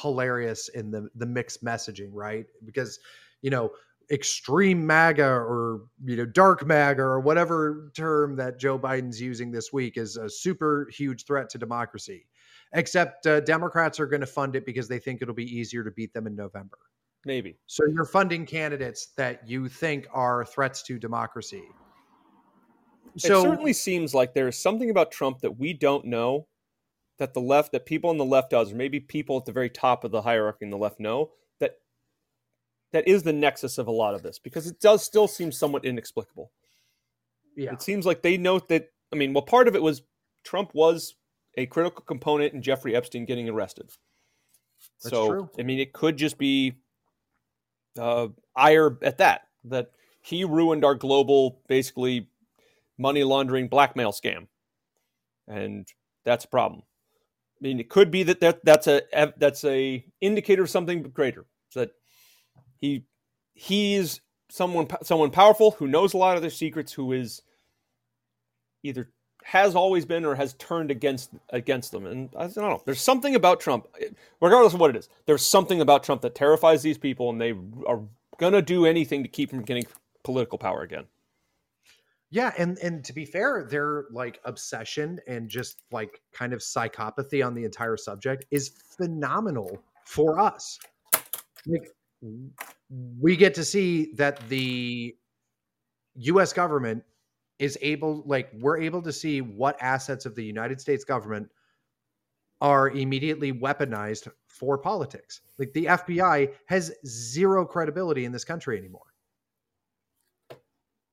[0.03, 2.47] hilarious in the the mixed messaging, right?
[2.65, 2.99] Because
[3.43, 3.71] you know,
[4.11, 9.73] extreme MAGA or you know dark MAGA or whatever term that Joe Biden's using this
[9.73, 12.27] week is a super huge threat to democracy
[12.73, 15.91] except uh, Democrats are going to fund it because they think it'll be easier to
[15.91, 16.79] beat them in November.
[17.25, 17.57] Maybe.
[17.67, 21.65] So you're funding candidates that you think are threats to democracy.
[23.17, 26.47] So, it certainly seems like there is something about Trump that we don't know
[27.19, 29.71] that the left, that people on the left does, or maybe people at the very
[29.71, 31.79] top of the hierarchy in the left know that
[32.93, 35.85] that is the nexus of a lot of this because it does still seem somewhat
[35.85, 36.51] inexplicable.
[37.57, 37.73] Yeah.
[37.73, 40.03] It seems like they note that I mean, well, part of it was
[40.45, 41.15] Trump was
[41.57, 43.91] a critical component in Jeffrey Epstein getting arrested.
[45.03, 45.51] That's so, true.
[45.59, 46.77] I mean, it could just be
[47.99, 49.91] uh, ire at that, that
[50.23, 52.30] he ruined our global, basically,
[53.01, 54.47] money laundering blackmail scam.
[55.49, 55.89] And
[56.25, 56.83] that's a problem.
[57.61, 59.03] I mean, it could be that, that that's a
[59.37, 61.47] that's a indicator of something greater.
[61.75, 61.91] That
[62.81, 63.05] he
[63.55, 64.21] he's
[64.51, 67.43] someone someone powerful who knows a lot of their secrets, who is
[68.83, 69.11] either
[69.43, 72.07] has always been or has turned against against them.
[72.07, 72.83] And I don't know.
[72.85, 73.87] There's something about Trump,
[74.41, 75.09] regardless of what it is.
[75.27, 77.55] There's something about Trump that terrifies these people, and they
[77.87, 78.01] are
[78.39, 79.85] gonna do anything to keep him getting
[80.25, 81.05] political power again.
[82.33, 87.45] Yeah, and and to be fair, their like obsession and just like kind of psychopathy
[87.45, 90.79] on the entire subject is phenomenal for us.
[91.67, 91.91] Like
[93.19, 95.17] we get to see that the
[96.15, 97.03] US government
[97.59, 101.49] is able like we're able to see what assets of the United States government
[102.61, 105.41] are immediately weaponized for politics.
[105.59, 109.10] Like the FBI has zero credibility in this country anymore.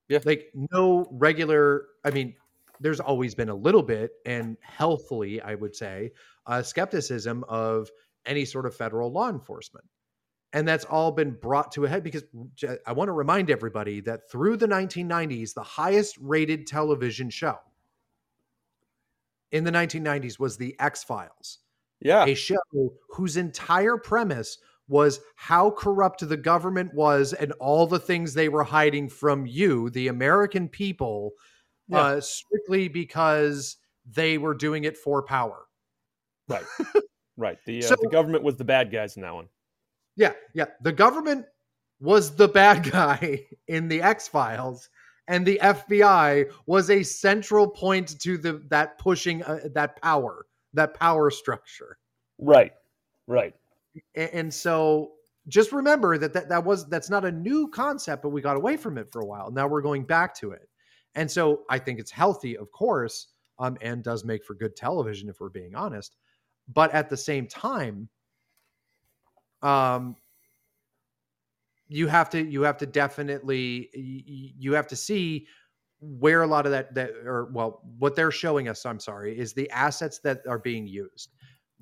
[0.09, 0.19] Yeah.
[0.23, 2.35] Like no regular, I mean,
[2.79, 6.11] there's always been a little bit and healthfully, I would say,
[6.45, 7.89] uh, skepticism of
[8.25, 9.85] any sort of federal law enforcement.
[10.53, 12.23] And that's all been brought to a head because
[12.85, 17.57] I want to remind everybody that through the 1990s, the highest rated television show
[19.51, 21.59] in the 1990s was The X Files.
[21.99, 22.25] Yeah.
[22.25, 22.59] A show
[23.09, 28.63] whose entire premise was how corrupt the government was and all the things they were
[28.63, 31.31] hiding from you, the American people,
[31.87, 31.99] yeah.
[31.99, 35.65] uh, strictly because they were doing it for power.
[36.47, 36.65] Right.
[37.37, 37.57] right.
[37.65, 39.47] The, uh, so, the government was the bad guys in that one.
[40.15, 40.65] Yeah, yeah.
[40.81, 41.45] The government
[41.99, 44.89] was the bad guy in the X Files,
[45.27, 50.93] and the FBI was a central point to the that pushing uh, that power, that
[50.93, 51.97] power structure.
[52.39, 52.73] Right,
[53.27, 53.53] right.
[54.15, 55.11] And, so
[55.47, 58.77] just remember that, that that was that's not a new concept, but we got away
[58.77, 59.51] from it for a while.
[59.51, 60.69] Now we're going back to it,
[61.15, 63.27] and so I think it's healthy, of course,
[63.59, 66.15] um, and does make for good television if we're being honest.
[66.73, 68.09] But at the same time,
[69.61, 70.15] um
[71.89, 75.47] you have to you have to definitely you have to see
[75.99, 79.53] where a lot of that that or well what they're showing us i'm sorry is
[79.53, 81.33] the assets that are being used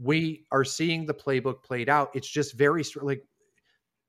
[0.02, 3.24] we are seeing the playbook played out it's just very like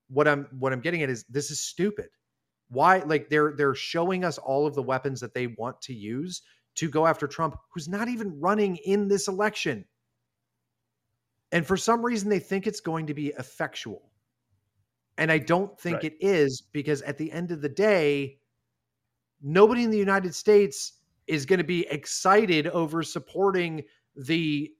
[0.09, 2.09] what i'm what i'm getting at is this is stupid
[2.69, 6.41] why like they're they're showing us all of the weapons that they want to use
[6.75, 9.85] to go after trump who's not even running in this election
[11.51, 14.11] and for some reason, they think it's going to be effectual.
[15.17, 16.13] And I don't think Right.
[16.13, 18.39] it is because at the end of the day,
[19.41, 20.93] nobody in the United States
[21.25, 23.83] is going to be excited over supporting
[24.15, 24.71] the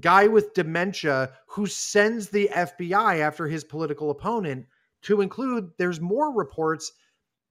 [0.00, 4.66] guy with dementia who sends the FBI after his political opponent
[5.02, 6.92] to include there's more reports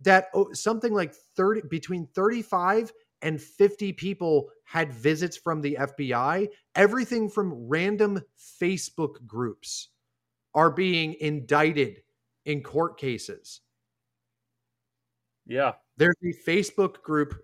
[0.01, 2.91] that oh, something like 30 between 35
[3.21, 8.21] and 50 people had visits from the FBI everything from random
[8.61, 9.89] Facebook groups
[10.53, 12.01] are being indicted
[12.45, 13.61] in court cases
[15.45, 15.73] Yeah.
[15.97, 17.35] there's a Facebook group,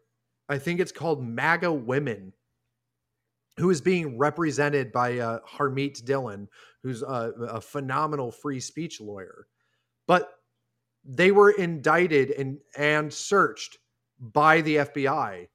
[0.49, 2.33] I think it's called MAGA Women,
[3.57, 6.47] who is being represented by uh, Harmeet Dillon,
[6.83, 9.47] who's a, a phenomenal free speech lawyer.
[10.07, 10.29] But
[11.03, 13.77] they were indicted and, and searched
[14.19, 15.47] by the FBI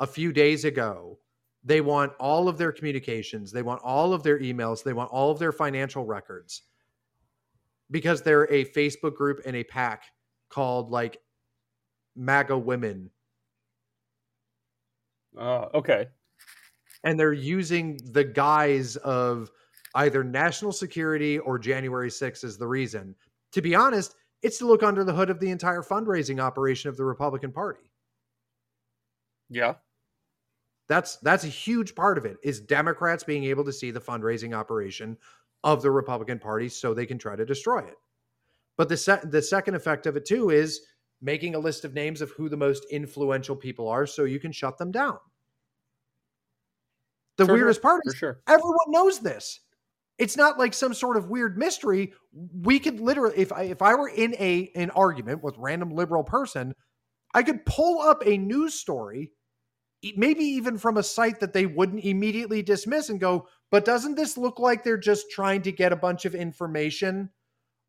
[0.00, 1.18] a few days ago.
[1.64, 5.32] They want all of their communications, they want all of their emails, they want all
[5.32, 6.62] of their financial records
[7.90, 10.04] because they're a Facebook group and a PAC
[10.48, 11.18] called like
[12.14, 13.10] MAGA women,
[15.36, 16.06] Uh, okay.
[17.06, 19.50] And they're using the guise of
[19.94, 23.14] either national security or January 6th as the reason.
[23.52, 26.96] To be honest, it's to look under the hood of the entire fundraising operation of
[26.96, 27.92] the Republican Party.
[29.48, 29.74] Yeah.
[30.88, 34.52] That's that's a huge part of it is Democrats being able to see the fundraising
[34.54, 35.16] operation
[35.62, 37.96] of the Republican Party so they can try to destroy it.
[38.76, 40.80] But the se- the second effect of it too is
[41.22, 44.52] making a list of names of who the most influential people are so you can
[44.52, 45.18] shut them down.
[47.38, 48.40] The For sure, weirdest part is sure.
[48.48, 49.60] everyone knows this.
[50.18, 52.14] It's not like some sort of weird mystery.
[52.32, 56.24] We could literally, if I if I were in a an argument with random liberal
[56.24, 56.74] person,
[57.34, 59.32] I could pull up a news story,
[60.16, 64.38] maybe even from a site that they wouldn't immediately dismiss, and go, "But doesn't this
[64.38, 67.30] look like they're just trying to get a bunch of information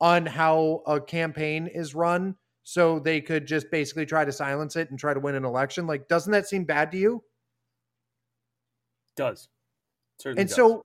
[0.02, 4.90] on how a campaign is run, so they could just basically try to silence it
[4.92, 7.24] and try to win an election?" Like, doesn't that seem bad to you?
[9.18, 9.50] Does.
[10.20, 10.56] Certainly and does.
[10.56, 10.84] so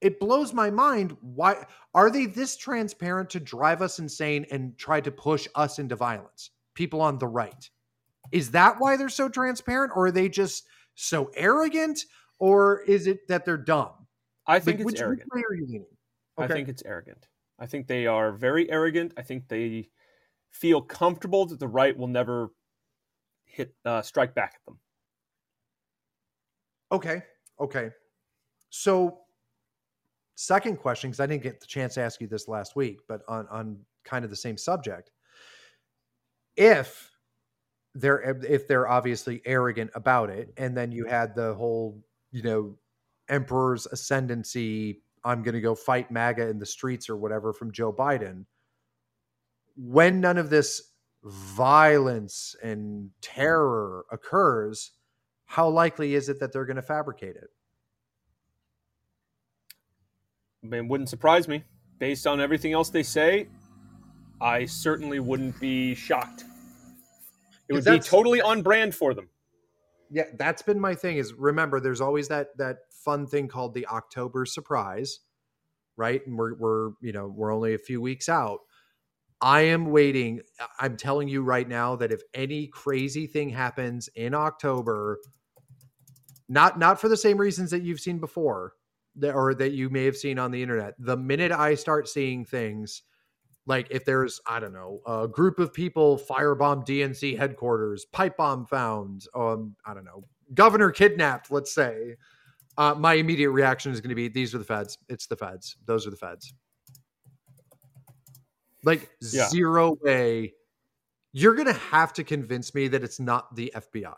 [0.00, 1.64] it blows my mind why
[1.94, 6.50] are they this transparent to drive us insane and try to push us into violence
[6.74, 7.68] people on the right
[8.32, 12.04] is that why they're so transparent or are they just so arrogant
[12.38, 13.92] or is it that they're dumb
[14.46, 15.28] I think Like, it's which, arrogant.
[15.32, 15.86] which way are you leaning
[16.38, 17.26] I think it's arrogant.
[17.58, 19.12] I think they are very arrogant.
[19.18, 19.90] I think they
[20.50, 22.48] feel comfortable that the right will never
[23.44, 24.78] hit uh, strike back at them.
[26.92, 27.22] okay
[27.60, 27.90] okay.
[28.70, 29.18] So
[30.36, 33.20] second question because i didn't get the chance to ask you this last week but
[33.28, 35.10] on on kind of the same subject.
[36.56, 37.10] If
[37.94, 42.00] they're if they're obviously arrogant about it and then you had the whole
[42.30, 42.76] you know
[43.28, 47.92] emperor's ascendancy i'm going to go fight maga in the streets or whatever from joe
[47.92, 48.44] biden
[49.76, 50.92] when none of this
[51.24, 54.92] violence and terror occurs
[55.50, 57.50] how likely is it that they're going to fabricate it
[60.64, 61.64] I mean, it wouldn't surprise me.
[62.00, 63.48] Based on everything else they say,
[64.40, 66.44] I certainly wouldn't be shocked.
[67.68, 69.28] It would be totally on brand for them.
[70.10, 73.86] yeah that's been my thing is remember there's always that that fun thing called the
[73.88, 75.20] october surprise
[75.96, 78.60] right and we're we're you know we're only a few weeks out
[79.42, 80.40] i am waiting
[80.80, 85.20] i'm telling you right now that if any crazy thing happens in october
[86.50, 88.74] not not for the same reasons that you've seen before
[89.16, 90.94] that or that you may have seen on the internet.
[90.98, 93.02] The minute i start seeing things
[93.66, 98.66] like if there's i don't know a group of people firebomb dnc headquarters pipe bomb
[98.66, 100.24] found um i don't know
[100.54, 102.16] governor kidnapped let's say
[102.78, 104.96] uh, my immediate reaction is going to be these are the feds.
[105.08, 105.76] It's the feds.
[105.84, 106.54] Those are the feds.
[108.84, 109.48] Like Yeah.
[109.48, 110.54] zero way.
[111.32, 114.14] You're going to have to convince me that it's not the fbi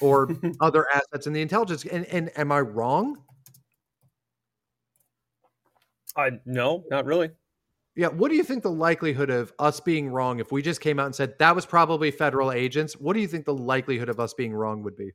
[0.00, 0.28] or
[0.60, 3.18] other assets in the intelligence and, and am i wrong
[6.18, 7.30] I no, not really.
[7.94, 10.98] Yeah, what do you think the likelihood of us being wrong if we just came
[10.98, 12.94] out and said that was probably federal agents?
[12.94, 15.12] What do you think the likelihood of us being wrong would be?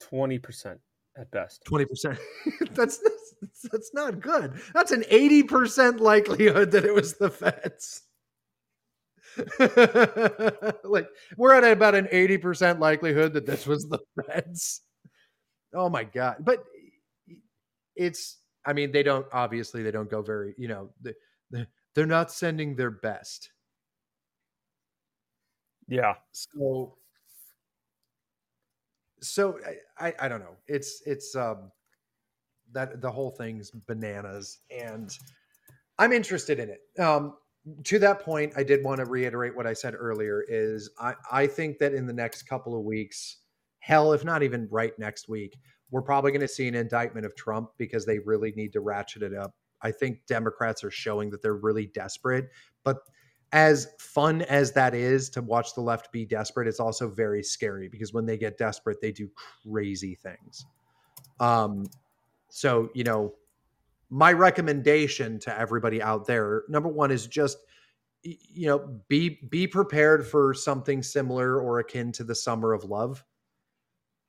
[0.00, 0.80] Twenty percent
[1.16, 1.62] at best.
[1.64, 2.16] 20%.
[2.72, 4.54] that's, that's that's not good.
[4.72, 8.02] That's an 80% likelihood that it was the feds.
[10.84, 14.82] like we're at about an 80% likelihood that this was the feds.
[15.74, 16.36] Oh my god.
[16.40, 16.64] But
[17.96, 21.14] it's I mean they don't obviously they don't go very, you know, they,
[21.50, 21.66] they-
[21.96, 23.50] they're not sending their best.
[25.88, 26.14] Yeah.
[26.30, 26.96] so
[29.20, 29.58] so
[29.98, 31.70] I, I i don't know it's it's um
[32.72, 35.16] that the whole thing's bananas, and
[35.98, 37.00] I'm interested in it.
[37.00, 37.36] Um,
[37.84, 40.44] to that point, I did want to reiterate what I said earlier.
[40.48, 43.38] Is I I think that in the next couple of weeks,
[43.80, 45.58] hell, if not even right next week,
[45.90, 49.22] we're probably going to see an indictment of Trump because they really need to ratchet
[49.22, 49.54] it up.
[49.82, 52.50] I think Democrats are showing that they're really desperate,
[52.84, 52.98] but
[53.52, 57.88] as fun as that is to watch the left be desperate, it's also very scary
[57.88, 59.28] because when they get desperate, they do
[59.66, 60.66] crazy things.
[61.40, 61.86] Um,
[62.48, 63.34] so you know,
[64.10, 67.58] my recommendation to everybody out there, number one, is just
[68.22, 73.24] you know be be prepared for something similar or akin to the summer of love.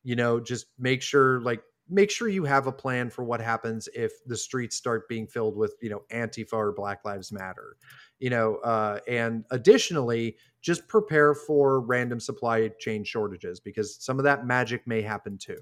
[0.03, 3.89] You know, just make sure like make sure you have a plan for what happens
[3.93, 7.75] if the streets start being filled with you know antifa or black lives matter
[8.19, 14.23] you know uh, and additionally just prepare for random supply chain shortages because some of
[14.23, 15.59] that magic may happen too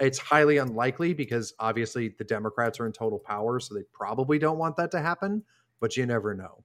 [0.00, 4.58] it's highly unlikely because obviously the democrats are in total power so they probably don't
[4.58, 5.42] want that to happen
[5.80, 6.64] but you never know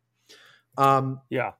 [0.78, 1.52] um, yeah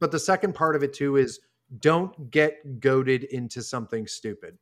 [0.00, 1.40] but the second part of it too is
[1.80, 4.56] don't get goaded into something stupid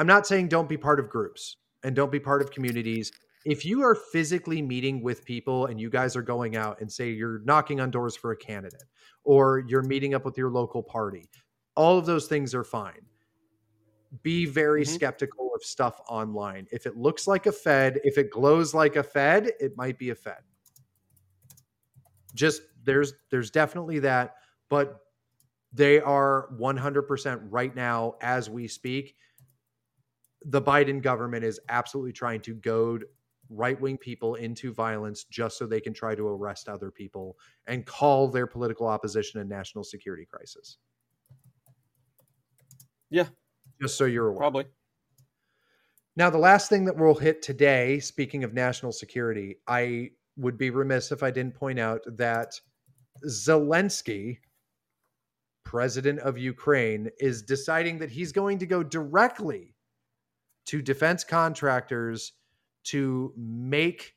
[0.00, 3.12] I'm not saying don't be part of groups and don't be part of communities.
[3.44, 7.10] If you are physically meeting with people and you guys are going out and say
[7.10, 8.84] you're knocking on doors for a candidate
[9.24, 11.28] or you're meeting up with your local party,
[11.76, 13.02] all of those things are fine.
[14.22, 14.94] Be very mm-hmm.
[14.94, 16.66] skeptical of stuff online.
[16.72, 20.10] If it looks like a Fed, if it glows like a Fed, it might be
[20.10, 20.42] a Fed.
[22.34, 24.36] Just there's there's definitely that,
[24.68, 25.00] but
[25.72, 29.14] they are 100% right now as we speak
[30.46, 33.04] the Biden government is absolutely trying to goad
[33.48, 37.84] right wing people into violence just so they can try to arrest other people and
[37.84, 40.78] call their political opposition a national security crisis.
[43.10, 43.26] Yeah.
[43.80, 44.38] Just so you're aware.
[44.38, 44.64] Probably.
[46.16, 50.70] Now, the last thing that we'll hit today, speaking of national security, I would be
[50.70, 52.60] remiss if I didn't point out that
[53.26, 54.38] Zelensky,
[55.64, 59.74] president of Ukraine, is deciding that he's going to go directly
[60.66, 62.32] to defense contractors
[62.84, 64.14] to make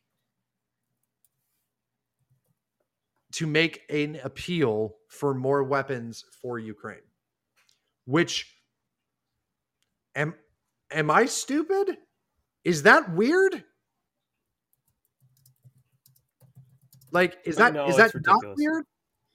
[3.34, 7.02] to make an appeal for more weapons for Ukraine.
[8.06, 8.53] Which
[10.16, 10.36] am
[10.92, 11.98] am I stupid?
[12.64, 13.64] Is that weird?
[17.12, 18.86] Like is that no, is that not weird?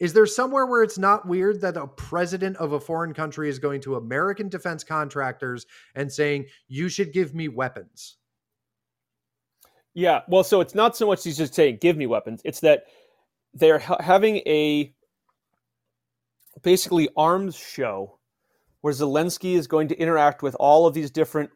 [0.00, 3.58] Is there somewhere where it's not weird that a president of a foreign country is
[3.58, 8.16] going to American defense contractors and saying, you should give me weapons?
[9.94, 10.20] Yeah.
[10.28, 12.40] Well, so it's not so much he's just saying, give me weapons.
[12.44, 12.84] It's that
[13.54, 14.94] they're ha- having a
[16.62, 18.17] basically arms show
[18.88, 21.50] where Zelensky is going to interact with all of these different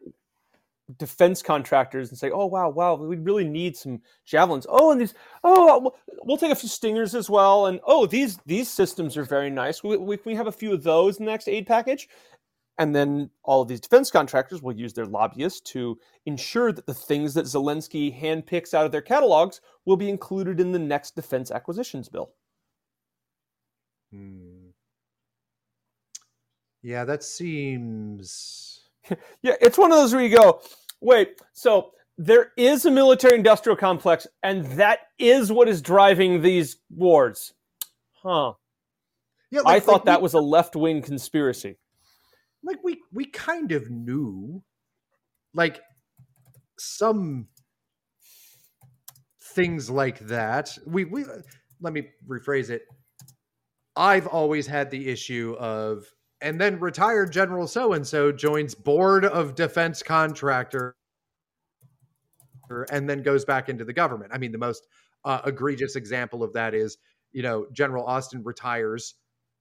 [0.99, 5.15] defense contractors and say, "Oh wow, wow, we really need some javelins." Oh, and these,
[5.43, 5.95] oh,
[6.25, 9.83] we'll take a few stingers as well, and oh, these these systems are very nice.
[9.83, 12.07] We we, we have a few of those in the next aid package,
[12.77, 15.97] and then all of these defense contractors will use their lobbyists to
[16.27, 20.71] ensure that the things that Zelensky handpicks out of their catalogs will be included in
[20.71, 22.29] the next defense acquisitions bill.
[24.11, 24.62] Hmm.
[26.83, 28.81] Yeah, that seems.
[29.41, 30.61] yeah, it's one of those where you go,
[31.03, 36.77] Wait, so there is a military industrial complex, and that is what is driving these
[36.89, 37.53] wars.
[38.13, 38.53] Huh.
[39.51, 41.77] Yeah, like, I thought like that we, was a left wing conspiracy.
[42.63, 44.63] Like we we kind of knew
[45.53, 45.81] like
[46.79, 47.47] some
[49.53, 50.75] things like that.
[50.87, 51.25] We we
[51.81, 52.83] let me rephrase it.
[53.97, 56.05] I've always had the issue of
[56.43, 60.95] and then retired General so and so joins board of defense contractor
[62.91, 64.31] and then goes back into the government.
[64.33, 64.85] I mean, the most
[65.23, 66.97] uh, egregious example of that is,
[67.31, 69.15] you know, General Austin retires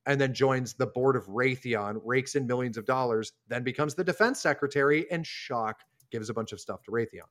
[0.06, 4.02] and then joins the board of Raytheon, rakes in millions of dollars, then becomes the
[4.02, 5.80] defense secretary, and shock
[6.10, 7.30] gives a bunch of stuff to Raytheon.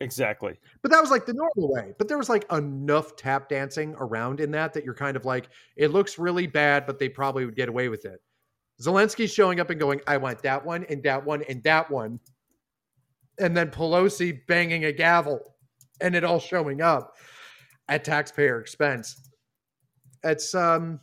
[0.00, 0.58] Exactly.
[0.82, 1.92] But that was like the normal way.
[1.98, 5.48] But there was like enough tap dancing around in that that you're kind of like,
[5.76, 8.20] it looks really bad, but they probably would get away with it.
[8.80, 12.20] Zelensky's showing up and going, I want that one and that one and that one.
[13.40, 15.40] And then Pelosi banging a gavel
[16.00, 17.16] and it all showing up
[17.88, 19.30] at taxpayer expense.
[20.22, 21.00] It's um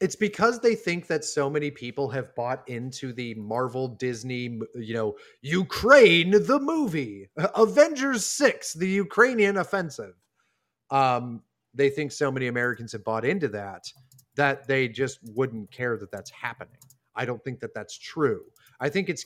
[0.00, 4.94] it's because they think that so many people have bought into the Marvel Disney, you
[4.94, 10.14] know, Ukraine the movie, Avengers 6, the Ukrainian offensive.
[10.90, 11.42] Um,
[11.74, 13.84] they think so many Americans have bought into that
[14.36, 16.80] that they just wouldn't care that that's happening.
[17.14, 18.42] I don't think that that's true.
[18.80, 19.24] I think it's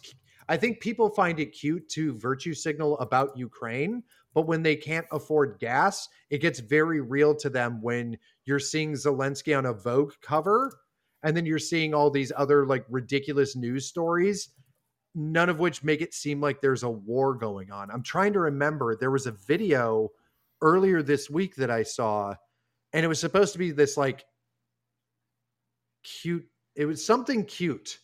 [0.49, 4.03] I think people find it cute to virtue signal about Ukraine,
[4.35, 8.17] but when they can't afford gas, it gets very real to them when
[8.49, 10.81] you're seeing Zelensky on a Vogue cover
[11.23, 14.49] and then you're seeing all these other like ridiculous news stories
[15.15, 17.91] none of which make it seem like there's a war going on.
[17.91, 20.11] I'm trying to remember there was a video
[20.63, 22.35] earlier this week that I saw
[22.93, 24.25] and it was supposed to be this like
[26.05, 26.47] cute
[26.77, 27.99] it was something cute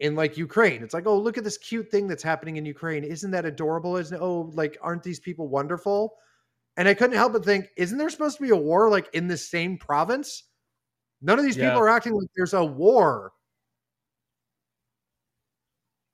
[0.00, 0.82] in like Ukraine.
[0.82, 3.04] It's like, oh, look at this cute thing that's happening in Ukraine.
[3.04, 3.96] Isn't that adorable?
[3.96, 4.22] Isn't it?
[4.22, 6.14] Oh, like, aren't these people wonderful?
[6.76, 9.28] And I couldn't help but think, isn't there supposed to be a war like in
[9.28, 10.44] the same province?
[11.20, 11.70] None of these Yeah.
[11.70, 13.32] people are acting like there's a war.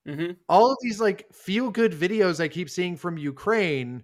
[0.07, 0.33] Mm-hmm.
[0.47, 4.03] All of these like feel good videos I keep seeing from Ukraine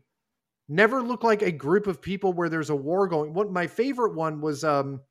[0.68, 3.34] never look like a group of people where there's a war going.
[3.34, 5.02] What my favorite one was um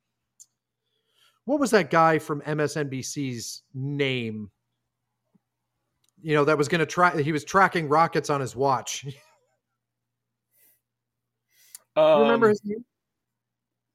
[1.44, 4.50] what was that guy from MSNBC's name?
[6.22, 9.06] You know, that was going to try he was tracking rockets on his watch.
[11.96, 12.84] Um, remember his name?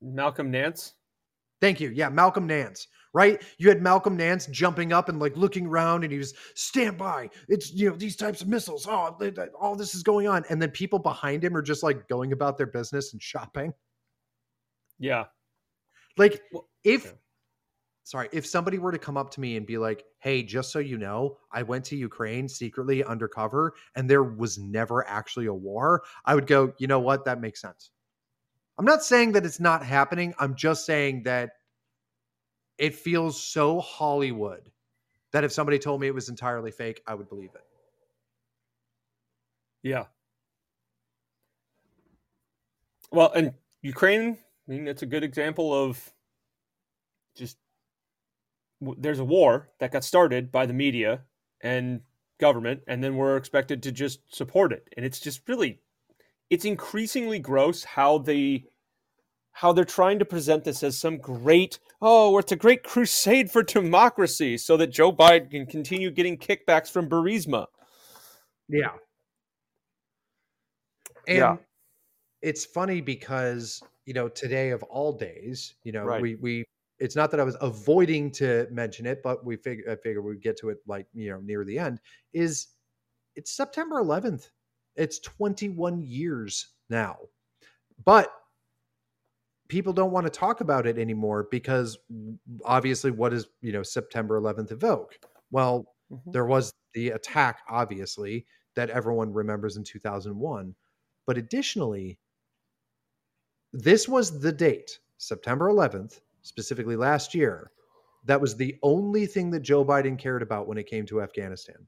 [0.01, 0.93] Malcolm Nance?
[1.61, 1.89] Thank you.
[1.89, 2.87] Yeah, Malcolm Nance.
[3.13, 3.41] Right?
[3.57, 7.29] You had Malcolm Nance jumping up and like looking around and he was stand by.
[7.47, 8.85] It's you know these types of missiles.
[8.87, 9.17] Oh,
[9.59, 12.57] all this is going on and then people behind him are just like going about
[12.57, 13.73] their business and shopping.
[14.99, 15.25] Yeah.
[16.17, 16.41] Like
[16.83, 17.13] if.
[18.07, 20.79] Sorry, if somebody were to come up to me and be like, "Hey, just so
[20.79, 26.03] you know, I went to Ukraine secretly undercover and there was never actually a war."
[26.23, 27.25] I would go, "You know what?
[27.25, 27.91] That makes sense."
[28.77, 30.33] I'm not saying that it's not happening.
[30.39, 31.51] I'm just saying that
[32.77, 34.71] it feels so Hollywood
[35.31, 37.65] that if somebody told me it was entirely fake, I would believe it.
[39.83, 40.05] Yeah.
[43.11, 46.13] Well, and Ukraine, I mean, it's a good example of
[47.35, 47.57] just
[48.81, 51.21] there's a war that got started by the media
[51.61, 52.01] and
[52.39, 54.87] government, and then we're expected to just support it.
[54.95, 55.81] And it's just really,
[56.49, 58.65] it's increasingly gross how they
[59.53, 63.63] how they're trying to present this as some great oh it's a great crusade for
[63.63, 67.65] democracy so that joe biden can continue getting kickbacks from burisma
[68.69, 68.91] Yeah.
[71.27, 71.57] And Yeah.
[72.41, 76.21] it's funny because, you know, today of all days, you know, Right.
[76.21, 76.65] we we
[76.99, 80.41] it's not that I was avoiding to mention it, but we figure I figure we'd
[80.41, 81.99] get to it like, you know, near the end,
[82.33, 82.67] is
[83.35, 84.49] it's September 11th.
[84.95, 87.17] It's 21 years now.
[88.05, 88.31] But
[89.67, 91.97] people don't want to talk about it anymore because
[92.63, 95.19] obviously what is, you know, September 11th evoke?
[95.51, 96.31] Well, Mhm.
[96.31, 98.45] there was the attack obviously
[98.75, 100.73] that everyone remembers in 2001
[101.25, 102.17] but additionally
[103.73, 107.71] this was the date september 11th specifically last year
[108.25, 111.87] that was the only thing that joe biden cared about when it came to afghanistan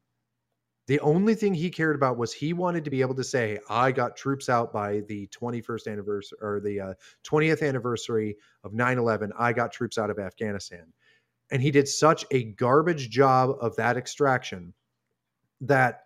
[0.88, 3.92] the only thing he cared about was he wanted to be able to say i
[3.92, 6.94] got troops out by the 21st anniversary or the uh,
[7.30, 10.86] 20th anniversary of 9-11 i got troops out of afghanistan
[11.52, 14.74] and he did such a garbage job of that extraction
[15.62, 16.04] that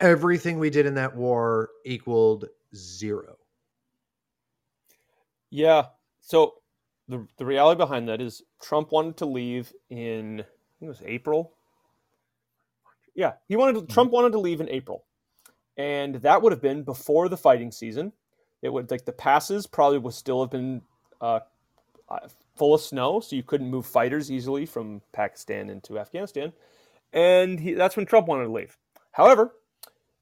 [0.00, 3.36] everything we did in that war equaled zero.
[5.50, 5.86] Yeah.
[6.20, 6.54] So
[7.08, 10.44] the the reality behind that is Trump wanted to leave in I
[10.78, 11.52] think it was April.
[13.14, 15.04] Yeah, he wanted to, Trump wanted to leave in April,
[15.76, 18.12] and that would have been before the fighting season.
[18.62, 20.82] It would like the passes probably would still have been
[21.20, 21.40] uh,
[22.08, 26.52] uh, full of snow, so you couldn't move fighters easily from Pakistan into Afghanistan,
[27.12, 28.76] and he, that's when Trump wanted to leave.
[29.12, 29.54] However,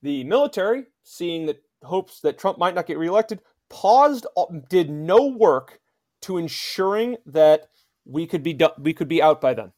[0.02, 4.26] the military, seeing that hopes that Trump might not get reelected, paused,
[4.70, 5.80] did no work
[6.26, 7.68] to ensuring that
[8.04, 9.72] we could be do- we could be out by then.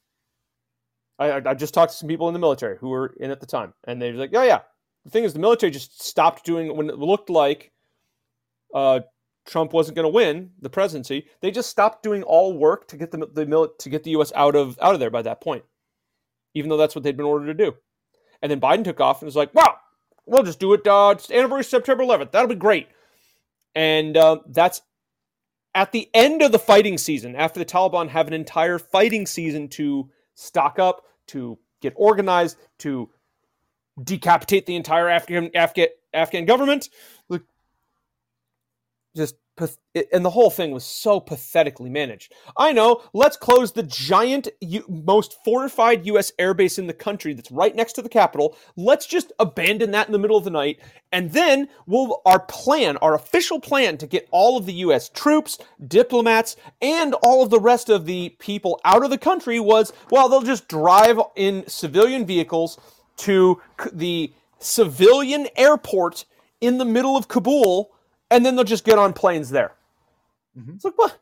[1.18, 3.46] I, I- just talked to some people in the military who were in at the
[3.46, 4.60] time, and they were like, "Oh yeah."
[5.04, 7.72] The thing is, the military just stopped doing when it looked like
[8.74, 9.00] uh,
[9.46, 11.26] Trump wasn't going to win the presidency.
[11.40, 14.32] They just stopped doing all work to get the the to get the U.S.
[14.34, 15.64] out of out of there by that point,
[16.54, 17.74] even though that's what they'd been ordered to do.
[18.42, 19.76] And then Biden took off and was like, "Wow,
[20.26, 20.86] we'll just do it.
[20.86, 22.30] Uh, it's anniversary September 11th.
[22.32, 22.88] That'll be great."
[23.74, 24.82] And uh, that's
[25.74, 29.68] at the end of the fighting season, after the Taliban have an entire fighting season
[29.68, 33.10] to stock up, to get organized, to
[34.02, 36.88] decapitate the entire Afghan Afghan Afghan government.
[39.16, 39.34] Just
[40.12, 42.32] and the whole thing was so pathetically managed.
[42.56, 44.48] I know, let's close the giant,
[44.88, 46.32] most fortified U.S.
[46.38, 48.56] airbase in the country that's right next to the capital.
[48.76, 50.80] Let's just abandon that in the middle of the night.
[51.12, 55.08] And then we'll, our plan, our official plan to get all of the U.S.
[55.08, 59.92] troops, diplomats, and all of the rest of the people out of the country was,
[60.10, 62.78] well, they'll just drive in civilian vehicles
[63.18, 63.60] to
[63.92, 66.24] the civilian airport
[66.60, 67.92] in the middle of Kabul
[68.30, 69.72] and then they'll just get on planes there.
[70.58, 70.72] Mm-hmm.
[70.74, 71.18] It's like, what?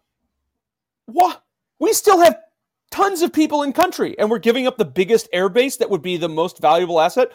[1.07, 1.43] What?
[1.79, 2.39] We still have
[2.91, 6.17] tons of people in country, and we're giving up the biggest airbase that would be
[6.17, 7.31] the most valuable asset.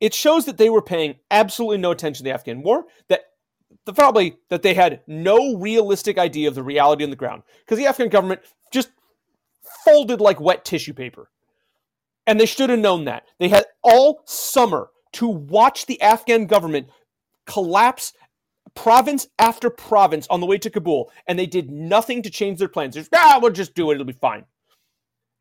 [0.00, 2.84] It shows that they were paying absolutely no attention to the Afghan war.
[3.08, 3.22] That
[3.84, 7.78] the, probably that they had no realistic idea of the reality on the ground because
[7.78, 8.40] the Afghan government
[8.72, 8.90] just
[9.84, 11.30] folded like wet tissue paper.
[12.26, 13.24] And they should have known that.
[13.38, 16.88] They had all summer to watch the Afghan government
[17.46, 18.14] collapse
[18.74, 22.68] province after province on the way to Kabul, and they did nothing to change their
[22.68, 22.94] plans.
[22.94, 23.94] Just, ah, we'll just do it.
[23.94, 24.44] It'll be fine.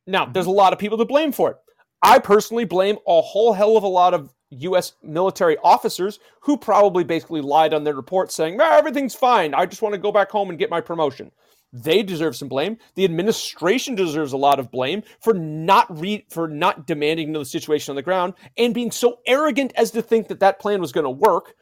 [0.05, 1.57] Now, there's a lot of people to blame for it.
[2.01, 4.93] I personally blame a whole hell of a lot of U.S.
[5.01, 9.53] military officers who probably basically lied on their reports saying, ah, everything's fine.
[9.53, 11.31] I just want to go back home and get my promotion.
[11.71, 12.77] They deserve some blame.
[12.93, 17.45] The administration deserves a lot of blame for not re- for not demanding to the
[17.45, 20.91] situation on the ground and being so arrogant as to think that that plan was
[20.91, 21.55] going to work.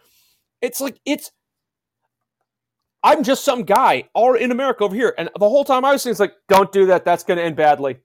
[0.62, 1.32] It's like it's
[3.04, 5.14] I'm just some guy or in America over here.
[5.18, 7.04] And the whole time I was saying, it's like, don't do that.
[7.06, 7.98] That's going to end badly.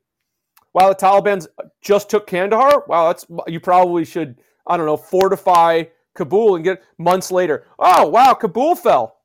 [0.72, 1.46] While the Taliban
[1.80, 6.82] just took Kandahar, wow, that's you probably should, I don't know, fortify Kabul and get
[6.98, 7.64] months later.
[7.78, 9.16] Oh, wow, Kabul fell.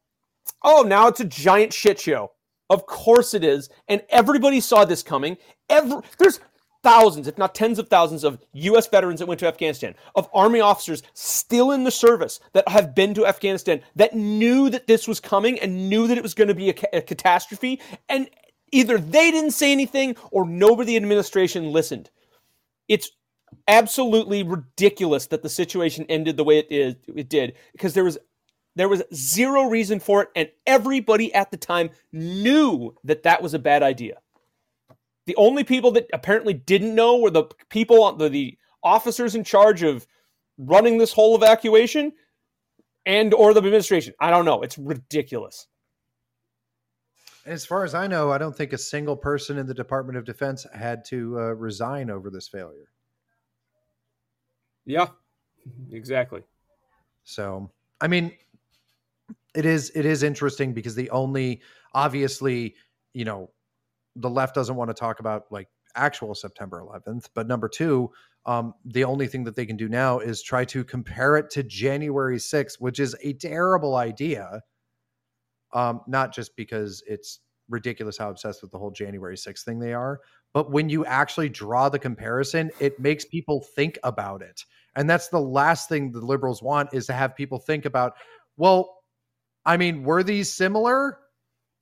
[0.64, 2.32] Oh, now it's a giant shit show.
[2.70, 3.70] Of course it is.
[3.88, 5.38] And everybody saw this coming.
[5.70, 6.40] Every, there's
[6.84, 8.88] thousands, if not tens of thousands, of U.S.
[8.88, 13.14] veterans that went to Afghanistan, of Army officers still in the service that have been
[13.16, 16.56] to Afghanistan that knew that this was coming and knew that it was going to
[16.56, 17.80] be a, ca- a catastrophe.
[18.10, 18.30] And
[18.72, 22.10] either they didn't say anything or nobody in the administration listened.
[22.88, 23.12] It's
[23.68, 28.18] absolutely ridiculous that the situation ended the way it is it did because there was
[28.76, 33.54] there was zero reason for it and everybody at the time knew that that was
[33.54, 34.18] a bad idea
[35.32, 39.82] the only people that apparently didn't know were the people, the, the officers in charge
[39.82, 40.06] of
[40.58, 42.12] running this whole evacuation
[43.06, 44.14] and or the administration.
[44.20, 44.62] I don't know.
[44.62, 45.68] It's ridiculous.
[47.46, 50.26] As far as I know, I don't think a single person in the Department of
[50.26, 52.90] Defense had to uh, resign over this failure.
[54.86, 55.08] Yeah,
[55.94, 56.42] exactly.
[57.24, 57.72] So,
[58.02, 58.34] I mean,
[59.56, 61.62] it is it is interesting because the only
[61.94, 62.76] obviously,
[63.14, 63.50] you know,
[64.16, 67.28] the left doesn't want to talk about like actual September 11th.
[67.34, 68.12] But number two,
[68.46, 71.64] um, the only thing that they can do now is try to compare it to
[71.64, 74.62] January 6th, which is a terrible idea.
[75.74, 77.40] Um, not just because it's
[77.70, 80.20] ridiculous how obsessed with the whole January 6th thing they are,
[80.54, 84.66] but when you actually draw the comparison, it makes people think about it.
[84.96, 88.14] And that's the last thing the liberals want is to have people think about,
[88.58, 88.98] well,
[89.66, 91.20] I mean, were these similar?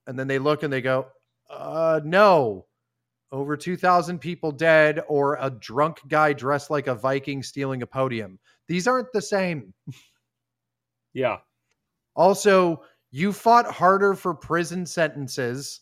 [0.06, 1.07] And then they look and they go,
[1.49, 2.65] uh, no.
[3.31, 8.39] Over 2,000 people dead, or a drunk guy dressed like a Viking stealing a podium.
[8.67, 9.73] These aren't the same.
[11.13, 11.38] Yeah.
[12.15, 15.81] Also, you fought harder for prison sentences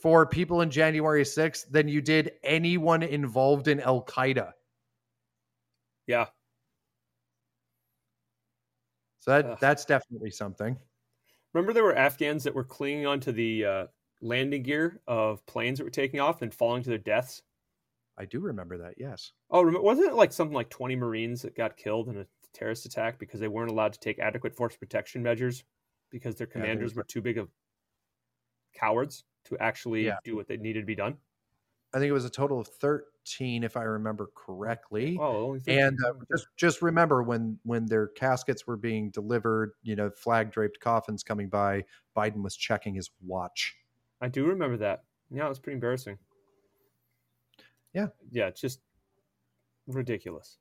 [0.00, 4.52] for people in January 6th than you did anyone involved in Al Qaeda.
[6.06, 6.26] Yeah.
[9.20, 10.76] So that, that's definitely something.
[11.52, 13.86] Remember, there were Afghans that were clinging onto the uh,
[14.20, 17.42] landing gear of planes that were taking off and falling to their deaths?
[18.18, 18.94] I do remember that.
[18.98, 19.32] Yes.
[19.50, 23.18] Oh, wasn't it like something like 20 Marines that got killed in a terrorist attack
[23.18, 25.64] because they weren't allowed to take adequate force protection measures
[26.10, 27.48] because their commanders yeah, were too big of
[28.74, 30.18] cowards to actually yeah.
[30.24, 31.16] do what they needed to be done?
[31.92, 35.18] I think it was a total of 13, if I remember correctly.
[35.20, 40.10] Oh, and uh, just just remember when when their caskets were being delivered, you know,
[40.10, 41.84] flag draped coffins coming by,
[42.16, 43.74] Biden was checking his watch.
[44.20, 45.04] I do remember that.
[45.30, 46.18] Yeah, it was pretty embarrassing.
[47.94, 48.08] Yeah.
[48.30, 48.80] Yeah, it's just
[49.86, 50.58] ridiculous.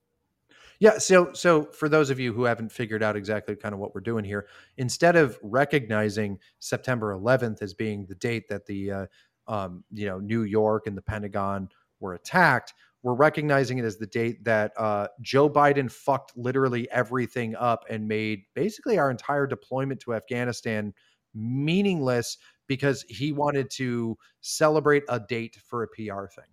[0.79, 3.93] Yeah, so so for those of you who haven't figured out exactly kind of what
[3.93, 9.05] we're doing here, instead of recognizing September 11th as being the date that the uh,
[9.47, 11.67] um, you know New York and the Pentagon
[11.99, 12.73] were attacked,
[13.03, 18.07] we're recognizing it as the date that uh, Joe Biden fucked literally everything up and
[18.07, 20.93] made basically our entire deployment to Afghanistan
[21.33, 22.37] meaningless
[22.69, 26.45] because he wanted to celebrate a date for a PR thing.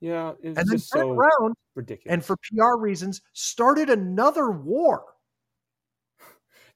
[0.00, 2.12] Yeah, and then just so around ridiculous.
[2.12, 5.04] And for PR reasons, started another war.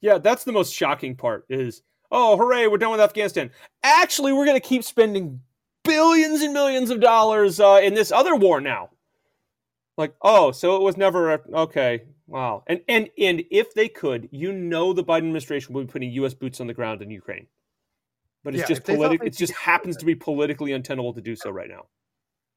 [0.00, 1.44] Yeah, that's the most shocking part.
[1.48, 1.82] Is
[2.12, 3.50] oh, hooray, we're done with Afghanistan.
[3.82, 5.40] Actually, we're going to keep spending
[5.84, 8.90] billions and millions of dollars uh, in this other war now.
[9.96, 12.02] Like, oh, so it was never a, okay.
[12.28, 12.62] Wow.
[12.66, 16.34] And and and if they could, you know, the Biden administration would be putting U.S.
[16.34, 17.46] boots on the ground in Ukraine.
[18.48, 19.26] But it's Yeah, just if they thought politic.
[19.26, 21.84] It just happens to be politically untenable to do so right now.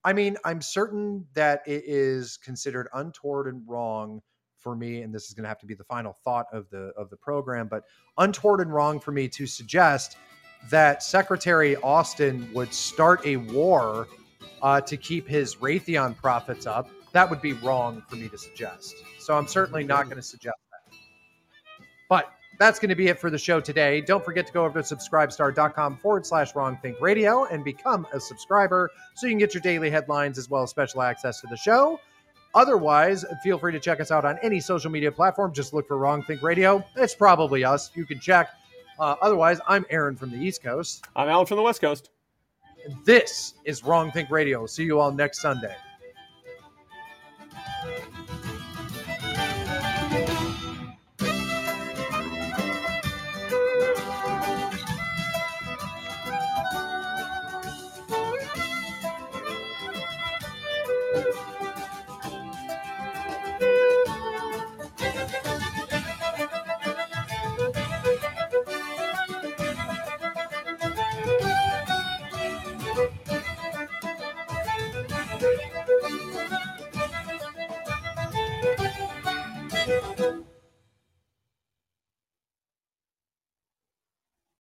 [0.06, 4.22] I mean, I'm certain that it is considered untoward and wrong
[4.58, 6.94] for me, and this is going to have to be the final thought of the
[6.96, 7.84] of the program, but
[8.18, 10.16] untoward and wrong for me to suggest
[10.70, 14.08] that Secretary Austin would start a war
[14.62, 16.90] uh, to keep his Raytheon profits up.
[17.12, 18.96] That would be wrong for me to suggest.
[19.20, 20.96] So I'm certainly not going to suggest that.
[22.08, 24.02] But that's going to be it for the show today.
[24.02, 28.20] Don't forget to go over to subscribestar.com forward slash wrong think radio and become a
[28.20, 31.58] subscriber so you can get your daily headlines as well as special access to the
[31.58, 32.00] show.
[32.54, 35.54] Otherwise, feel free to check us out on any social media platform.
[35.54, 36.84] Just look for Wrong Think Radio.
[36.98, 37.92] It's probably us.
[37.96, 38.50] You can check.
[39.00, 41.06] Uh, otherwise, I'm Aaron from the East Coast.
[41.16, 42.10] I'm Alan from the West Coast.
[43.06, 44.66] This is Wrong Think Radio.
[44.66, 45.76] See you all next Sunday.